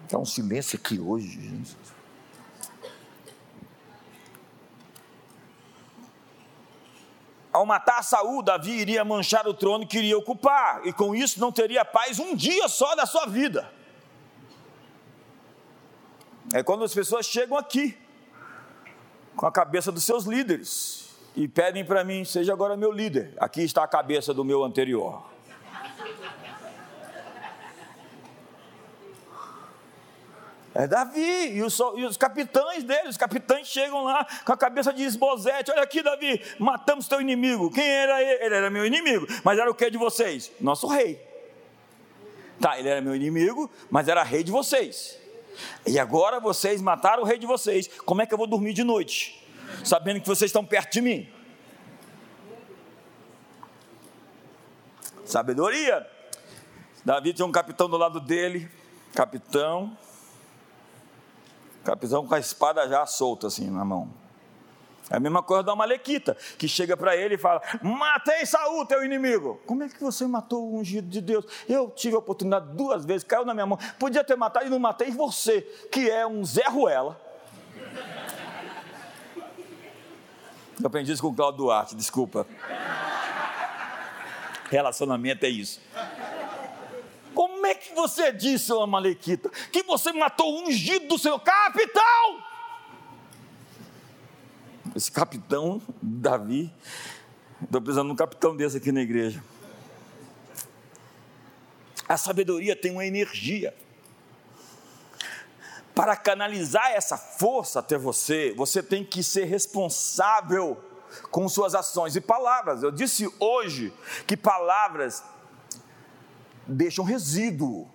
Está 0.04 0.18
um 0.18 0.24
silêncio 0.24 0.78
aqui 0.78 0.98
hoje, 0.98 1.28
gente. 1.28 1.76
Ao 7.52 7.66
matar 7.66 8.02
Saul, 8.02 8.42
Davi 8.42 8.70
iria 8.70 9.04
manchar 9.04 9.46
o 9.46 9.52
trono 9.52 9.86
que 9.86 9.98
iria 9.98 10.16
ocupar, 10.16 10.86
e 10.86 10.92
com 10.94 11.14
isso 11.14 11.38
não 11.38 11.52
teria 11.52 11.84
paz 11.84 12.18
um 12.18 12.34
dia 12.34 12.66
só 12.68 12.94
da 12.94 13.04
sua 13.04 13.26
vida. 13.26 13.70
É 16.54 16.62
quando 16.62 16.84
as 16.84 16.94
pessoas 16.94 17.26
chegam 17.26 17.58
aqui, 17.58 17.98
com 19.42 19.46
a 19.48 19.50
cabeça 19.50 19.90
dos 19.90 20.04
seus 20.04 20.24
líderes, 20.24 21.08
e 21.34 21.48
pedem 21.48 21.84
para 21.84 22.04
mim: 22.04 22.24
seja 22.24 22.52
agora 22.52 22.76
meu 22.76 22.92
líder. 22.92 23.34
Aqui 23.40 23.62
está 23.62 23.82
a 23.82 23.88
cabeça 23.88 24.32
do 24.32 24.44
meu 24.44 24.62
anterior. 24.62 25.20
É 30.72 30.86
Davi 30.86 31.56
e 31.56 31.60
os, 31.60 31.76
e 31.96 32.04
os, 32.04 32.16
capitães 32.16 32.84
dele, 32.84 33.08
os 33.08 33.16
capitães 33.16 33.66
chegam 33.66 34.04
lá 34.04 34.24
com 34.44 34.52
a 34.52 34.56
cabeça 34.56 34.92
de 34.92 35.02
esbozete. 35.02 35.72
Olha 35.72 35.82
aqui, 35.82 36.04
Davi, 36.04 36.40
matamos 36.60 37.08
teu 37.08 37.20
inimigo. 37.20 37.68
Quem 37.68 37.84
era 37.84 38.22
ele? 38.22 38.44
Ele 38.44 38.54
era 38.54 38.70
meu 38.70 38.86
inimigo, 38.86 39.26
mas 39.42 39.58
era 39.58 39.68
o 39.68 39.74
que 39.74 39.90
de 39.90 39.98
vocês? 39.98 40.52
Nosso 40.60 40.86
rei. 40.86 41.20
Tá, 42.60 42.78
ele 42.78 42.88
era 42.88 43.00
meu 43.00 43.16
inimigo, 43.16 43.68
mas 43.90 44.06
era 44.06 44.22
rei 44.22 44.44
de 44.44 44.52
vocês. 44.52 45.20
E 45.86 45.98
agora 45.98 46.40
vocês 46.40 46.80
mataram 46.80 47.22
o 47.22 47.26
rei 47.26 47.38
de 47.38 47.46
vocês. 47.46 47.88
Como 48.04 48.22
é 48.22 48.26
que 48.26 48.34
eu 48.34 48.38
vou 48.38 48.46
dormir 48.46 48.72
de 48.72 48.84
noite? 48.84 49.42
Sabendo 49.84 50.20
que 50.20 50.26
vocês 50.26 50.48
estão 50.48 50.64
perto 50.64 50.92
de 50.92 51.00
mim. 51.00 51.28
Sabedoria. 55.24 56.06
Davi 57.04 57.32
tinha 57.32 57.46
um 57.46 57.52
capitão 57.52 57.88
do 57.88 57.96
lado 57.96 58.20
dele, 58.20 58.70
capitão, 59.12 59.96
Capitão 61.84 62.24
com 62.26 62.34
a 62.34 62.38
espada 62.38 62.88
já 62.88 63.04
solta 63.06 63.48
assim 63.48 63.68
na 63.68 63.84
mão. 63.84 64.08
É 65.10 65.16
a 65.16 65.20
mesma 65.20 65.42
coisa 65.42 65.62
da 65.62 65.76
Malequita, 65.76 66.36
que 66.58 66.68
chega 66.68 66.96
para 66.96 67.16
ele 67.16 67.34
e 67.34 67.38
fala: 67.38 67.60
Matei 67.82 68.46
Saul, 68.46 68.86
teu 68.86 69.04
inimigo. 69.04 69.60
Como 69.66 69.82
é 69.82 69.88
que 69.88 70.02
você 70.02 70.26
matou 70.26 70.64
o 70.64 70.78
ungido 70.78 71.08
de 71.08 71.20
Deus? 71.20 71.44
Eu 71.68 71.90
tive 71.90 72.14
a 72.16 72.18
oportunidade 72.18 72.74
duas 72.74 73.04
vezes, 73.04 73.24
caiu 73.24 73.44
na 73.44 73.52
minha 73.52 73.66
mão. 73.66 73.78
Podia 73.98 74.24
ter 74.24 74.36
matado 74.36 74.66
e 74.66 74.70
não 74.70 74.78
matei 74.78 75.10
você, 75.10 75.62
que 75.90 76.08
é 76.08 76.26
um 76.26 76.44
Zé 76.44 76.68
Ruela. 76.68 77.20
Eu 80.80 80.86
aprendi 80.86 81.12
isso 81.12 81.22
com 81.22 81.28
o 81.28 81.34
Claudio 81.34 81.58
Duarte, 81.58 81.94
desculpa. 81.94 82.46
Relacionamento 84.70 85.44
é 85.44 85.48
isso. 85.48 85.80
Como 87.34 87.66
é 87.66 87.74
que 87.74 87.94
você 87.94 88.32
disse, 88.32 88.72
ô 88.72 88.86
Malequita, 88.86 89.50
que 89.70 89.82
você 89.82 90.12
matou 90.12 90.52
o 90.52 90.68
ungido 90.68 91.08
do 91.08 91.18
seu 91.18 91.38
capitão? 91.38 92.51
Esse 94.94 95.10
capitão, 95.10 95.80
Davi, 96.02 96.70
estou 97.62 97.80
precisando 97.80 98.08
de 98.08 98.12
um 98.12 98.16
capitão 98.16 98.54
desse 98.54 98.76
aqui 98.76 98.92
na 98.92 99.00
igreja. 99.00 99.42
A 102.06 102.18
sabedoria 102.18 102.76
tem 102.76 102.92
uma 102.92 103.06
energia. 103.06 103.74
Para 105.94 106.14
canalizar 106.14 106.90
essa 106.90 107.16
força 107.16 107.80
até 107.80 107.96
você, 107.96 108.52
você 108.54 108.82
tem 108.82 109.02
que 109.02 109.22
ser 109.22 109.44
responsável 109.44 110.78
com 111.30 111.48
suas 111.48 111.74
ações 111.74 112.14
e 112.14 112.20
palavras. 112.20 112.82
Eu 112.82 112.90
disse 112.90 113.32
hoje 113.38 113.94
que 114.26 114.36
palavras 114.36 115.24
deixam 116.66 117.02
resíduo. 117.04 117.90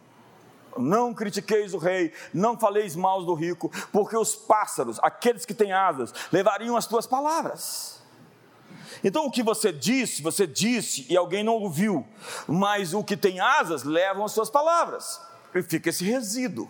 Não 0.78 1.13
critiqueis 1.13 1.73
o 1.73 1.78
rei, 1.78 2.13
não 2.34 2.57
faleis 2.57 2.95
mal 2.95 3.23
do 3.25 3.34
rico, 3.34 3.71
porque 3.91 4.15
os 4.15 4.36
pássaros, 4.36 4.99
aqueles 5.01 5.45
que 5.45 5.53
têm 5.53 5.71
asas, 5.71 6.13
levariam 6.32 6.75
as 6.75 6.88
tuas 6.88 7.05
palavras. 7.05 7.97
Então 9.03 9.25
o 9.25 9.32
que 9.32 9.43
você 9.43 9.71
disse, 9.71 10.21
você 10.21 10.47
disse 10.47 11.05
e 11.09 11.15
alguém 11.15 11.43
não 11.43 11.53
ouviu, 11.53 12.05
mas 12.47 12.93
o 12.93 13.03
que 13.03 13.15
tem 13.15 13.39
asas 13.39 13.84
levam 13.84 14.25
as 14.25 14.32
suas 14.32 14.49
palavras, 14.49 15.21
e 15.53 15.61
fica 15.61 15.89
esse 15.89 16.03
resíduo. 16.03 16.69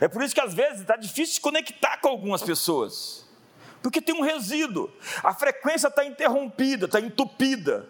É 0.00 0.08
por 0.08 0.22
isso 0.22 0.34
que 0.34 0.40
às 0.40 0.52
vezes 0.52 0.80
está 0.80 0.96
difícil 0.96 1.34
se 1.34 1.40
conectar 1.40 1.98
com 1.98 2.08
algumas 2.08 2.42
pessoas, 2.42 3.26
porque 3.82 4.00
tem 4.00 4.14
um 4.14 4.22
resíduo, 4.22 4.90
a 5.22 5.32
frequência 5.32 5.88
está 5.88 6.04
interrompida, 6.04 6.86
está 6.86 7.00
entupida. 7.00 7.88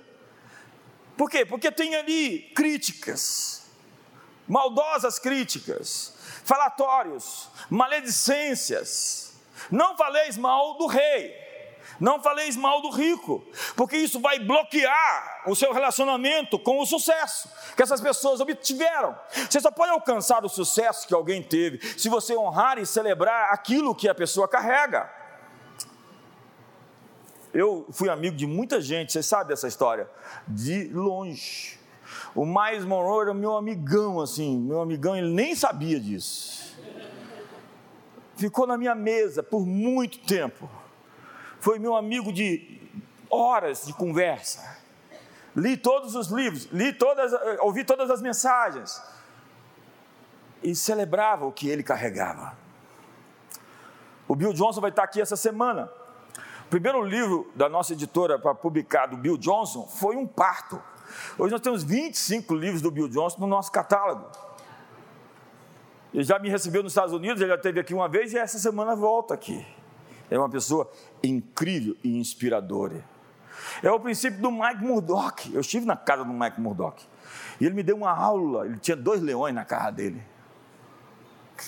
Por 1.17 1.29
quê? 1.29 1.45
Porque 1.45 1.71
tem 1.71 1.97
ali 1.97 2.51
críticas, 2.55 3.60
maldosas 4.51 5.19
críticas, 5.21 6.13
falatórios, 6.45 7.49
maledicências. 7.71 9.33
Não 9.71 9.97
faleis 9.97 10.37
mal 10.37 10.77
do 10.77 10.87
rei, 10.87 11.33
não 12.01 12.21
faleis 12.21 12.57
mal 12.57 12.83
do 12.83 12.91
rico, 12.91 13.45
porque 13.77 13.97
isso 13.97 14.19
vai 14.19 14.41
bloquear 14.41 15.43
o 15.47 15.55
seu 15.55 15.73
relacionamento 15.73 16.59
com 16.59 16.81
o 16.81 16.87
sucesso 16.87 17.49
que 17.77 17.83
essas 17.83 18.01
pessoas 18.01 18.41
obtiveram. 18.41 19.17
Você 19.49 19.61
só 19.61 19.71
pode 19.71 19.93
alcançar 19.93 20.45
o 20.45 20.49
sucesso 20.49 21.07
que 21.07 21.15
alguém 21.15 21.43
teve 21.43 21.79
se 21.97 22.09
você 22.09 22.37
honrar 22.37 22.79
e 22.79 22.87
celebrar 22.87 23.53
aquilo 23.53 23.95
que 23.95 24.09
a 24.09 24.15
pessoa 24.15 24.49
carrega. 24.49 25.09
Eu 27.55 27.87
fui 27.93 28.09
amigo 28.09 28.37
de 28.37 28.47
muita 28.47 28.81
gente, 28.81 29.13
você 29.13 29.23
sabe 29.23 29.51
dessa 29.51 29.69
história, 29.69 30.09
de 30.49 30.89
longe. 30.89 31.80
O 32.35 32.45
Mais 32.45 32.85
Monroe 32.85 33.23
era 33.23 33.35
meu 33.35 33.57
amigão, 33.57 34.21
assim, 34.21 34.59
meu 34.59 34.81
amigão, 34.81 35.17
ele 35.17 35.33
nem 35.33 35.55
sabia 35.55 35.99
disso. 35.99 36.79
Ficou 38.37 38.67
na 38.67 38.79
minha 38.79 38.95
mesa 38.95 39.43
por 39.43 39.67
muito 39.67 40.19
tempo. 40.21 40.69
Foi 41.59 41.79
meu 41.79 41.95
amigo 41.95 42.33
de 42.33 42.81
horas 43.29 43.87
de 43.87 43.93
conversa. 43.93 44.79
Li 45.55 45.77
todos 45.77 46.15
os 46.15 46.29
livros, 46.29 46.69
li 46.73 46.93
todas, 46.93 47.33
ouvi 47.61 47.85
todas 47.85 48.11
as 48.11 48.23
mensagens 48.23 49.03
e 50.63 50.75
celebrava 50.75 51.45
o 51.45 51.53
que 51.53 51.69
ele 51.69 51.83
carregava. 51.83 52.57
O 54.27 54.35
Bill 54.35 54.53
Johnson 54.53 54.81
vai 54.81 54.91
estar 54.91 55.03
aqui 55.03 55.21
essa 55.21 55.37
semana 55.37 55.91
primeiro 56.71 57.03
livro 57.03 57.51
da 57.57 57.69
nossa 57.69 57.93
editora 57.93 58.39
para 58.39 58.55
publicar 58.55 59.07
do 59.07 59.17
Bill 59.17 59.37
Johnson 59.37 59.89
foi 59.89 60.15
um 60.17 60.25
parto. 60.25 60.81
Hoje 61.39 61.53
nós 61.53 61.61
temos 61.61 61.83
25 61.83 62.55
livros 62.55 62.83
do 62.83 62.91
Bill 62.91 63.09
Johnson 63.09 63.41
no 63.41 63.47
nosso 63.47 63.71
catálogo. 63.71 64.27
Ele 66.13 66.25
já 66.25 66.39
me 66.39 66.49
recebeu 66.49 66.83
nos 66.83 66.93
Estados 66.93 67.13
Unidos, 67.13 67.41
ele 67.41 67.51
já 67.51 67.57
esteve 67.57 67.81
aqui 67.81 67.95
uma 67.95 68.09
vez 68.09 68.33
e 68.33 68.39
essa 68.39 68.59
semana 68.59 68.97
volta 68.97 69.35
aqui. 69.35 69.65
É 70.31 70.39
uma 70.39 70.49
pessoa 70.49 70.91
incrível 71.23 71.97
e 72.03 72.17
inspiradora. 72.17 73.05
É 73.83 73.91
o 73.91 74.01
princípio 74.01 74.41
do 74.41 74.51
Mike 74.51 74.83
Murdock. 74.83 75.53
Eu 75.53 75.61
estive 75.61 75.87
na 75.87 75.97
casa 75.97 76.25
do 76.25 76.33
Mike 76.33 76.61
Murdock. 76.61 77.05
E 77.61 77.67
ele 77.67 77.75
me 77.75 77.83
deu 77.83 77.97
uma 77.97 78.11
aula. 78.11 78.67
Ele 78.67 78.79
tinha 78.79 78.97
dois 78.97 79.21
leões 79.21 79.55
na 79.55 79.65
casa 79.65 79.91
dele. 79.91 80.23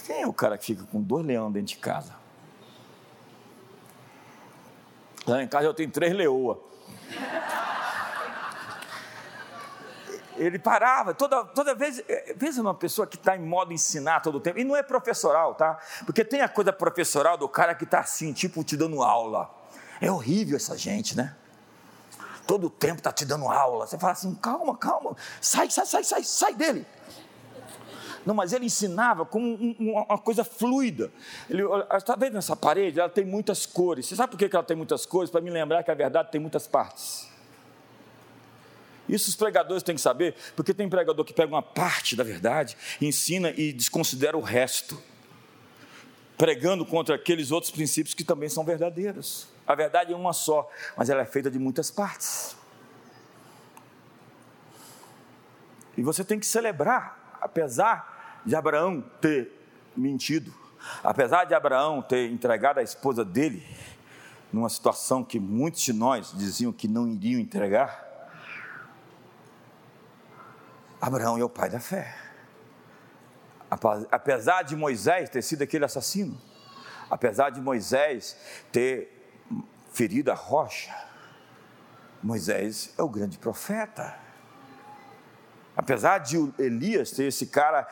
Quem 0.07 0.23
é 0.23 0.27
o 0.27 0.33
cara 0.33 0.57
que 0.57 0.65
fica 0.67 0.85
com 0.85 1.01
dois 1.03 1.25
leões 1.25 1.53
dentro 1.53 1.69
de 1.69 1.77
casa? 1.77 2.15
Lá 5.27 5.43
em 5.43 5.49
casa 5.49 5.67
eu 5.67 5.75
tenho 5.75 5.91
três 5.91 6.13
leoas. 6.15 6.59
Ele 10.43 10.59
parava, 10.59 11.15
toda, 11.15 11.45
toda 11.45 11.75
vez, 11.75 12.03
pensa 12.39 12.63
numa 12.63 12.75
pessoa 12.75 13.07
que 13.07 13.17
está 13.17 13.37
em 13.37 13.41
modo 13.41 13.73
ensinar 13.73 14.21
todo 14.21 14.37
o 14.37 14.41
tempo, 14.41 14.59
e 14.59 14.65
não 14.65 14.77
é 14.77 14.83
professoral, 14.83 15.55
tá? 15.55 15.79
Porque 16.05 16.25
tem 16.25 16.41
a 16.41 16.49
coisa 16.49 16.73
professoral 16.73 17.37
do 17.37 17.49
cara 17.49 17.75
que 17.75 17.85
está 17.85 18.01
assim, 18.01 18.33
tipo, 18.33 18.65
te 18.65 18.77
dando 18.77 19.03
aula. 19.03 19.51
É 20.01 20.11
horrível 20.11 20.57
essa 20.57 20.77
gente, 20.77 21.17
né? 21.17 21.37
Todo 22.47 22.67
o 22.67 22.71
tempo 22.71 22.99
está 22.99 23.13
te 23.13 23.25
dando 23.25 23.47
aula. 23.47 23.87
Você 23.87 23.97
fala 23.97 24.13
assim, 24.13 24.35
calma, 24.35 24.77
calma, 24.77 25.17
sai, 25.41 25.71
sai, 25.71 25.87
sai, 25.87 26.03
sai, 26.03 26.25
sai 26.25 26.55
dele. 26.55 26.85
Não, 28.25 28.35
mas 28.35 28.53
ele 28.53 28.67
ensinava 28.67 29.25
como 29.25 29.55
uma 29.79 30.19
coisa 30.19 30.45
fluida. 30.45 31.13
Ele, 31.49 31.63
está 31.97 32.15
vendo 32.17 32.39
essa 32.39 32.55
parede? 32.55 33.01
Ela 33.01 33.09
tem 33.09 33.25
muitas 33.25 33.67
cores. 33.67 34.07
Você 34.07 34.17
sabe 34.17 34.31
por 34.31 34.39
que 34.39 34.55
ela 34.55 34.65
tem 34.65 34.77
muitas 34.77 35.07
cores? 35.07 35.31
Para 35.31 35.41
me 35.41 35.51
lembrar 35.51 35.83
que 35.83 35.91
a 35.91 35.95
verdade 35.95 36.31
tem 36.31 36.41
muitas 36.41 36.67
partes. 36.67 37.32
Isso 39.09 39.29
os 39.29 39.37
pregadores 39.37 39.83
têm 39.83 39.95
que 39.95 40.01
saber, 40.01 40.35
porque 40.55 40.73
tem 40.73 40.89
pregador 40.89 41.25
que 41.25 41.33
pega 41.33 41.53
uma 41.53 41.63
parte 41.63 42.15
da 42.15 42.23
verdade, 42.23 42.77
ensina 43.01 43.51
e 43.51 43.73
desconsidera 43.73 44.37
o 44.37 44.41
resto, 44.41 45.01
pregando 46.39 46.87
contra 46.87 47.15
aqueles 47.15 47.51
outros 47.51 47.71
princípios 47.71 48.15
que 48.15 48.25
também 48.25 48.49
são 48.49 48.65
verdadeiros. 48.65 49.49
A 49.67 49.75
verdade 49.75 50.13
é 50.13 50.17
uma 50.17 50.33
só, 50.33 50.71
mas 50.97 51.11
ela 51.11 51.23
é 51.23 51.27
feita 51.27 51.51
de 51.51 51.59
muitas 51.59 51.91
partes. 51.91 52.57
E 55.97 56.03
você 56.03 56.25
tem 56.25 56.39
que 56.39 56.47
celebrar, 56.47 57.39
apesar 57.41 58.41
de 58.47 58.57
Abraão 58.57 59.05
ter 59.21 59.53
mentido, 59.97 60.53
apesar 61.03 61.45
de 61.45 61.55
Abraão 61.55 62.03
ter 62.03 62.31
entregado 62.31 62.79
a 62.79 62.83
esposa 62.83 63.25
dele 63.25 63.63
numa 64.53 64.69
situação 64.69 65.23
que 65.25 65.39
muitos 65.39 65.81
de 65.83 65.93
nós 65.93 66.33
diziam 66.37 66.73
que 66.73 66.89
não 66.89 67.09
iriam 67.09 67.41
entregar, 67.41 68.12
Abraão 71.03 71.37
é 71.37 71.43
o 71.43 71.49
pai 71.49 71.69
da 71.69 71.81
fé. 71.81 72.15
Apesar 74.09 74.63
de 74.63 74.77
Moisés 74.77 75.29
ter 75.29 75.43
sido 75.43 75.63
aquele 75.63 75.85
assassino, 75.85 76.41
apesar 77.11 77.51
de 77.51 77.61
Moisés 77.61 78.37
ter 78.71 79.11
ferido 79.93 80.31
a 80.31 80.35
rocha, 80.35 80.95
Moisés 82.23 82.95
é 82.97 83.03
o 83.03 83.09
grande 83.09 83.37
profeta. 83.37 84.17
Apesar 85.77 86.19
de 86.19 86.37
Elias 86.57 87.11
ter 87.11 87.25
esse 87.25 87.49
cara 87.49 87.85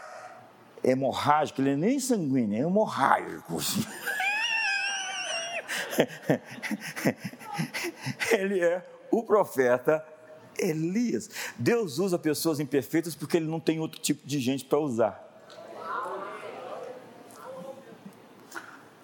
hemorrágico, 0.84 1.60
ele 1.60 1.72
é 1.72 1.76
nem 1.76 1.98
sanguíneo, 1.98 2.56
é 2.56 2.60
hemorrágico. 2.60 3.58
ele 8.30 8.60
é 8.60 8.88
o 9.10 9.24
profeta 9.24 10.06
Elias. 10.60 11.30
Deus 11.56 11.98
usa 11.98 12.18
pessoas 12.18 12.60
imperfeitas 12.60 13.14
porque 13.14 13.36
ele 13.36 13.46
não 13.46 13.60
tem 13.60 13.80
outro 13.80 14.00
tipo 14.00 14.26
de 14.26 14.38
gente 14.38 14.64
para 14.64 14.78
usar. 14.78 15.26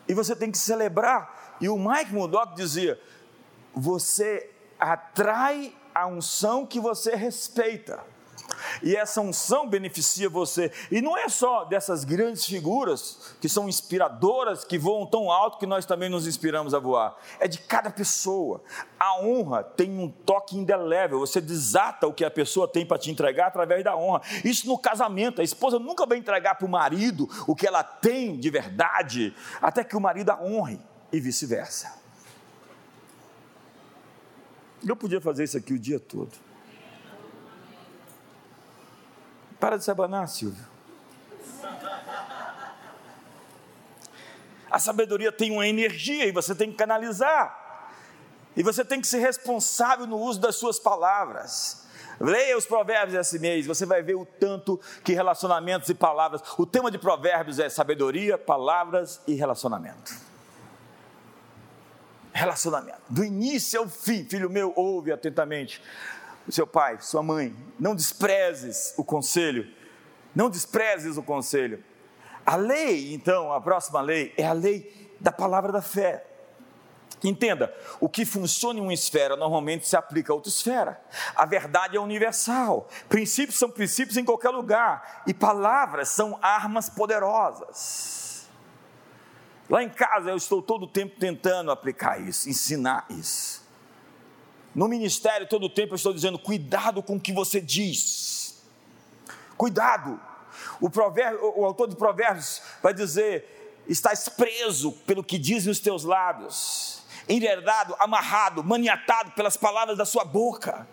E 0.09 0.15
você 0.15 0.37
tem 0.37 0.51
que 0.51 0.59
celebrar. 0.59 1.57
E 1.61 1.69
o 1.69 1.77
Mike 1.77 2.13
Murdock 2.13 2.55
dizia: 2.55 3.01
você 3.75 4.51
atrai 4.79 5.75
a 5.95 6.07
unção 6.07 6.67
que 6.67 6.79
você 6.79 7.15
respeita 7.17 8.03
e 8.83 8.97
essa 8.97 9.21
unção 9.21 9.69
beneficia 9.69 10.29
você. 10.29 10.71
E 10.91 11.01
não 11.01 11.17
é 11.17 11.29
só 11.29 11.65
dessas 11.65 12.05
grandes 12.05 12.45
figuras 12.45 13.35
que 13.41 13.49
são 13.49 13.69
inspiradoras, 13.69 14.65
que 14.65 14.79
voam 14.79 15.07
tão 15.07 15.31
alto 15.31 15.59
que 15.59 15.67
nós 15.67 15.85
também 15.85 16.09
nos 16.09 16.27
inspiramos 16.27 16.75
a 16.75 16.79
voar. 16.79 17.17
É 17.39 17.49
de 17.49 17.59
cada 17.59 17.91
pessoa. 17.91 18.63
A 18.99 19.21
honra 19.21 19.63
tem 19.63 19.99
um 19.99 20.09
toque 20.09 20.57
indelével. 20.57 21.19
Você 21.21 21.41
desata 21.41 22.07
o 22.07 22.13
que 22.13 22.25
a 22.25 22.31
pessoa 22.31 22.69
tem 22.69 22.85
para 22.85 22.99
te 22.99 23.11
entregar 23.11 23.49
através 23.49 23.83
da 23.85 23.97
honra. 23.97 24.23
Isso 24.45 24.67
no 24.67 24.79
casamento. 24.79 25.41
A 25.41 25.45
esposa 25.45 25.79
nunca 25.79 26.07
vai 26.07 26.19
entregar 26.19 26.55
para 26.55 26.67
o 26.67 26.71
marido 26.71 27.29
o 27.47 27.55
que 27.55 27.67
ela 27.67 27.83
tem 27.83 28.39
de 28.39 28.51
verdade, 28.51 29.35
até 29.61 29.85
que 29.85 29.97
o 29.97 30.01
marido 30.01 30.31
a 30.31 30.43
honre 30.43 30.81
e 31.13 31.21
vice-versa. 31.21 31.93
Eu 34.87 34.97
podia 34.97 35.21
fazer 35.21 35.45
isso 35.45 35.57
aqui 35.57 35.73
o 35.73 35.79
dia 35.79 35.99
todo. 35.99 36.46
Para 39.67 39.79
de 39.79 39.83
se 39.83 39.91
abanar, 39.91 40.29
Silvio. 40.29 40.65
A 44.71 44.79
sabedoria 44.79 45.33
tem 45.33 45.51
uma 45.51 45.67
energia 45.67 46.25
e 46.25 46.31
você 46.31 46.55
tem 46.55 46.71
que 46.71 46.77
canalizar. 46.77 47.91
E 48.57 48.63
você 48.63 48.85
tem 48.85 49.01
que 49.01 49.09
ser 49.09 49.19
responsável 49.19 50.07
no 50.07 50.19
uso 50.19 50.39
das 50.39 50.55
suas 50.55 50.79
palavras. 50.79 51.85
Leia 52.21 52.57
os 52.57 52.65
provérbios 52.65 53.19
esse 53.19 53.41
mês, 53.41 53.67
você 53.67 53.85
vai 53.85 54.03
ver 54.03 54.15
o 54.15 54.25
tanto 54.25 54.81
que 55.03 55.13
relacionamentos 55.13 55.89
e 55.89 55.95
palavras. 55.95 56.43
O 56.57 56.65
tema 56.65 56.89
de 56.89 56.97
provérbios 56.97 57.59
é 57.59 57.69
sabedoria, 57.69 58.39
palavras 58.39 59.21
e 59.27 59.35
relacionamento. 59.35 60.15
Relacionamento. 62.33 63.03
Do 63.11 63.25
início 63.25 63.81
ao 63.81 63.89
fim, 63.89 64.25
filho 64.25 64.49
meu, 64.49 64.73
ouve 64.77 65.11
atentamente 65.11 65.83
seu 66.53 66.67
pai, 66.67 66.99
sua 67.01 67.23
mãe, 67.23 67.55
não 67.79 67.95
desprezes 67.95 68.95
o 68.97 69.05
conselho, 69.05 69.67
não 70.35 70.49
desprezes 70.49 71.17
o 71.17 71.23
conselho. 71.23 71.83
A 72.45 72.57
lei, 72.57 73.13
então, 73.13 73.53
a 73.53 73.61
próxima 73.61 74.01
lei, 74.01 74.33
é 74.37 74.47
a 74.47 74.53
lei 74.53 75.11
da 75.21 75.33
palavra 75.33 75.73
da 75.73 75.83
fé. 75.83 76.25
Entenda, 77.25 77.75
o 77.99 78.09
que 78.09 78.25
funciona 78.25 78.79
em 78.79 78.83
uma 78.83 78.93
esfera 78.95 79.37
normalmente 79.37 79.89
se 79.89 79.97
aplica 79.97 80.33
a 80.33 80.37
outra 80.37 80.51
esfera. 80.51 81.01
A 81.35 81.45
verdade 81.47 81.97
é 81.97 82.01
universal. 82.01 82.89
Princípios 83.09 83.59
são 83.59 83.71
princípios 83.71 84.17
em 84.17 84.25
qualquer 84.25 84.51
lugar. 84.51 85.23
E 85.27 85.35
palavras 85.35 86.11
são 86.11 86.39
armas 86.43 86.89
poderosas. 86.89 88.49
Lá 89.69 89.83
em 89.83 89.89
casa 89.89 90.31
eu 90.31 90.37
estou 90.37 90.63
todo 90.63 90.85
o 90.85 90.89
tempo 90.89 91.19
tentando 91.19 91.73
aplicar 91.73 92.21
isso, 92.21 92.49
ensinar 92.49 93.07
isso. 93.11 93.66
No 94.77 94.89
ministério, 94.89 95.49
todo 95.49 95.65
o 95.65 95.71
tempo 95.71 95.95
eu 95.95 95.97
estou 95.97 96.13
dizendo: 96.13 96.39
cuidado 96.39 97.03
com 97.03 97.17
o 97.17 97.21
que 97.21 97.33
você 97.33 97.63
diz. 97.63 98.63
Cuidado. 99.57 100.21
O, 100.79 100.91
o 101.61 101.65
autor 101.65 101.89
de 101.89 101.97
Provérbios 101.97 102.61
vai 102.83 102.93
dizer: 102.93 103.83
estás 103.89 104.29
preso 104.29 104.93
pelo 105.07 105.25
que 105.25 105.39
dizem 105.39 105.73
os 105.73 105.81
teus 105.81 106.05
lábios, 106.05 107.03
enredado, 107.27 107.97
amarrado, 107.99 108.63
maniatado 108.63 109.31
pelas 109.31 109.57
palavras 109.57 109.97
da 109.97 110.05
sua 110.05 110.27
boca. 110.27 110.87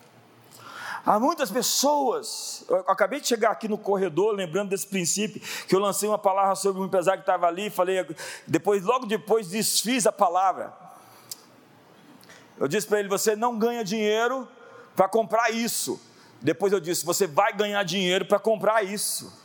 Há 1.06 1.20
muitas 1.20 1.52
pessoas, 1.52 2.64
eu 2.70 2.78
acabei 2.88 3.20
de 3.20 3.28
chegar 3.28 3.52
aqui 3.52 3.68
no 3.68 3.78
corredor, 3.78 4.34
lembrando 4.34 4.70
desse 4.70 4.88
princípio, 4.88 5.42
que 5.68 5.76
eu 5.76 5.80
lancei 5.80 6.08
uma 6.08 6.18
palavra 6.18 6.56
sobre 6.56 6.82
um 6.82 6.86
empresário 6.86 7.22
que 7.22 7.30
estava 7.30 7.48
ali, 7.48 7.70
falei, 7.70 8.08
depois, 8.48 8.82
logo 8.84 9.06
depois 9.06 9.50
desfiz 9.50 10.08
a 10.08 10.14
palavra. 10.14 10.83
Eu 12.64 12.68
disse 12.70 12.88
para 12.88 12.97
ele: 12.97 13.09
você 13.09 13.36
não 13.36 13.59
ganha 13.59 13.84
dinheiro 13.84 14.47
para 14.95 15.09
comprar 15.09 15.53
isso. 15.53 16.01
Depois 16.41 16.72
eu 16.72 16.80
disse: 16.80 17.03
você 17.03 17.28
vai 17.28 17.51
ganhar 17.51 17.84
dinheiro 17.84 18.24
para 18.24 18.39
comprar 18.39 18.86
isso. 18.86 19.38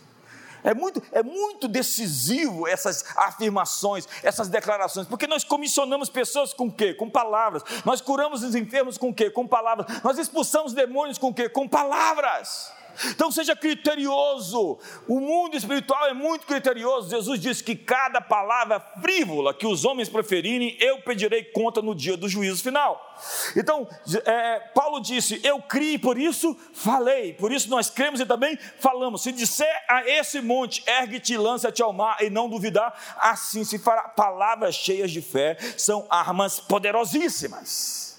É 0.62 0.72
muito, 0.72 1.02
é 1.10 1.20
muito 1.20 1.66
decisivo 1.66 2.68
essas 2.68 3.04
afirmações, 3.16 4.06
essas 4.22 4.48
declarações, 4.48 5.08
porque 5.08 5.26
nós 5.26 5.42
comissionamos 5.42 6.08
pessoas 6.08 6.52
com 6.52 6.70
quê? 6.70 6.94
Com 6.94 7.10
palavras. 7.10 7.64
Nós 7.84 8.00
curamos 8.00 8.44
os 8.44 8.54
enfermos 8.54 8.96
com 8.96 9.12
quê? 9.12 9.28
Com 9.28 9.48
palavras. 9.48 10.00
Nós 10.04 10.16
expulsamos 10.16 10.72
demônios 10.72 11.18
com 11.18 11.34
quê? 11.34 11.48
Com 11.48 11.66
palavras. 11.66 12.72
Então 13.06 13.30
seja 13.30 13.54
criterioso. 13.54 14.78
O 15.06 15.20
mundo 15.20 15.56
espiritual 15.56 16.06
é 16.06 16.14
muito 16.14 16.46
criterioso. 16.46 17.10
Jesus 17.10 17.40
disse 17.40 17.62
que 17.62 17.76
cada 17.76 18.20
palavra 18.20 18.80
frívola 19.00 19.54
que 19.54 19.66
os 19.66 19.84
homens 19.84 20.08
preferirem, 20.08 20.76
eu 20.80 21.00
pedirei 21.02 21.44
conta 21.44 21.80
no 21.80 21.94
dia 21.94 22.16
do 22.16 22.28
juízo 22.28 22.62
final. 22.62 23.16
Então, 23.56 23.88
é, 24.24 24.60
Paulo 24.74 25.00
disse: 25.00 25.40
Eu 25.42 25.60
criei, 25.60 25.98
por 25.98 26.18
isso 26.18 26.56
falei. 26.72 27.32
Por 27.32 27.52
isso 27.52 27.68
nós 27.68 27.90
cremos 27.90 28.20
e 28.20 28.26
também 28.26 28.58
falamos. 28.78 29.22
Se 29.22 29.32
disser 29.32 29.84
a 29.88 30.08
esse 30.08 30.40
monte, 30.40 30.82
ergue-te 30.86 31.36
lança-te 31.36 31.82
ao 31.82 31.92
mar, 31.92 32.22
e 32.22 32.30
não 32.30 32.48
duvidar, 32.48 32.94
assim 33.18 33.64
se 33.64 33.78
fará. 33.78 34.02
Palavras 34.02 34.74
cheias 34.74 35.10
de 35.10 35.22
fé 35.22 35.56
são 35.76 36.06
armas 36.08 36.60
poderosíssimas. 36.60 38.18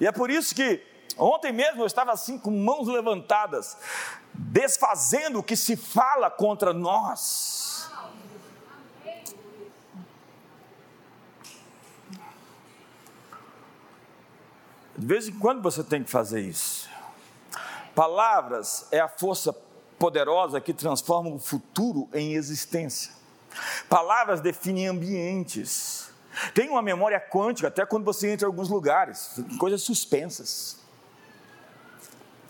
E 0.00 0.06
é 0.06 0.12
por 0.12 0.30
isso 0.30 0.54
que 0.54 0.80
Ontem 1.18 1.52
mesmo 1.52 1.82
eu 1.82 1.86
estava 1.86 2.12
assim 2.12 2.38
com 2.38 2.50
mãos 2.50 2.88
levantadas, 2.88 3.76
desfazendo 4.32 5.38
o 5.38 5.42
que 5.42 5.56
se 5.56 5.76
fala 5.76 6.30
contra 6.30 6.72
nós. 6.72 7.90
De 14.96 15.06
vez 15.06 15.26
em 15.26 15.38
quando 15.38 15.60
você 15.62 15.82
tem 15.82 16.04
que 16.04 16.10
fazer 16.10 16.40
isso. 16.40 16.88
Palavras 17.94 18.86
é 18.90 19.00
a 19.00 19.08
força 19.08 19.52
poderosa 19.98 20.60
que 20.60 20.72
transforma 20.72 21.28
o 21.28 21.38
futuro 21.38 22.08
em 22.12 22.34
existência. 22.34 23.12
Palavras 23.88 24.40
definem 24.40 24.86
ambientes. 24.86 26.10
Tem 26.54 26.70
uma 26.70 26.82
memória 26.82 27.20
quântica 27.20 27.68
até 27.68 27.84
quando 27.84 28.04
você 28.04 28.30
entra 28.30 28.46
em 28.46 28.50
alguns 28.50 28.68
lugares, 28.68 29.40
coisas 29.58 29.82
suspensas. 29.82 30.81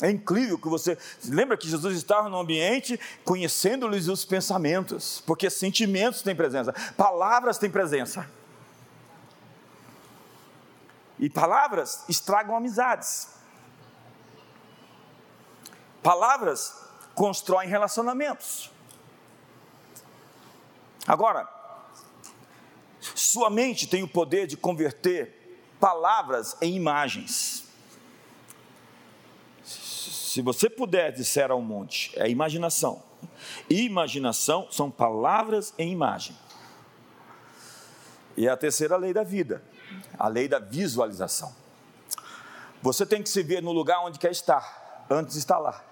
É 0.02 0.10
incrível 0.10 0.58
que 0.58 0.68
você. 0.68 0.98
Lembra 1.26 1.56
que 1.56 1.68
Jesus 1.68 1.96
estava 1.96 2.28
no 2.28 2.36
ambiente 2.36 2.98
conhecendo-lhes 3.24 4.08
os 4.08 4.24
pensamentos, 4.24 5.22
porque 5.24 5.48
sentimentos 5.48 6.22
têm 6.22 6.34
presença, 6.34 6.74
palavras 6.96 7.56
têm 7.56 7.70
presença. 7.70 8.28
E 11.20 11.30
palavras 11.30 12.04
estragam 12.08 12.56
amizades. 12.56 13.28
Palavras 16.02 16.74
constroem 17.14 17.68
relacionamentos. 17.68 18.72
Agora, 21.06 21.48
sua 23.14 23.48
mente 23.50 23.86
tem 23.86 24.02
o 24.02 24.08
poder 24.08 24.48
de 24.48 24.56
converter 24.56 25.60
palavras 25.78 26.56
em 26.60 26.74
imagens. 26.74 27.51
Se 30.32 30.40
você 30.40 30.70
puder 30.70 31.12
disser 31.12 31.50
ao 31.50 31.60
monte, 31.60 32.10
é 32.18 32.26
imaginação. 32.26 33.02
Imaginação 33.68 34.66
são 34.70 34.90
palavras 34.90 35.74
em 35.76 35.92
imagem. 35.92 36.34
E 38.34 38.48
a 38.48 38.56
terceira 38.56 38.96
lei 38.96 39.12
da 39.12 39.22
vida, 39.22 39.62
a 40.18 40.28
lei 40.28 40.48
da 40.48 40.58
visualização. 40.58 41.54
Você 42.80 43.04
tem 43.04 43.22
que 43.22 43.28
se 43.28 43.42
ver 43.42 43.62
no 43.62 43.72
lugar 43.72 44.02
onde 44.06 44.18
quer 44.18 44.30
estar, 44.30 45.04
antes 45.10 45.34
de 45.34 45.40
estar 45.40 45.58
lá. 45.58 45.84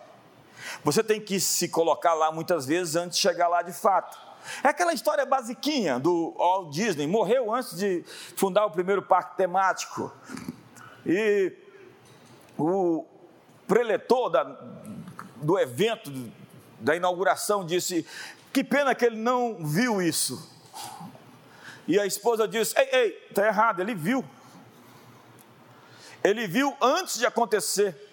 Você 0.83 1.05
tem 1.05 1.21
que 1.21 1.39
se 1.39 1.69
colocar 1.69 2.15
lá 2.15 2.33
muitas 2.33 2.65
vezes 2.65 2.97
antes 2.97 3.19
de 3.19 3.23
chegar 3.23 3.47
lá 3.47 3.61
de 3.61 3.75
fato. 3.75 4.19
É 4.65 4.69
aquela 4.69 4.95
história 4.95 5.27
basiquinha 5.27 5.99
do 5.99 6.33
Walt 6.35 6.73
Disney, 6.73 7.07
morreu 7.07 7.53
antes 7.53 7.77
de 7.77 8.03
fundar 8.35 8.65
o 8.65 8.71
primeiro 8.71 9.03
parque 9.03 9.37
temático. 9.37 10.11
E 11.05 11.53
o 12.57 13.05
preletor 13.71 14.29
da, 14.31 14.43
do 15.37 15.57
evento, 15.57 16.11
da 16.81 16.97
inauguração, 16.97 17.65
disse: 17.65 18.05
Que 18.53 18.65
pena 18.65 18.97
que 18.97 19.05
ele 19.05 19.17
não 19.17 19.65
viu 19.65 20.03
isso. 20.03 20.51
E 21.87 21.99
a 21.99 22.05
esposa 22.05 22.49
disse: 22.49 22.77
Ei, 22.77 22.89
ei, 22.91 23.27
está 23.31 23.47
errado, 23.47 23.81
ele 23.81 23.95
viu. 23.95 24.25
Ele 26.25 26.49
viu 26.49 26.77
antes 26.83 27.17
de 27.17 27.25
acontecer. 27.25 28.09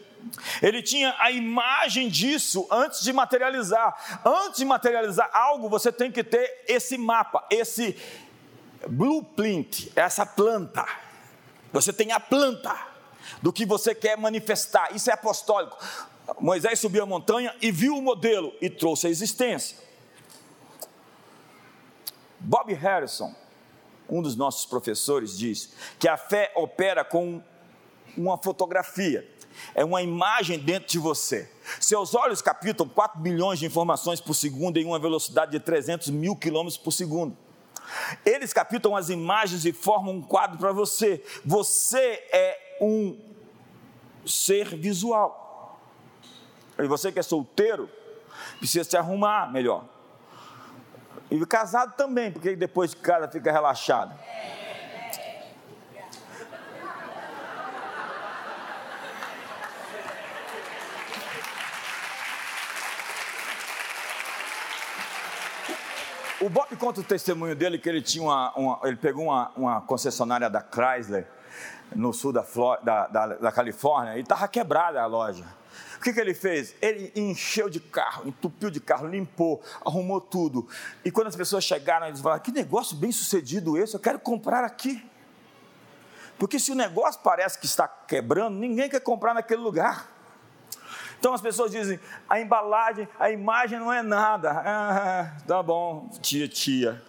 Ele 0.62 0.84
tinha 0.84 1.16
a 1.18 1.32
imagem 1.32 2.08
disso 2.08 2.68
antes 2.70 3.02
de 3.02 3.12
materializar. 3.12 4.22
Antes 4.24 4.60
de 4.60 4.66
materializar 4.66 5.30
algo, 5.34 5.70
você 5.70 5.92
tem 5.92 6.12
que 6.12 6.24
ter 6.24 6.66
esse 6.68 7.00
mapa, 7.00 7.44
esse 7.50 7.98
blueprint, 8.88 9.92
essa 9.96 10.24
planta. 10.24 10.86
Você 11.74 11.92
tem 11.92 12.12
a 12.12 12.20
planta 12.20 12.87
do 13.42 13.52
que 13.54 13.66
você 13.66 13.94
quer 13.94 14.18
manifestar. 14.18 14.96
Isso 14.96 15.10
é 15.10 15.14
apostólico. 15.14 15.78
Moisés 16.40 16.80
subiu 16.80 17.04
a 17.04 17.06
montanha 17.06 17.56
e 17.62 17.72
viu 17.72 17.96
o 17.98 18.02
modelo 18.02 18.54
e 18.62 18.70
trouxe 18.70 19.08
a 19.08 19.10
existência. 19.10 19.78
Bob 22.40 22.74
Harrison, 22.74 23.34
um 24.10 24.22
dos 24.22 24.36
nossos 24.36 24.66
professores, 24.66 25.38
diz 25.38 25.74
que 26.00 26.08
a 26.08 26.18
fé 26.18 26.52
opera 26.56 27.04
com 27.04 27.42
uma 28.16 28.38
fotografia 28.38 29.28
é 29.74 29.84
uma 29.84 30.02
imagem 30.02 30.60
dentro 30.60 30.90
de 30.90 31.00
você. 31.00 31.50
Seus 31.80 32.14
olhos 32.14 32.42
captam 32.42 32.88
4 32.88 33.20
bilhões 33.20 33.60
de 33.60 33.66
informações 33.66 34.22
por 34.22 34.34
segundo 34.34 34.78
em 34.78 34.86
uma 34.86 35.00
velocidade 35.00 35.52
de 35.52 35.60
300 35.60 36.10
mil 36.10 36.36
quilômetros 36.36 36.78
por 36.78 36.92
segundo. 36.92 37.36
Eles 38.26 38.54
captam 38.54 38.96
as 38.96 39.10
imagens 39.10 39.66
e 39.66 39.72
formam 39.72 40.16
um 40.16 40.22
quadro 40.22 40.58
para 40.58 40.72
você. 40.72 41.24
Você 41.46 42.24
é 42.32 42.67
um 42.82 43.18
ser 44.26 44.76
visual. 44.76 45.80
E 46.78 46.88
você 46.88 47.12
que 47.12 47.20
é 47.20 47.24
solteiro, 47.24 47.90
precisa 48.60 48.84
se 48.84 48.98
arrumar 48.98 49.52
melhor. 49.52 49.86
E 51.30 51.46
casado 51.46 51.96
também, 51.96 52.32
porque 52.32 52.56
depois 52.56 52.92
de 52.92 52.98
casa 52.98 53.28
fica 53.28 53.52
relaxado. 53.52 54.18
O 66.40 66.50
Bob 66.50 66.76
conta 66.78 67.02
o 67.02 67.04
testemunho 67.04 67.56
dele 67.56 67.80
que 67.80 67.90
ele 67.90 68.02
tinha 68.02 68.24
uma, 68.24 68.54
uma 68.56 68.80
ele 68.84 68.96
pegou 68.96 69.26
uma, 69.26 69.52
uma, 69.58 69.82
concessionária 69.82 70.48
da 70.50 70.62
Chrysler 70.62 71.28
no 71.96 72.14
sul 72.14 72.32
da, 72.32 72.46
da, 72.84 73.08
da, 73.08 73.28
da 73.28 73.52
Califórnia 73.52 74.18
e 74.18 74.22
estava 74.22 74.48
quebrada 74.48 75.02
a 75.02 75.06
loja. 75.06 75.46
O 75.98 76.02
que, 76.02 76.14
que 76.14 76.20
ele 76.20 76.34
fez? 76.34 76.76
Ele 76.82 77.12
encheu 77.16 77.70
de 77.70 77.80
carro, 77.80 78.28
entupiu 78.28 78.70
de 78.70 78.80
carro, 78.80 79.08
limpou, 79.08 79.62
arrumou 79.84 80.22
tudo. 80.22 80.68
E 81.04 81.10
quando 81.10 81.28
as 81.28 81.36
pessoas 81.36 81.64
chegaram, 81.64 82.08
eles 82.08 82.22
falaram: 82.22 82.42
Que 82.42 82.52
negócio 82.52 82.96
bem 82.96 83.12
sucedido 83.12 83.78
esse, 83.78 83.96
eu 83.96 84.00
quero 84.00 84.20
comprar 84.20 84.64
aqui. 84.64 85.04
Porque 86.38 86.60
se 86.60 86.72
o 86.72 86.76
negócio 86.76 87.20
parece 87.24 87.58
que 87.60 87.66
está 87.66 87.88
quebrando, 87.88 88.58
ninguém 88.58 88.90
quer 88.90 89.02
comprar 89.02 89.34
naquele 89.34 89.62
lugar. 89.62 90.08
Então 91.20 91.34
as 91.34 91.42
pessoas 91.42 91.72
dizem: 91.72 92.00
a 92.30 92.40
embalagem, 92.40 93.08
a 93.20 93.32
imagem 93.32 93.80
não 93.80 93.92
é 93.92 94.04
nada. 94.04 94.52
Ah, 94.52 95.38
tá 95.48 95.64
bom, 95.64 96.10
tia, 96.22 96.48
tia. 96.48 97.02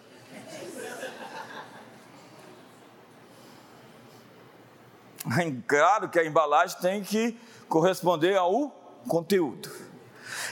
Claro 5.67 6.09
que 6.09 6.19
a 6.19 6.25
embalagem 6.25 6.77
tem 6.81 7.03
que 7.03 7.39
corresponder 7.69 8.37
ao 8.37 8.71
conteúdo. 9.07 9.71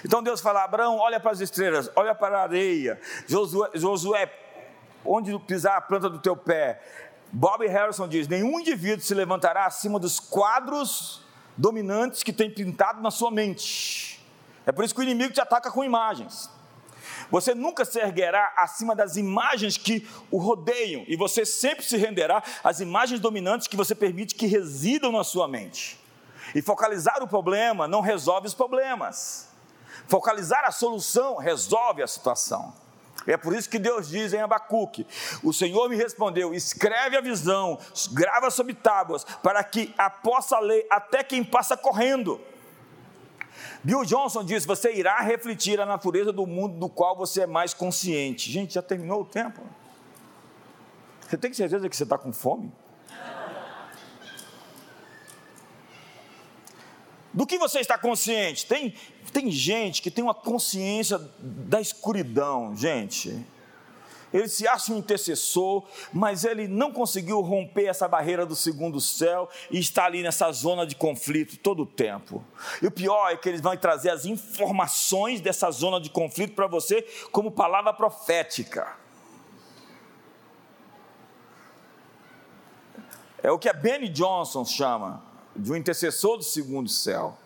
Então 0.05 0.23
Deus 0.23 0.41
fala: 0.41 0.65
Abraão, 0.65 0.99
olha 0.99 1.21
para 1.21 1.33
as 1.33 1.41
estrelas, 1.41 1.91
olha 1.95 2.15
para 2.15 2.39
a 2.39 2.43
areia. 2.43 3.01
Josué, 3.27 3.71
Josué 3.75 4.31
onde 5.05 5.39
pisar 5.41 5.77
a 5.77 5.81
planta 5.81 6.11
do 6.11 6.19
teu 6.19 6.37
pé. 6.37 6.83
Bob 7.33 7.67
Harrison 7.67 8.09
diz: 8.09 8.29
nenhum 8.29 8.61
indivíduo 8.61 9.05
se 9.05 9.15
levantará 9.15 9.67
acima 9.67 9.99
dos 9.99 10.19
quadros 10.19 11.25
dominantes 11.57 12.23
que 12.23 12.33
tem 12.33 12.51
pintado 12.51 13.01
na 13.01 13.11
sua 13.11 13.31
mente. 13.31 14.25
É 14.65 14.73
por 14.73 14.85
isso 14.85 14.95
que 14.95 15.01
o 15.01 15.05
inimigo 15.05 15.33
te 15.33 15.41
ataca 15.41 15.71
com 15.71 15.85
imagens. 15.85 16.51
Você 17.31 17.55
nunca 17.55 17.85
se 17.85 17.99
erguerá 17.99 18.53
acima 18.57 18.95
das 18.95 19.17
imagens 19.17 19.77
que 19.77 20.07
o 20.31 20.39
rodeiam, 20.39 21.05
e 21.09 21.17
você 21.17 21.45
sempre 21.45 21.85
se 21.85 21.97
renderá 21.97 22.43
às 22.63 22.81
imagens 22.81 23.21
dominantes 23.21 23.67
que 23.67 23.77
você 23.77 23.95
permite 23.95 24.35
que 24.35 24.47
residam 24.47 25.13
na 25.13 25.25
sua 25.25 25.49
mente. 25.49 25.99
E 26.55 26.63
focalizar 26.63 27.23
o 27.23 27.29
problema 27.29 27.89
não 27.89 28.01
resolve 28.01 28.47
os 28.47 28.55
problemas. 28.55 29.49
Focalizar 30.09 30.65
a 30.65 30.71
solução 30.71 31.37
resolve 31.37 32.03
a 32.03 32.07
situação. 32.07 32.73
É 33.27 33.37
por 33.37 33.55
isso 33.55 33.69
que 33.69 33.79
Deus 33.79 34.09
diz 34.09 34.33
em 34.33 34.41
Abacuque: 34.41 35.07
O 35.43 35.53
Senhor 35.53 35.89
me 35.89 35.97
respondeu: 35.97 36.55
escreve 36.55 37.17
a 37.17 37.21
visão, 37.21 37.79
grava 38.13 38.51
sobre 38.51 38.73
tábuas, 38.73 39.25
para 39.43 39.63
que 39.65 39.93
a 39.99 40.09
possa 40.09 40.59
ler 40.61 40.87
até 40.89 41.25
quem 41.25 41.43
passa 41.43 41.77
correndo. 41.77 42.41
Bill 43.87 44.05
Johnson 44.05 44.43
diz: 44.43 44.67
Você 44.67 44.93
irá 44.93 45.21
refletir 45.21 45.81
a 45.81 45.87
natureza 45.87 46.33
do 46.33 46.45
mundo 46.45 46.77
do 46.77 46.89
qual 46.89 47.17
você 47.17 47.43
é 47.43 47.47
mais 47.47 47.73
consciente. 47.73 48.51
Gente, 48.51 48.75
já 48.75 48.83
terminou 48.83 49.21
o 49.21 49.25
tempo? 49.25 49.63
Você 51.21 51.37
tem 51.37 51.53
certeza 51.53 51.89
que 51.89 51.97
você 51.97 52.03
está 52.03 52.19
com 52.19 52.33
fome? 52.33 52.73
Do 57.33 57.47
que 57.47 57.59
você 57.59 57.79
está 57.79 57.97
consciente? 57.97 58.67
Tem, 58.67 58.93
tem 59.33 59.53
gente 59.53 60.03
que 60.03 60.11
tem 60.11 60.25
uma 60.25 60.35
consciência 60.35 61.21
da 61.39 61.81
escuridão, 61.81 62.75
gente. 62.75 63.47
Ele 64.33 64.49
se 64.49 64.67
acha 64.67 64.93
um 64.93 64.99
intercessor, 64.99 65.85
mas 66.13 66.45
ele 66.45 66.67
não 66.67 66.93
conseguiu 66.93 67.41
romper 67.41 67.87
essa 67.87 68.09
barreira 68.09 68.45
do 68.45 68.57
segundo 68.57 69.01
céu 69.01 69.49
e 69.71 69.79
está 69.79 70.05
ali 70.05 70.23
nessa 70.23 70.51
zona 70.53 70.87
de 70.87 70.95
conflito 70.95 71.57
todo 71.57 71.85
o 71.85 71.87
tempo. 71.87 72.45
E 72.83 72.87
o 72.87 72.91
pior 72.91 73.31
é 73.31 73.37
que 73.37 73.49
eles 73.49 73.61
vão 73.61 73.77
trazer 73.77 74.11
as 74.11 74.25
informações 74.25 75.41
dessa 75.41 75.71
zona 75.71 76.01
de 76.01 76.11
conflito 76.11 76.55
para 76.55 76.67
você 76.67 77.03
como 77.31 77.51
palavra 77.51 77.93
profética. 77.93 78.97
É 83.43 83.51
o 83.51 83.59
que 83.59 83.69
a 83.69 83.73
Benny 83.73 84.09
Johnson 84.09 84.65
chama 84.65 85.23
de 85.55 85.71
um 85.71 85.77
intercessor 85.77 86.37
do 86.37 86.43
segundo 86.43 86.89
céu. 86.89 87.39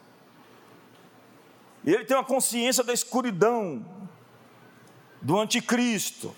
E 1.84 1.92
ele 1.92 2.04
tem 2.04 2.16
uma 2.16 2.24
consciência 2.24 2.82
da 2.82 2.92
escuridão, 2.92 3.84
do 5.20 5.38
anticristo. 5.38 6.34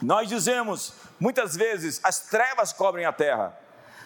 Nós 0.00 0.28
dizemos, 0.28 0.94
muitas 1.20 1.56
vezes, 1.56 2.00
as 2.02 2.20
trevas 2.20 2.72
cobrem 2.72 3.04
a 3.04 3.12
terra, 3.12 3.58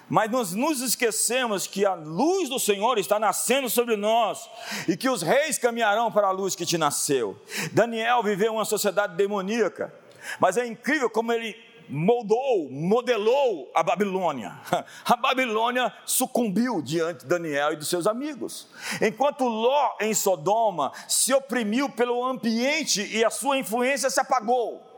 mas 0.08 0.30
nós 0.30 0.52
nos 0.52 0.80
esquecemos 0.80 1.66
que 1.66 1.84
a 1.84 1.94
luz 1.94 2.48
do 2.48 2.58
Senhor 2.58 2.98
está 2.98 3.18
nascendo 3.18 3.68
sobre 3.68 3.96
nós 3.96 4.48
e 4.86 4.96
que 4.96 5.08
os 5.08 5.22
reis 5.22 5.58
caminharão 5.58 6.10
para 6.12 6.28
a 6.28 6.32
luz 6.32 6.54
que 6.54 6.66
te 6.66 6.78
nasceu. 6.78 7.40
Daniel 7.72 8.22
viveu 8.22 8.54
uma 8.54 8.64
sociedade 8.64 9.16
demoníaca, 9.16 9.92
mas 10.38 10.56
é 10.56 10.66
incrível 10.66 11.10
como 11.10 11.32
ele 11.32 11.56
moldou, 11.88 12.68
modelou 12.70 13.70
a 13.74 13.82
Babilônia. 13.82 14.52
A 15.04 15.16
Babilônia 15.16 15.92
sucumbiu 16.04 16.82
diante 16.82 17.20
de 17.20 17.26
Daniel 17.26 17.72
e 17.72 17.76
dos 17.76 17.88
seus 17.88 18.06
amigos. 18.06 18.68
Enquanto 19.00 19.44
Ló 19.44 19.96
em 20.00 20.12
Sodoma 20.12 20.92
se 21.08 21.32
oprimiu 21.32 21.88
pelo 21.88 22.24
ambiente 22.24 23.02
e 23.02 23.24
a 23.24 23.30
sua 23.30 23.56
influência 23.58 24.10
se 24.10 24.20
apagou. 24.20 24.95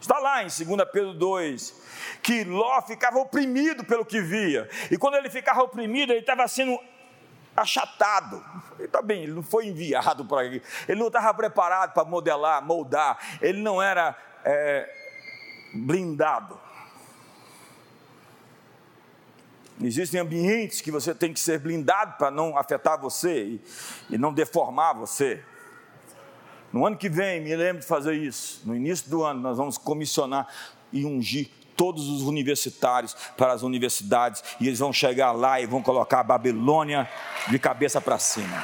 Está 0.00 0.18
lá 0.18 0.42
em 0.42 0.46
2 0.46 0.88
Pedro 0.92 1.12
2, 1.14 1.74
que 2.22 2.44
Ló 2.44 2.80
ficava 2.82 3.18
oprimido 3.18 3.84
pelo 3.84 4.04
que 4.04 4.20
via. 4.20 4.68
E 4.90 4.96
quando 4.96 5.16
ele 5.16 5.28
ficava 5.28 5.62
oprimido, 5.62 6.12
ele 6.12 6.20
estava 6.20 6.46
sendo 6.46 6.78
achatado. 7.56 8.44
Está 8.78 9.02
bem, 9.02 9.24
ele 9.24 9.32
não 9.32 9.42
foi 9.42 9.66
enviado 9.66 10.24
para 10.24 10.44
ele 10.44 10.62
não 10.88 11.08
estava 11.08 11.34
preparado 11.34 11.92
para 11.92 12.04
modelar, 12.04 12.64
moldar, 12.64 13.18
ele 13.42 13.60
não 13.60 13.82
era 13.82 14.16
é, 14.44 14.88
blindado. 15.74 16.58
Existem 19.80 20.20
ambientes 20.20 20.80
que 20.80 20.90
você 20.90 21.14
tem 21.14 21.32
que 21.32 21.38
ser 21.38 21.60
blindado 21.60 22.16
para 22.18 22.30
não 22.30 22.56
afetar 22.58 23.00
você 23.00 23.44
e, 23.44 23.64
e, 24.10 24.18
não 24.18 24.32
deformar 24.32 24.92
você. 24.92 25.42
No 26.72 26.86
ano 26.86 26.96
que 26.96 27.08
vem, 27.08 27.40
me 27.40 27.54
lembro 27.56 27.80
de 27.80 27.86
fazer 27.86 28.14
isso. 28.14 28.62
No 28.64 28.76
início 28.76 29.08
do 29.08 29.24
ano, 29.24 29.40
nós 29.40 29.56
vamos 29.56 29.78
comissionar 29.78 30.46
e 30.92 31.04
ungir 31.04 31.48
todos 31.76 32.08
os 32.08 32.22
universitários 32.22 33.14
para 33.36 33.52
as 33.52 33.62
universidades 33.62 34.42
e 34.60 34.66
eles 34.66 34.80
vão 34.80 34.92
chegar 34.92 35.30
lá 35.30 35.60
e 35.60 35.66
vão 35.66 35.80
colocar 35.80 36.20
a 36.20 36.24
Babilônia 36.24 37.08
de 37.48 37.58
cabeça 37.58 38.00
para 38.00 38.18
cima. 38.18 38.62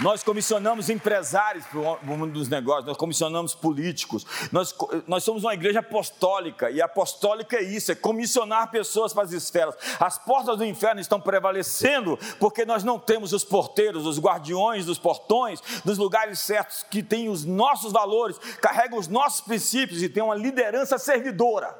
Nós 0.00 0.22
comissionamos 0.22 0.88
empresários 0.88 1.66
para 1.66 1.80
o 1.80 2.16
mundo 2.16 2.32
dos 2.32 2.48
negócios, 2.48 2.86
nós 2.86 2.96
comissionamos 2.96 3.54
políticos. 3.54 4.24
Nós, 4.52 4.74
nós 5.08 5.24
somos 5.24 5.42
uma 5.42 5.54
igreja 5.54 5.80
apostólica, 5.80 6.70
e 6.70 6.80
apostólica 6.80 7.56
é 7.56 7.62
isso: 7.62 7.90
é 7.90 7.94
comissionar 7.96 8.70
pessoas 8.70 9.12
para 9.12 9.24
as 9.24 9.32
esferas. 9.32 9.74
As 9.98 10.16
portas 10.16 10.56
do 10.56 10.64
inferno 10.64 11.00
estão 11.00 11.20
prevalecendo 11.20 12.16
porque 12.38 12.64
nós 12.64 12.84
não 12.84 12.98
temos 12.98 13.32
os 13.32 13.44
porteiros, 13.44 14.06
os 14.06 14.20
guardiões 14.20 14.86
dos 14.86 14.98
portões, 14.98 15.60
dos 15.84 15.98
lugares 15.98 16.38
certos, 16.38 16.84
que 16.84 17.02
têm 17.02 17.28
os 17.28 17.44
nossos 17.44 17.92
valores, 17.92 18.38
carregam 18.60 18.98
os 18.98 19.08
nossos 19.08 19.40
princípios 19.40 20.02
e 20.02 20.08
têm 20.08 20.22
uma 20.22 20.36
liderança 20.36 20.96
servidora. 20.96 21.76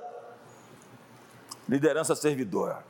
Liderança 1.69 2.17
servidora. 2.17 2.83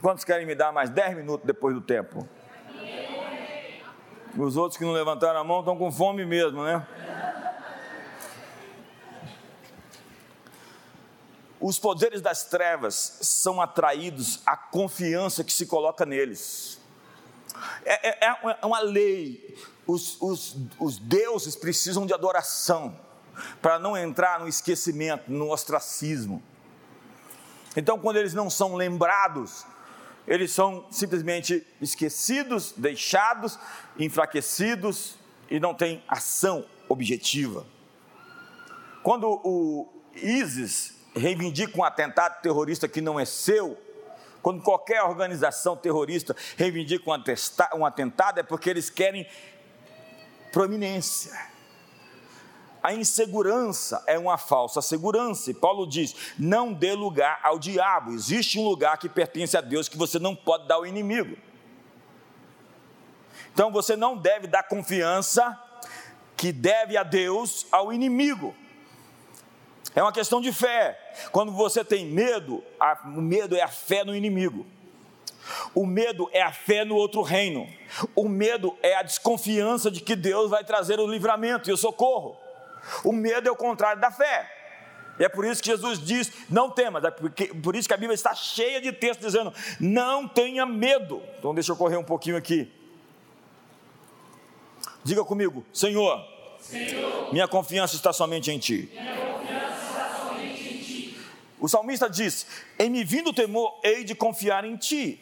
Quantos 0.00 0.24
querem 0.24 0.46
me 0.46 0.54
dar 0.54 0.72
mais 0.72 0.90
10 0.90 1.16
minutos 1.16 1.44
depois 1.44 1.74
do 1.74 1.80
tempo? 1.80 2.26
Os 4.36 4.56
outros 4.56 4.78
que 4.78 4.84
não 4.84 4.92
levantaram 4.92 5.40
a 5.40 5.44
mão 5.44 5.60
estão 5.60 5.76
com 5.76 5.92
fome 5.92 6.24
mesmo, 6.24 6.64
né? 6.64 6.86
Os 11.60 11.78
poderes 11.78 12.20
das 12.20 12.44
trevas 12.44 13.18
são 13.20 13.60
atraídos 13.60 14.40
à 14.44 14.56
confiança 14.56 15.44
que 15.44 15.52
se 15.52 15.66
coloca 15.66 16.04
neles. 16.04 16.80
É, 17.84 18.26
é, 18.26 18.36
é 18.60 18.66
uma 18.66 18.80
lei. 18.80 19.56
Os, 19.86 20.20
os, 20.20 20.56
os 20.78 20.98
deuses 20.98 21.54
precisam 21.54 22.06
de 22.06 22.14
adoração 22.14 22.98
para 23.60 23.78
não 23.78 23.96
entrar 23.96 24.40
no 24.40 24.48
esquecimento, 24.48 25.30
no 25.30 25.50
ostracismo. 25.52 26.42
Então, 27.76 27.98
quando 27.98 28.16
eles 28.16 28.34
não 28.34 28.50
são 28.50 28.74
lembrados, 28.74 29.64
eles 30.26 30.52
são 30.52 30.86
simplesmente 30.90 31.66
esquecidos, 31.80 32.72
deixados, 32.76 33.58
enfraquecidos 33.98 35.16
e 35.50 35.58
não 35.58 35.74
têm 35.74 36.02
ação 36.08 36.64
objetiva. 36.88 37.66
Quando 39.02 39.28
o 39.44 39.88
ISIS 40.14 40.94
reivindica 41.14 41.78
um 41.78 41.84
atentado 41.84 42.40
terrorista 42.40 42.88
que 42.88 43.00
não 43.00 43.18
é 43.18 43.24
seu, 43.24 43.76
quando 44.40 44.62
qualquer 44.62 45.02
organização 45.02 45.76
terrorista 45.76 46.34
reivindica 46.56 47.04
um 47.74 47.84
atentado, 47.84 48.40
é 48.40 48.42
porque 48.42 48.70
eles 48.70 48.90
querem 48.90 49.26
proeminência 50.52 51.51
a 52.82 52.92
insegurança 52.92 54.02
é 54.06 54.18
uma 54.18 54.36
falsa 54.36 54.82
segurança. 54.82 55.50
E 55.50 55.54
Paulo 55.54 55.86
diz: 55.86 56.14
não 56.38 56.72
dê 56.72 56.94
lugar 56.94 57.38
ao 57.42 57.58
diabo. 57.58 58.12
Existe 58.12 58.58
um 58.58 58.64
lugar 58.64 58.98
que 58.98 59.08
pertence 59.08 59.56
a 59.56 59.60
Deus 59.60 59.88
que 59.88 59.96
você 59.96 60.18
não 60.18 60.34
pode 60.34 60.66
dar 60.66 60.76
ao 60.76 60.86
inimigo. 60.86 61.36
Então 63.52 63.70
você 63.70 63.94
não 63.94 64.16
deve 64.16 64.46
dar 64.46 64.62
confiança 64.64 65.58
que 66.36 66.50
deve 66.52 66.96
a 66.96 67.02
Deus 67.02 67.66
ao 67.70 67.92
inimigo. 67.92 68.54
É 69.94 70.02
uma 70.02 70.12
questão 70.12 70.40
de 70.40 70.52
fé. 70.52 70.98
Quando 71.30 71.52
você 71.52 71.84
tem 71.84 72.06
medo, 72.06 72.64
a, 72.80 72.98
o 73.04 73.20
medo 73.20 73.54
é 73.54 73.62
a 73.62 73.68
fé 73.68 74.04
no 74.04 74.16
inimigo. 74.16 74.66
O 75.74 75.84
medo 75.84 76.28
é 76.32 76.40
a 76.40 76.52
fé 76.52 76.84
no 76.84 76.94
outro 76.94 77.20
reino. 77.22 77.68
O 78.14 78.28
medo 78.28 78.76
é 78.82 78.96
a 78.96 79.02
desconfiança 79.02 79.90
de 79.90 80.00
que 80.00 80.16
Deus 80.16 80.50
vai 80.50 80.64
trazer 80.64 80.98
o 80.98 81.06
livramento 81.06 81.68
e 81.68 81.72
o 81.72 81.76
socorro. 81.76 82.41
O 83.04 83.12
medo 83.12 83.48
é 83.48 83.52
o 83.52 83.56
contrário 83.56 84.00
da 84.00 84.10
fé. 84.10 84.50
É 85.18 85.28
por 85.28 85.44
isso 85.44 85.62
que 85.62 85.70
Jesus 85.70 85.98
diz: 85.98 86.32
não 86.48 86.70
temas, 86.70 87.04
é 87.04 87.10
porque, 87.10 87.46
por 87.46 87.76
isso 87.76 87.86
que 87.86 87.94
a 87.94 87.96
Bíblia 87.96 88.14
está 88.14 88.34
cheia 88.34 88.80
de 88.80 88.92
textos 88.92 89.32
dizendo: 89.32 89.52
não 89.78 90.26
tenha 90.26 90.64
medo. 90.64 91.22
Então 91.38 91.54
deixa 91.54 91.72
eu 91.72 91.76
correr 91.76 91.96
um 91.96 92.04
pouquinho 92.04 92.36
aqui. 92.36 92.72
Diga 95.04 95.24
comigo, 95.24 95.64
Senhor, 95.72 96.24
Senhor 96.60 97.32
minha 97.32 97.48
confiança 97.48 97.96
está 97.96 98.12
somente 98.12 98.50
em 98.50 98.58
Ti. 98.58 98.88
Somente 100.24 100.74
em 100.74 100.78
ti. 100.78 101.18
O 101.60 101.68
salmista 101.68 102.08
diz: 102.08 102.46
Em 102.78 102.88
me 102.88 103.04
vindo 103.04 103.30
o 103.30 103.34
temor, 103.34 103.80
hei 103.84 104.04
de 104.04 104.14
confiar 104.14 104.64
em 104.64 104.76
Ti. 104.76 105.20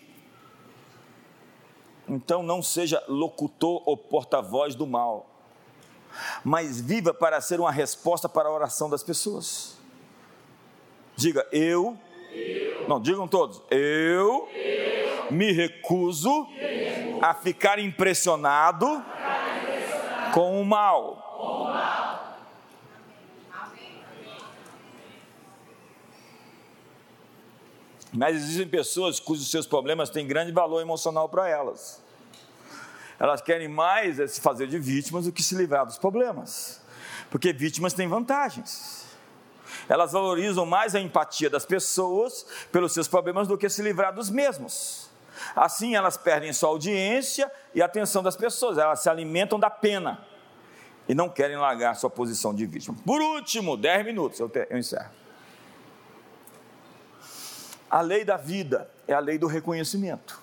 Então 2.08 2.42
não 2.42 2.62
seja 2.62 3.02
locutor 3.08 3.82
ou 3.86 3.96
porta-voz 3.96 4.74
do 4.74 4.86
mal 4.86 5.29
mas 6.44 6.80
viva 6.80 7.12
para 7.12 7.40
ser 7.40 7.60
uma 7.60 7.70
resposta 7.70 8.28
para 8.28 8.48
a 8.48 8.52
oração 8.52 8.88
das 8.88 9.02
pessoas. 9.02 9.76
Diga, 11.16 11.46
eu, 11.52 11.98
eu. 12.32 12.88
não, 12.88 13.00
digam 13.00 13.28
todos, 13.28 13.62
eu, 13.70 14.48
eu. 14.54 15.30
Me, 15.30 15.52
recuso 15.52 16.46
a 17.20 17.34
ficar 17.34 17.78
impressionado, 17.78 18.86
ficar 18.86 19.58
impressionado 19.58 20.32
com 20.32 20.60
o 20.60 20.64
mal. 20.64 21.36
Com 21.36 21.42
o 21.42 21.64
mal. 21.64 22.36
Mas 28.12 28.36
existem 28.36 28.66
pessoas 28.66 29.20
cujos 29.20 29.50
seus 29.50 29.66
problemas 29.66 30.10
têm 30.10 30.26
grande 30.26 30.50
valor 30.50 30.80
emocional 30.80 31.28
para 31.28 31.48
elas. 31.48 31.99
Elas 33.20 33.42
querem 33.42 33.68
mais 33.68 34.18
é 34.18 34.26
se 34.26 34.40
fazer 34.40 34.66
de 34.66 34.78
vítimas 34.78 35.26
do 35.26 35.32
que 35.32 35.42
se 35.42 35.54
livrar 35.54 35.84
dos 35.84 35.98
problemas. 35.98 36.80
Porque 37.30 37.52
vítimas 37.52 37.92
têm 37.92 38.08
vantagens. 38.08 39.04
Elas 39.86 40.12
valorizam 40.12 40.64
mais 40.64 40.94
a 40.94 41.00
empatia 41.00 41.50
das 41.50 41.66
pessoas 41.66 42.46
pelos 42.72 42.92
seus 42.92 43.06
problemas 43.06 43.46
do 43.46 43.58
que 43.58 43.68
se 43.68 43.82
livrar 43.82 44.14
dos 44.14 44.30
mesmos. 44.30 45.10
Assim, 45.54 45.94
elas 45.94 46.16
perdem 46.16 46.50
sua 46.54 46.70
audiência 46.70 47.52
e 47.74 47.82
a 47.82 47.84
atenção 47.84 48.22
das 48.22 48.36
pessoas. 48.36 48.78
Elas 48.78 49.00
se 49.00 49.10
alimentam 49.10 49.60
da 49.60 49.68
pena 49.68 50.26
e 51.06 51.14
não 51.14 51.28
querem 51.28 51.58
largar 51.58 51.96
sua 51.96 52.08
posição 52.08 52.54
de 52.54 52.64
vítima. 52.64 52.96
Por 53.04 53.20
último, 53.20 53.76
10 53.76 54.06
minutos, 54.06 54.40
eu, 54.40 54.48
te, 54.48 54.66
eu 54.70 54.78
encerro. 54.78 55.10
A 57.90 58.00
lei 58.00 58.24
da 58.24 58.38
vida 58.38 58.90
é 59.06 59.12
a 59.12 59.18
lei 59.18 59.36
do 59.36 59.46
reconhecimento. 59.46 60.39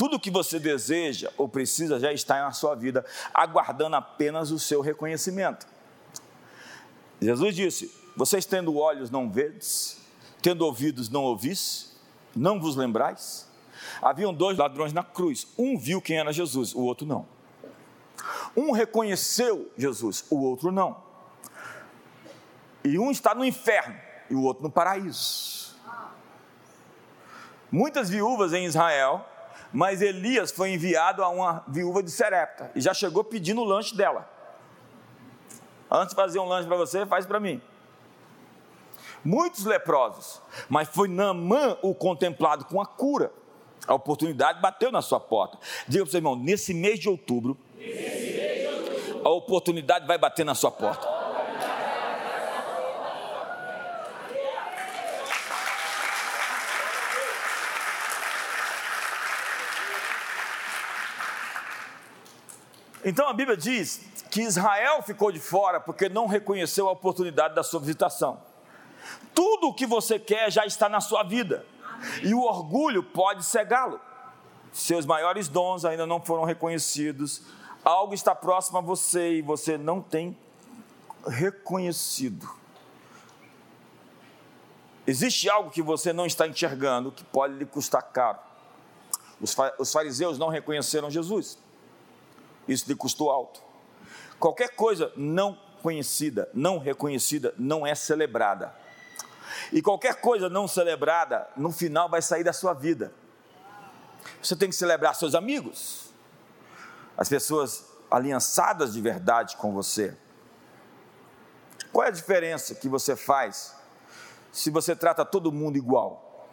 Tudo 0.00 0.18
que 0.18 0.30
você 0.30 0.58
deseja 0.58 1.30
ou 1.36 1.46
precisa 1.46 2.00
já 2.00 2.10
está 2.10 2.40
na 2.40 2.52
sua 2.52 2.74
vida, 2.74 3.04
aguardando 3.34 3.96
apenas 3.96 4.50
o 4.50 4.58
seu 4.58 4.80
reconhecimento. 4.80 5.66
Jesus 7.20 7.54
disse: 7.54 7.94
Vocês 8.16 8.46
tendo 8.46 8.78
olhos 8.78 9.10
não 9.10 9.30
vedes, 9.30 10.00
tendo 10.40 10.64
ouvidos 10.64 11.10
não 11.10 11.24
ouvis, 11.24 11.94
não 12.34 12.58
vos 12.58 12.76
lembrais? 12.76 13.46
Haviam 14.00 14.32
dois 14.32 14.56
ladrões 14.56 14.94
na 14.94 15.04
cruz, 15.04 15.46
um 15.58 15.76
viu 15.76 16.00
quem 16.00 16.16
era 16.16 16.32
Jesus, 16.32 16.74
o 16.74 16.80
outro 16.80 17.06
não. 17.06 17.28
Um 18.56 18.70
reconheceu 18.70 19.70
Jesus, 19.76 20.24
o 20.30 20.40
outro 20.40 20.72
não. 20.72 20.96
E 22.82 22.98
um 22.98 23.10
está 23.10 23.34
no 23.34 23.44
inferno 23.44 24.00
e 24.30 24.34
o 24.34 24.44
outro 24.44 24.62
no 24.62 24.70
paraíso. 24.70 25.76
Muitas 27.70 28.08
viúvas 28.08 28.54
em 28.54 28.64
Israel 28.64 29.26
mas 29.72 30.02
Elias 30.02 30.50
foi 30.50 30.72
enviado 30.72 31.22
a 31.22 31.28
uma 31.28 31.64
viúva 31.68 32.02
de 32.02 32.10
Serepta 32.10 32.70
e 32.74 32.80
já 32.80 32.92
chegou 32.92 33.22
pedindo 33.22 33.60
o 33.60 33.64
lanche 33.64 33.96
dela. 33.96 34.28
Antes 35.90 36.10
de 36.10 36.14
fazer 36.14 36.38
um 36.38 36.44
lanche 36.44 36.68
para 36.68 36.76
você, 36.76 37.04
faz 37.06 37.26
para 37.26 37.40
mim. 37.40 37.60
Muitos 39.24 39.64
leprosos, 39.64 40.40
mas 40.68 40.88
foi 40.88 41.08
Naamã 41.08 41.76
o 41.82 41.94
contemplado 41.94 42.64
com 42.64 42.80
a 42.80 42.86
cura. 42.86 43.32
A 43.86 43.94
oportunidade 43.94 44.60
bateu 44.60 44.90
na 44.92 45.02
sua 45.02 45.20
porta. 45.20 45.58
Diga 45.88 46.04
para 46.04 46.08
o 46.08 46.10
seu 46.10 46.18
irmão, 46.18 46.36
nesse 46.36 46.72
mês 46.72 46.98
de 46.98 47.08
outubro 47.08 47.58
a 49.24 49.28
oportunidade 49.30 50.06
vai 50.06 50.18
bater 50.18 50.44
na 50.44 50.54
sua 50.54 50.70
porta. 50.70 51.19
Então 63.10 63.28
a 63.28 63.32
Bíblia 63.32 63.56
diz 63.56 64.02
que 64.30 64.40
Israel 64.40 65.02
ficou 65.02 65.32
de 65.32 65.40
fora 65.40 65.80
porque 65.80 66.08
não 66.08 66.28
reconheceu 66.28 66.88
a 66.88 66.92
oportunidade 66.92 67.56
da 67.56 67.64
sua 67.64 67.80
visitação. 67.80 68.40
Tudo 69.34 69.66
o 69.66 69.74
que 69.74 69.84
você 69.84 70.16
quer 70.16 70.48
já 70.52 70.64
está 70.64 70.88
na 70.88 71.00
sua 71.00 71.24
vida, 71.24 71.66
e 72.22 72.32
o 72.32 72.42
orgulho 72.42 73.02
pode 73.02 73.44
cegá-lo. 73.44 74.00
Seus 74.72 75.04
maiores 75.04 75.48
dons 75.48 75.84
ainda 75.84 76.06
não 76.06 76.20
foram 76.20 76.44
reconhecidos, 76.44 77.42
algo 77.84 78.14
está 78.14 78.32
próximo 78.32 78.78
a 78.78 78.80
você 78.80 79.38
e 79.38 79.42
você 79.42 79.76
não 79.76 80.00
tem 80.00 80.38
reconhecido. 81.26 82.48
Existe 85.04 85.50
algo 85.50 85.68
que 85.68 85.82
você 85.82 86.12
não 86.12 86.26
está 86.26 86.46
enxergando 86.46 87.10
que 87.10 87.24
pode 87.24 87.54
lhe 87.54 87.66
custar 87.66 88.04
caro. 88.04 88.38
Os 89.80 89.92
fariseus 89.92 90.38
não 90.38 90.48
reconheceram 90.48 91.10
Jesus. 91.10 91.58
Isso 92.70 92.84
lhe 92.86 92.94
custou 92.94 93.30
alto. 93.30 93.60
Qualquer 94.38 94.76
coisa 94.76 95.12
não 95.16 95.58
conhecida, 95.82 96.48
não 96.54 96.78
reconhecida, 96.78 97.52
não 97.58 97.84
é 97.84 97.96
celebrada. 97.96 98.72
E 99.72 99.82
qualquer 99.82 100.20
coisa 100.20 100.48
não 100.48 100.68
celebrada, 100.68 101.48
no 101.56 101.72
final 101.72 102.08
vai 102.08 102.22
sair 102.22 102.44
da 102.44 102.52
sua 102.52 102.72
vida. 102.72 103.12
Você 104.40 104.54
tem 104.54 104.68
que 104.68 104.76
celebrar 104.76 105.16
seus 105.16 105.34
amigos, 105.34 106.10
as 107.16 107.28
pessoas 107.28 107.84
aliançadas 108.08 108.92
de 108.92 109.00
verdade 109.00 109.56
com 109.56 109.72
você. 109.72 110.16
Qual 111.92 112.04
é 112.04 112.08
a 112.08 112.12
diferença 112.12 112.76
que 112.76 112.88
você 112.88 113.16
faz 113.16 113.74
se 114.52 114.70
você 114.70 114.94
trata 114.94 115.24
todo 115.24 115.50
mundo 115.50 115.76
igual? 115.76 116.46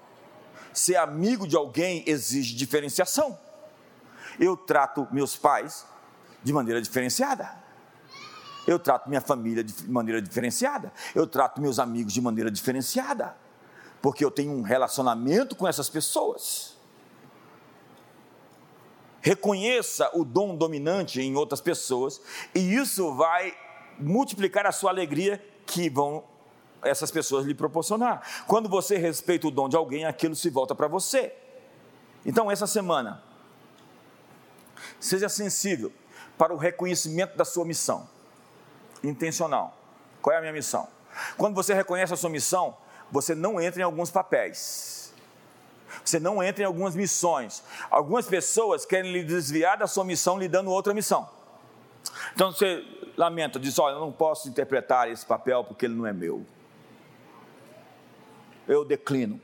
Ser 0.74 0.95
amigo 0.95 1.47
de 1.47 1.55
alguém 1.55 2.03
exige 2.07 2.55
diferenciação. 2.55 3.38
Eu 4.39 4.57
trato 4.57 5.07
meus 5.11 5.36
pais 5.36 5.86
de 6.48 6.54
maneira 6.54 6.82
diferenciada. 6.82 7.54
Eu 8.66 8.80
trato 8.80 9.10
minha 9.10 9.22
família 9.22 9.64
de 9.64 9.89
maneira 9.89 10.22
diferenciada. 10.22 10.91
Eu 11.14 11.28
trato 11.28 11.62
meus 11.62 11.78
amigos 11.78 12.14
de 12.14 12.22
maneira 12.22 12.50
diferenciada. 12.50 13.36
Porque 14.02 14.24
eu 14.24 14.32
tenho 14.32 14.54
um 14.54 14.62
relacionamento 14.62 15.56
com 15.56 15.68
essas 15.68 15.89
pessoas. 15.89 16.78
Reconheça 19.22 20.10
o 20.14 20.24
dom 20.24 20.56
dominante 20.56 21.20
em 21.22 21.36
outras 21.36 21.60
pessoas, 21.60 22.22
e 22.56 22.76
isso 22.76 23.14
vai 23.16 23.54
multiplicar 24.00 24.66
a 24.66 24.72
sua 24.72 24.89
alegria 24.91 25.43
que 25.66 25.89
vão 25.89 26.24
essas 26.82 27.12
pessoas 27.12 27.45
lhe 27.45 27.54
proporcionar. 27.54 28.45
Quando 28.48 28.70
você 28.70 28.95
respeita 28.95 29.48
o 29.48 29.52
dom 29.52 29.68
de 29.68 29.76
alguém, 29.76 30.06
aquilo 30.06 30.36
se 30.36 30.50
volta 30.50 30.74
para 30.74 30.88
você. 30.88 31.34
Então, 32.26 32.50
essa 32.50 32.68
semana, 32.68 33.22
seja 35.00 35.28
sensível 35.28 35.91
para 36.38 36.54
o 36.54 36.58
reconhecimento 36.58 37.36
da 37.36 37.44
sua 37.44 37.66
missão 37.66 38.08
intencional. 39.04 39.76
Qual 40.22 40.34
é 40.34 40.38
a 40.38 40.42
minha 40.42 40.54
missão? 40.54 40.88
Quando 41.38 41.56
você 41.56 41.74
reconhece 41.74 42.14
a 42.14 42.18
sua 42.18 42.30
missão, 42.30 42.76
você 43.12 43.34
não 43.34 43.60
entra 43.60 43.82
em 43.82 43.84
alguns 43.84 44.12
papéis. 44.12 45.14
Você 46.04 46.20
não 46.20 46.44
entra 46.44 46.64
em 46.64 46.66
algumas 46.66 46.96
missões. 46.96 47.64
Algumas 47.90 48.28
pessoas 48.28 48.86
querem 48.86 49.12
lhe 49.12 49.24
desviar 49.24 49.78
da 49.78 49.88
sua 49.88 50.04
missão, 50.04 50.38
lhe 50.38 50.48
dando 50.48 50.70
outra 50.70 50.94
missão. 50.94 51.30
Então 52.34 52.52
você 52.52 52.84
lamenta, 53.16 53.60
diz: 53.60 53.78
Olha, 53.80 53.94
eu 53.94 54.00
não 54.00 54.12
posso 54.12 54.48
interpretar 54.48 55.10
esse 55.10 55.26
papel 55.26 55.64
porque 55.64 55.86
ele 55.86 55.96
não 55.96 56.06
é 56.06 56.14
meu. 56.14 56.46
Eu 58.68 58.84
declino. 58.84 59.40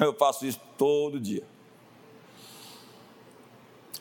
Eu 0.00 0.14
faço 0.14 0.46
isso 0.46 0.60
todo 0.78 1.20
dia. 1.20 1.44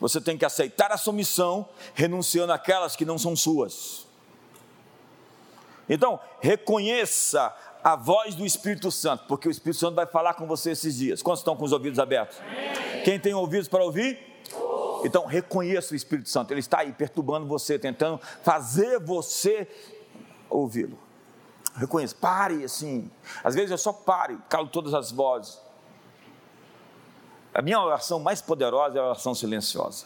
Você 0.02 0.20
tem 0.20 0.36
que 0.36 0.44
aceitar 0.44 0.92
a 0.92 0.98
sua 0.98 1.14
missão, 1.14 1.70
renunciando 1.94 2.52
àquelas 2.52 2.96
que 2.96 3.06
não 3.06 3.20
são 3.20 3.36
suas. 3.36 4.08
Então, 5.88 6.20
reconheça 6.40 7.56
a 7.84 7.96
voz 7.96 8.34
do 8.34 8.44
Espírito 8.44 8.92
Santo, 8.92 9.26
porque 9.28 9.48
o 9.48 9.52
Espírito 9.52 9.80
Santo 9.80 9.96
vai 9.96 10.08
falar 10.08 10.34
com 10.34 10.48
você 10.48 10.72
esses 10.72 10.96
dias. 10.96 11.22
Quantos 11.22 11.42
estão 11.42 11.56
com 11.56 11.64
os 11.64 11.72
ouvidos 11.72 12.00
abertos? 12.00 12.40
Amém. 12.40 13.04
Quem 13.04 13.20
tem 13.20 13.36
ouvidos 13.36 13.68
para 13.68 13.84
ouvir? 13.84 14.20
Então, 15.06 15.28
reconheça 15.28 15.94
o 15.94 15.96
Espírito 15.96 16.30
Santo, 16.30 16.52
ele 16.52 16.60
está 16.60 16.80
aí 16.80 16.92
perturbando 16.94 17.46
você, 17.46 17.78
tentando 17.78 18.20
fazer 18.44 19.00
você 19.00 19.68
ouvi-lo. 20.50 20.98
Reconheça, 21.76 22.16
pare 22.20 22.64
assim. 22.64 23.10
Às 23.44 23.54
vezes 23.54 23.70
eu 23.70 23.78
só 23.78 23.94
pare, 23.94 24.38
calo 24.50 24.68
todas 24.68 24.96
as 24.96 25.12
vozes. 25.12 25.60
A 27.54 27.62
minha 27.62 27.80
oração 27.80 28.20
mais 28.20 28.42
poderosa 28.42 28.98
é 28.98 29.02
a 29.02 29.06
oração 29.06 29.36
silenciosa. 29.36 30.06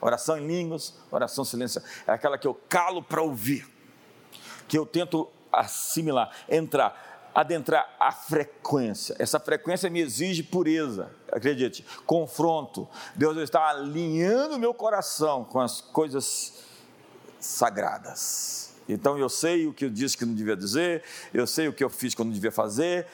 Oração 0.00 0.38
em 0.38 0.46
línguas, 0.46 0.94
oração 1.10 1.44
silenciosa. 1.44 1.86
É 2.06 2.12
aquela 2.12 2.38
que 2.38 2.46
eu 2.46 2.54
calo 2.68 3.02
para 3.02 3.20
ouvir, 3.22 3.68
que 4.68 4.78
eu 4.78 4.86
tento 4.86 5.28
assimilar, 5.52 6.30
entrar, 6.48 7.30
adentrar 7.34 7.96
a 7.98 8.12
frequência. 8.12 9.16
Essa 9.18 9.38
frequência 9.38 9.90
me 9.90 10.00
exige 10.00 10.42
pureza, 10.42 11.10
acredite, 11.30 11.84
confronto. 12.06 12.88
Deus 13.14 13.36
está 13.38 13.68
alinhando 13.68 14.58
meu 14.58 14.72
coração 14.72 15.44
com 15.44 15.60
as 15.60 15.80
coisas 15.80 16.64
sagradas. 17.38 18.74
Então 18.88 19.18
eu 19.18 19.28
sei 19.28 19.66
o 19.66 19.72
que 19.72 19.84
eu 19.84 19.90
disse 19.90 20.16
que 20.16 20.24
não 20.24 20.34
devia 20.34 20.56
dizer, 20.56 21.02
eu 21.34 21.46
sei 21.46 21.68
o 21.68 21.72
que 21.72 21.82
eu 21.82 21.90
fiz 21.90 22.14
que 22.14 22.20
eu 22.20 22.24
não 22.24 22.32
devia 22.32 22.52
fazer, 22.52 23.06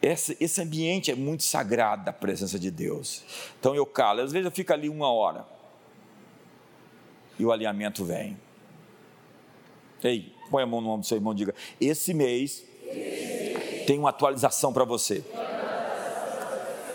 esse, 0.00 0.36
esse 0.38 0.60
ambiente 0.60 1.10
é 1.10 1.14
muito 1.14 1.42
sagrado 1.42 2.04
da 2.04 2.12
presença 2.12 2.58
de 2.58 2.70
Deus. 2.70 3.24
Então 3.58 3.74
eu 3.74 3.86
calo. 3.86 4.20
Às 4.20 4.32
vezes 4.32 4.44
eu 4.44 4.52
fico 4.52 4.72
ali 4.72 4.88
uma 4.88 5.10
hora. 5.10 5.46
E 7.38 7.44
o 7.44 7.52
alinhamento 7.52 8.04
vem. 8.04 8.38
Ei, 10.02 10.32
põe 10.50 10.62
a 10.62 10.66
mão 10.66 10.80
no 10.80 10.88
ombro 10.88 11.00
do 11.00 11.06
seu 11.06 11.16
irmão 11.16 11.32
e 11.32 11.36
diga: 11.36 11.54
Esse 11.80 12.14
mês 12.14 12.64
tem 13.86 13.98
uma 13.98 14.10
atualização 14.10 14.72
para 14.72 14.84
você. 14.84 15.24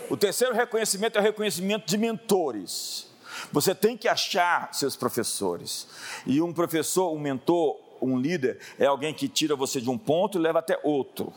O 0.08 0.16
terceiro 0.16 0.54
reconhecimento 0.54 1.16
é 1.16 1.20
o 1.20 1.24
reconhecimento 1.24 1.86
de 1.86 1.96
mentores. 1.96 3.10
Você 3.50 3.74
tem 3.74 3.96
que 3.96 4.08
achar 4.08 4.72
seus 4.72 4.94
professores. 4.94 5.88
E 6.26 6.40
um 6.40 6.52
professor, 6.52 7.12
um 7.12 7.18
mentor, 7.18 7.78
um 8.00 8.18
líder 8.18 8.58
é 8.78 8.86
alguém 8.86 9.14
que 9.14 9.28
tira 9.28 9.56
você 9.56 9.80
de 9.80 9.88
um 9.88 9.96
ponto 9.96 10.38
e 10.38 10.40
leva 10.40 10.58
até 10.58 10.78
outro. 10.82 11.32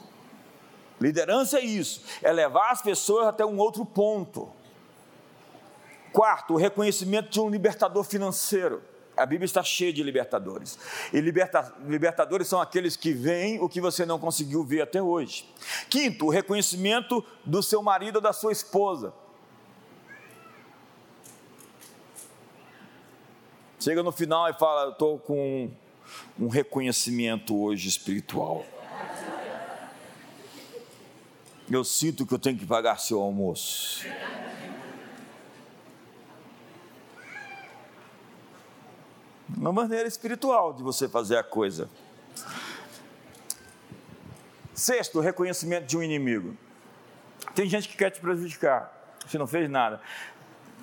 Liderança 0.99 1.59
é 1.59 1.63
isso, 1.63 2.01
é 2.21 2.31
levar 2.31 2.71
as 2.71 2.81
pessoas 2.81 3.27
até 3.27 3.45
um 3.45 3.57
outro 3.57 3.85
ponto. 3.85 4.49
Quarto, 6.13 6.53
o 6.53 6.57
reconhecimento 6.57 7.29
de 7.29 7.41
um 7.41 7.49
libertador 7.49 8.03
financeiro. 8.03 8.81
A 9.17 9.25
Bíblia 9.25 9.45
está 9.45 9.63
cheia 9.63 9.91
de 9.91 10.03
libertadores. 10.03 10.77
E 11.11 11.19
liberta, 11.19 11.73
libertadores 11.85 12.47
são 12.47 12.59
aqueles 12.59 12.95
que 12.95 13.11
veem 13.11 13.59
o 13.59 13.67
que 13.67 13.81
você 13.81 14.05
não 14.05 14.19
conseguiu 14.19 14.63
ver 14.63 14.81
até 14.81 15.01
hoje. 15.01 15.49
Quinto, 15.89 16.25
o 16.25 16.29
reconhecimento 16.29 17.23
do 17.43 17.61
seu 17.61 17.81
marido 17.81 18.17
ou 18.17 18.21
da 18.21 18.33
sua 18.33 18.51
esposa. 18.51 19.13
Chega 23.79 24.01
no 24.01 24.11
final 24.11 24.49
e 24.49 24.53
fala: 24.53 24.91
Estou 24.91 25.19
com 25.19 25.69
um 26.39 26.47
reconhecimento 26.47 27.57
hoje 27.57 27.87
espiritual 27.87 28.65
eu 31.69 31.83
sinto 31.83 32.25
que 32.25 32.33
eu 32.33 32.39
tenho 32.39 32.57
que 32.57 32.65
pagar 32.65 32.99
seu 32.99 33.19
almoço. 33.21 34.05
Uma 39.55 39.71
maneira 39.71 40.07
espiritual 40.07 40.73
de 40.73 40.83
você 40.83 41.07
fazer 41.07 41.37
a 41.37 41.43
coisa. 41.43 41.89
Sexto, 44.73 45.19
reconhecimento 45.19 45.85
de 45.85 45.97
um 45.97 46.03
inimigo. 46.03 46.55
Tem 47.55 47.67
gente 47.67 47.87
que 47.87 47.95
quer 47.95 48.09
te 48.09 48.19
prejudicar, 48.19 49.15
você 49.25 49.37
não 49.37 49.47
fez 49.47 49.69
nada. 49.69 50.01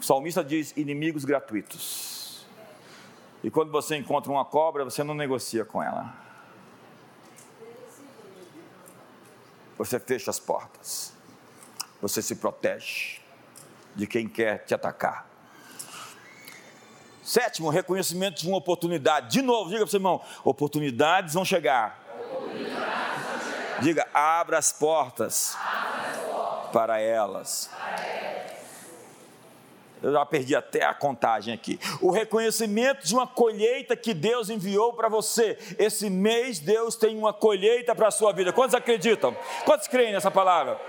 O 0.00 0.02
salmista 0.02 0.42
diz: 0.42 0.72
inimigos 0.76 1.24
gratuitos. 1.24 2.46
E 3.44 3.50
quando 3.50 3.70
você 3.70 3.96
encontra 3.96 4.32
uma 4.32 4.44
cobra, 4.44 4.84
você 4.84 5.04
não 5.04 5.14
negocia 5.14 5.64
com 5.64 5.82
ela. 5.82 6.21
Você 9.84 9.98
fecha 9.98 10.30
as 10.30 10.38
portas, 10.38 11.12
você 12.00 12.22
se 12.22 12.36
protege 12.36 13.20
de 13.96 14.06
quem 14.06 14.28
quer 14.28 14.64
te 14.64 14.72
atacar. 14.72 15.26
Sétimo, 17.22 17.68
reconhecimento 17.68 18.40
de 18.40 18.48
uma 18.48 18.58
oportunidade. 18.58 19.30
De 19.30 19.42
novo, 19.42 19.70
diga 19.70 19.80
para 19.80 19.86
o 19.86 19.90
seu 19.90 19.98
irmão: 19.98 20.20
oportunidades 20.44 21.34
vão 21.34 21.44
chegar. 21.44 22.00
Diga, 23.80 24.06
abra 24.14 24.58
as 24.58 24.72
portas, 24.72 25.56
abra 25.56 26.10
as 26.10 26.16
portas 26.18 26.72
para 26.72 27.00
elas. 27.00 27.70
Eu 30.03 30.12
já 30.12 30.26
perdi 30.26 30.57
até 30.57 30.84
a 30.84 30.92
contagem 30.92 31.55
aqui. 31.55 31.78
O 32.00 32.11
reconhecimento 32.11 33.07
de 33.07 33.14
uma 33.14 33.26
colheita 33.26 33.96
que 33.96 34.12
Deus 34.12 34.50
enviou 34.50 34.92
para 34.92 35.09
você. 35.09 35.57
Esse 35.78 36.11
mês 36.11 36.59
Deus 36.59 36.96
tem 36.96 37.16
uma 37.16 37.32
colheita 37.32 37.94
para 37.94 38.09
a 38.09 38.11
sua 38.11 38.32
vida. 38.32 38.53
Quantos 38.53 38.74
acreditam? 38.74 39.36
Quantos 39.64 39.86
creem 39.86 40.12
nessa 40.12 40.30
palavra? 40.30 40.80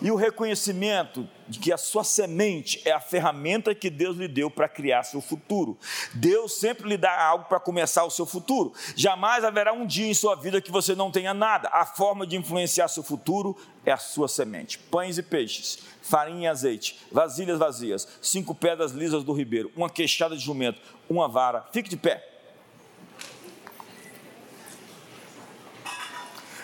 E 0.00 0.10
o 0.10 0.16
reconhecimento 0.16 1.26
de 1.48 1.58
que 1.58 1.72
a 1.72 1.78
sua 1.78 2.04
semente 2.04 2.82
é 2.84 2.92
a 2.92 3.00
ferramenta 3.00 3.74
que 3.74 3.88
Deus 3.88 4.16
lhe 4.16 4.28
deu 4.28 4.50
para 4.50 4.68
criar 4.68 5.04
seu 5.04 5.20
futuro. 5.20 5.78
Deus 6.12 6.58
sempre 6.58 6.88
lhe 6.88 6.96
dá 6.96 7.18
algo 7.18 7.46
para 7.46 7.58
começar 7.58 8.04
o 8.04 8.10
seu 8.10 8.26
futuro. 8.26 8.74
Jamais 8.94 9.44
haverá 9.44 9.72
um 9.72 9.86
dia 9.86 10.06
em 10.06 10.14
sua 10.14 10.34
vida 10.34 10.60
que 10.60 10.70
você 10.70 10.94
não 10.94 11.10
tenha 11.10 11.32
nada. 11.32 11.70
A 11.72 11.86
forma 11.86 12.26
de 12.26 12.36
influenciar 12.36 12.88
seu 12.88 13.02
futuro 13.02 13.56
é 13.86 13.92
a 13.92 13.96
sua 13.96 14.28
semente. 14.28 14.78
Pães 14.78 15.16
e 15.16 15.22
peixes, 15.22 15.78
farinha 16.06 16.44
e 16.44 16.46
azeite, 16.46 17.00
vasilhas 17.10 17.58
vazias, 17.58 18.06
cinco 18.22 18.54
pedras 18.54 18.92
lisas 18.92 19.24
do 19.24 19.32
ribeiro, 19.32 19.72
uma 19.76 19.90
queixada 19.90 20.36
de 20.36 20.42
jumento, 20.44 20.80
uma 21.10 21.28
vara. 21.28 21.66
Fique 21.72 21.90
de 21.90 21.96
pé. 21.96 22.24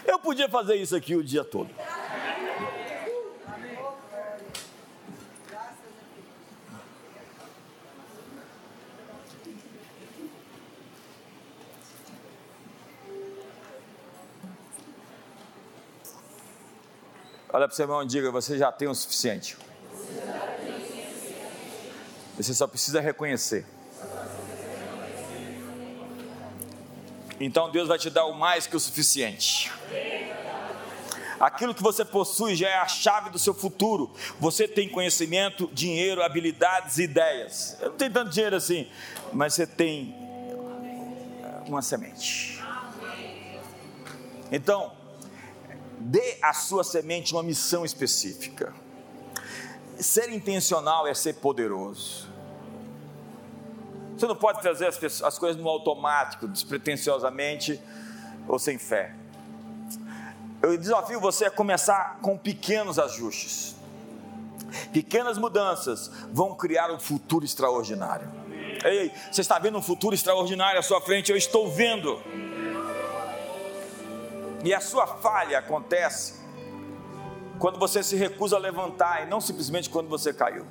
Eu 0.06 0.18
podia 0.18 0.48
fazer 0.48 0.76
isso 0.76 0.94
aqui 0.94 1.16
o 1.16 1.24
dia 1.24 1.42
todo. 1.42 1.70
Olha 17.62 17.68
para 17.68 17.74
o 17.74 17.76
seu 17.76 17.84
irmão 17.84 18.02
e 18.02 18.06
diga: 18.06 18.28
você 18.32 18.58
já 18.58 18.72
tem 18.72 18.88
o 18.88 18.94
suficiente. 18.94 19.56
Você 22.36 22.52
só 22.52 22.66
precisa 22.66 23.00
reconhecer. 23.00 23.64
Então 27.38 27.70
Deus 27.70 27.86
vai 27.86 28.00
te 28.00 28.10
dar 28.10 28.24
o 28.24 28.32
mais 28.32 28.66
que 28.66 28.74
o 28.74 28.80
suficiente. 28.80 29.70
Aquilo 31.38 31.72
que 31.72 31.84
você 31.84 32.04
possui 32.04 32.56
já 32.56 32.68
é 32.68 32.78
a 32.78 32.88
chave 32.88 33.30
do 33.30 33.38
seu 33.38 33.54
futuro. 33.54 34.12
Você 34.40 34.66
tem 34.66 34.88
conhecimento, 34.88 35.70
dinheiro, 35.72 36.20
habilidades, 36.20 36.98
ideias. 36.98 37.76
Eu 37.80 37.90
não 37.90 37.96
tenho 37.96 38.12
tanto 38.12 38.30
dinheiro 38.32 38.56
assim, 38.56 38.90
mas 39.32 39.54
você 39.54 39.68
tem 39.68 40.16
uma 41.68 41.80
semente. 41.80 42.60
Então, 44.50 45.00
dê 46.02 46.38
à 46.42 46.52
sua 46.52 46.82
semente 46.82 47.32
uma 47.32 47.42
missão 47.42 47.84
específica. 47.84 48.72
Ser 49.98 50.30
intencional 50.30 51.06
é 51.06 51.14
ser 51.14 51.34
poderoso. 51.34 52.28
Você 54.16 54.26
não 54.26 54.36
pode 54.36 54.62
fazer 54.62 54.86
as, 54.86 55.22
as 55.22 55.38
coisas 55.38 55.60
no 55.60 55.68
automático, 55.68 56.48
despretensiosamente 56.48 57.80
ou 58.48 58.58
sem 58.58 58.78
fé. 58.78 59.14
Eu 60.62 60.76
desafio 60.76 61.20
você 61.20 61.46
a 61.46 61.50
começar 61.50 62.18
com 62.20 62.36
pequenos 62.36 62.98
ajustes. 62.98 63.74
Pequenas 64.92 65.38
mudanças 65.38 66.10
vão 66.32 66.54
criar 66.54 66.90
um 66.90 66.98
futuro 66.98 67.44
extraordinário. 67.44 68.28
Ei, 68.84 69.12
você 69.30 69.40
está 69.40 69.58
vendo 69.58 69.78
um 69.78 69.82
futuro 69.82 70.14
extraordinário 70.14 70.78
à 70.78 70.82
sua 70.82 71.00
frente? 71.00 71.30
Eu 71.30 71.36
estou 71.36 71.70
vendo. 71.70 72.20
E 74.64 74.72
a 74.72 74.80
sua 74.80 75.06
falha 75.06 75.58
acontece 75.58 76.34
quando 77.58 77.78
você 77.78 78.02
se 78.02 78.16
recusa 78.16 78.56
a 78.56 78.58
levantar 78.58 79.24
e 79.24 79.30
não 79.30 79.40
simplesmente 79.40 79.90
quando 79.90 80.08
você 80.08 80.32
caiu. 80.32 80.64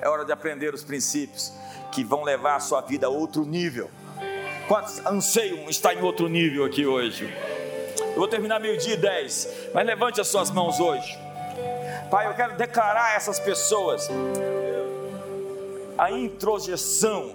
É 0.00 0.08
hora 0.08 0.24
de 0.24 0.32
aprender 0.32 0.74
os 0.74 0.84
princípios 0.84 1.52
que 1.90 2.04
vão 2.04 2.22
levar 2.22 2.56
a 2.56 2.60
sua 2.60 2.80
vida 2.80 3.06
a 3.06 3.10
outro 3.10 3.44
nível. 3.44 3.90
Quantos 4.68 5.04
anseiam 5.06 5.68
estar 5.68 5.94
em 5.94 6.02
outro 6.02 6.28
nível 6.28 6.64
aqui 6.64 6.86
hoje? 6.86 7.32
Eu 7.98 8.16
vou 8.16 8.28
terminar 8.28 8.60
meio-dia 8.60 8.94
e 8.94 8.96
dez, 8.96 9.48
mas 9.72 9.86
levante 9.86 10.20
as 10.20 10.28
suas 10.28 10.50
mãos 10.50 10.80
hoje. 10.80 11.18
Pai, 12.10 12.26
eu 12.26 12.34
quero 12.34 12.56
declarar 12.56 13.12
a 13.12 13.14
essas 13.14 13.40
pessoas 13.40 14.08
a 15.96 16.10
introjeção 16.10 17.34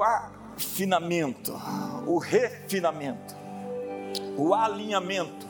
o 0.00 0.02
afinamento, 0.02 1.52
o 2.06 2.16
refinamento, 2.16 3.36
o 4.34 4.54
alinhamento 4.54 5.46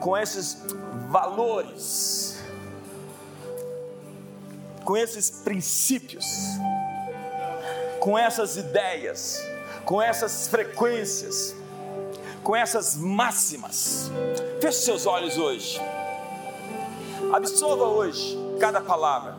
com 0.00 0.16
esses 0.16 0.64
valores, 1.08 2.42
com 4.84 4.96
esses 4.96 5.30
princípios, 5.30 6.26
com 8.00 8.18
essas 8.18 8.56
ideias, 8.56 9.44
com 9.84 10.02
essas 10.02 10.48
frequências, 10.48 11.54
com 12.42 12.56
essas 12.56 12.96
máximas. 12.96 14.10
Feche 14.60 14.78
seus 14.78 15.06
olhos 15.06 15.38
hoje. 15.38 15.80
Absorva 17.32 17.84
hoje 17.84 18.36
cada 18.58 18.80
palavra. 18.80 19.36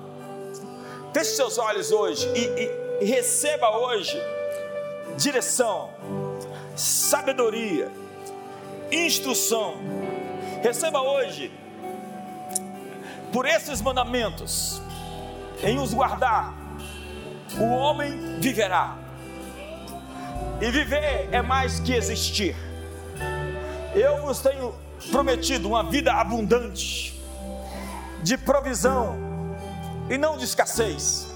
Feche 1.14 1.32
seus 1.32 1.58
olhos 1.58 1.92
hoje 1.92 2.26
e, 2.34 2.46
e 2.46 2.89
receba 3.06 3.70
hoje 3.78 4.22
direção, 5.18 5.92
sabedoria, 6.76 7.92
instrução. 8.92 9.76
Receba 10.62 11.02
hoje, 11.02 11.52
por 13.32 13.46
esses 13.46 13.82
mandamentos, 13.82 14.82
em 15.64 15.80
os 15.80 15.94
guardar, 15.94 16.54
o 17.58 17.64
homem 17.64 18.40
viverá. 18.40 18.98
E 20.62 20.70
viver 20.72 21.30
é 21.32 21.42
mais 21.42 21.80
que 21.80 21.94
existir. 21.94 22.56
Eu 23.96 24.22
vos 24.22 24.40
tenho 24.40 24.76
prometido 25.12 25.70
uma 25.70 25.84
vida 25.84 26.14
abundante, 26.14 27.18
de 28.22 28.38
provisão 28.38 29.18
e 30.10 30.18
não 30.18 30.38
de 30.38 30.44
escassez 30.44 31.29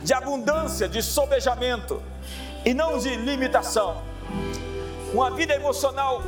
de 0.00 0.14
abundância, 0.14 0.88
de 0.88 1.02
sobejamento 1.02 2.02
e 2.64 2.72
não 2.72 2.98
de 2.98 3.14
limitação. 3.16 4.02
Uma 5.12 5.30
vida 5.30 5.54
emocional 5.54 6.22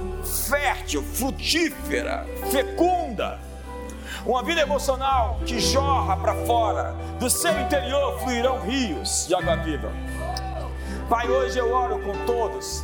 fértil, 0.49 1.03
frutífera, 1.03 2.27
fecunda. 2.51 3.39
Uma 4.27 4.43
vida 4.43 4.61
emocional 4.61 5.41
que 5.47 5.59
jorra 5.59 6.17
para 6.17 6.35
fora. 6.45 6.95
Do 7.19 7.31
seu 7.31 7.59
interior 7.61 8.21
fluirão 8.21 8.61
rios 8.61 9.27
de 9.27 9.35
água 9.35 9.57
viva. 9.57 9.91
Pai, 11.09 11.29
hoje 11.29 11.59
eu 11.59 11.73
oro 11.73 11.99
com 12.01 12.27
todos 12.27 12.83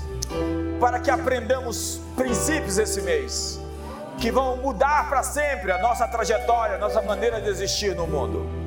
para 0.78 1.01
que 1.01 1.11
aprendamos 1.11 2.01
princípios 2.16 2.78
esse 2.78 3.03
mês 3.03 3.61
que 4.18 4.31
vão 4.31 4.59
mudar 4.59 5.09
para 5.09 5.22
sempre 5.22 5.72
a 5.72 5.78
nossa 5.78 6.07
trajetória, 6.07 6.76
a 6.76 6.78
nossa 6.78 7.01
maneira 7.03 7.41
de 7.41 7.49
existir 7.49 7.95
no 7.95 8.07
mundo 8.07 8.59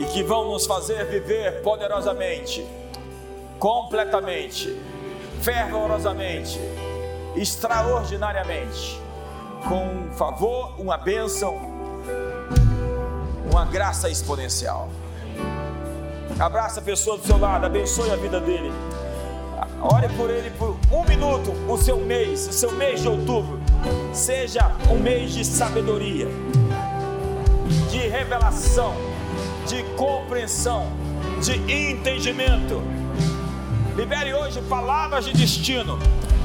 e 0.00 0.04
que 0.06 0.22
vão 0.22 0.50
nos 0.50 0.64
fazer 0.64 1.04
viver 1.04 1.60
poderosamente, 1.60 2.66
completamente, 3.58 4.74
fervorosamente, 5.42 6.58
extraordinariamente, 7.36 8.98
com 9.68 9.84
um 9.84 10.10
favor, 10.12 10.74
uma 10.78 10.96
bênção, 10.96 11.54
uma 13.52 13.66
graça 13.66 14.08
exponencial. 14.08 14.88
Abraça 16.38 16.80
a 16.80 16.82
pessoa 16.82 17.18
do 17.18 17.26
seu 17.26 17.38
lado, 17.38 17.66
abençoe 17.66 18.10
a 18.10 18.16
vida 18.16 18.40
dele. 18.40 18.72
Ore 19.82 20.08
por 20.16 20.30
ele 20.30 20.50
por 20.52 20.78
um 20.90 21.04
minuto, 21.04 21.52
o 21.68 21.76
seu 21.76 21.98
mês, 21.98 22.48
o 22.48 22.52
seu 22.54 22.72
mês 22.72 23.02
de 23.02 23.08
outubro, 23.08 23.60
seja 24.14 24.72
um 24.90 24.98
mês 24.98 25.34
de 25.34 25.44
sabedoria, 25.44 26.26
de 27.90 28.08
revelação 28.08 29.09
de 29.70 29.84
compreensão, 29.96 30.90
de 31.40 31.54
entendimento. 31.72 32.82
Libere 33.96 34.34
hoje 34.34 34.60
palavras 34.62 35.24
de 35.24 35.32
destino. 35.32 35.96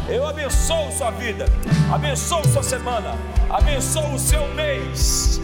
Eu 0.07 0.27
abençoo 0.27 0.91
sua 0.91 1.09
vida, 1.09 1.45
abençoo 1.91 2.47
sua 2.47 2.61
semana, 2.61 3.15
abençoo 3.49 4.13
o 4.13 4.19
seu 4.19 4.47
mês. 4.53 5.41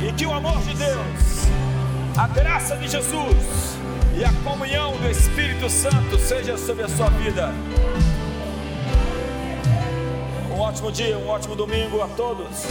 E 0.00 0.10
que 0.14 0.24
o 0.24 0.32
amor 0.32 0.58
de 0.62 0.74
Deus, 0.74 1.46
a 2.16 2.26
graça 2.28 2.74
de 2.78 2.88
Jesus 2.88 3.76
e 4.16 4.24
a 4.24 4.32
comunhão 4.42 4.96
do 4.96 5.10
Espírito 5.10 5.68
Santo 5.68 6.18
seja 6.18 6.56
sobre 6.56 6.84
a 6.84 6.88
sua 6.88 7.10
vida. 7.10 7.52
Um 10.50 10.58
ótimo 10.58 10.90
dia, 10.90 11.18
um 11.18 11.28
ótimo 11.28 11.54
domingo 11.54 12.00
a 12.00 12.08
todos. 12.08 12.66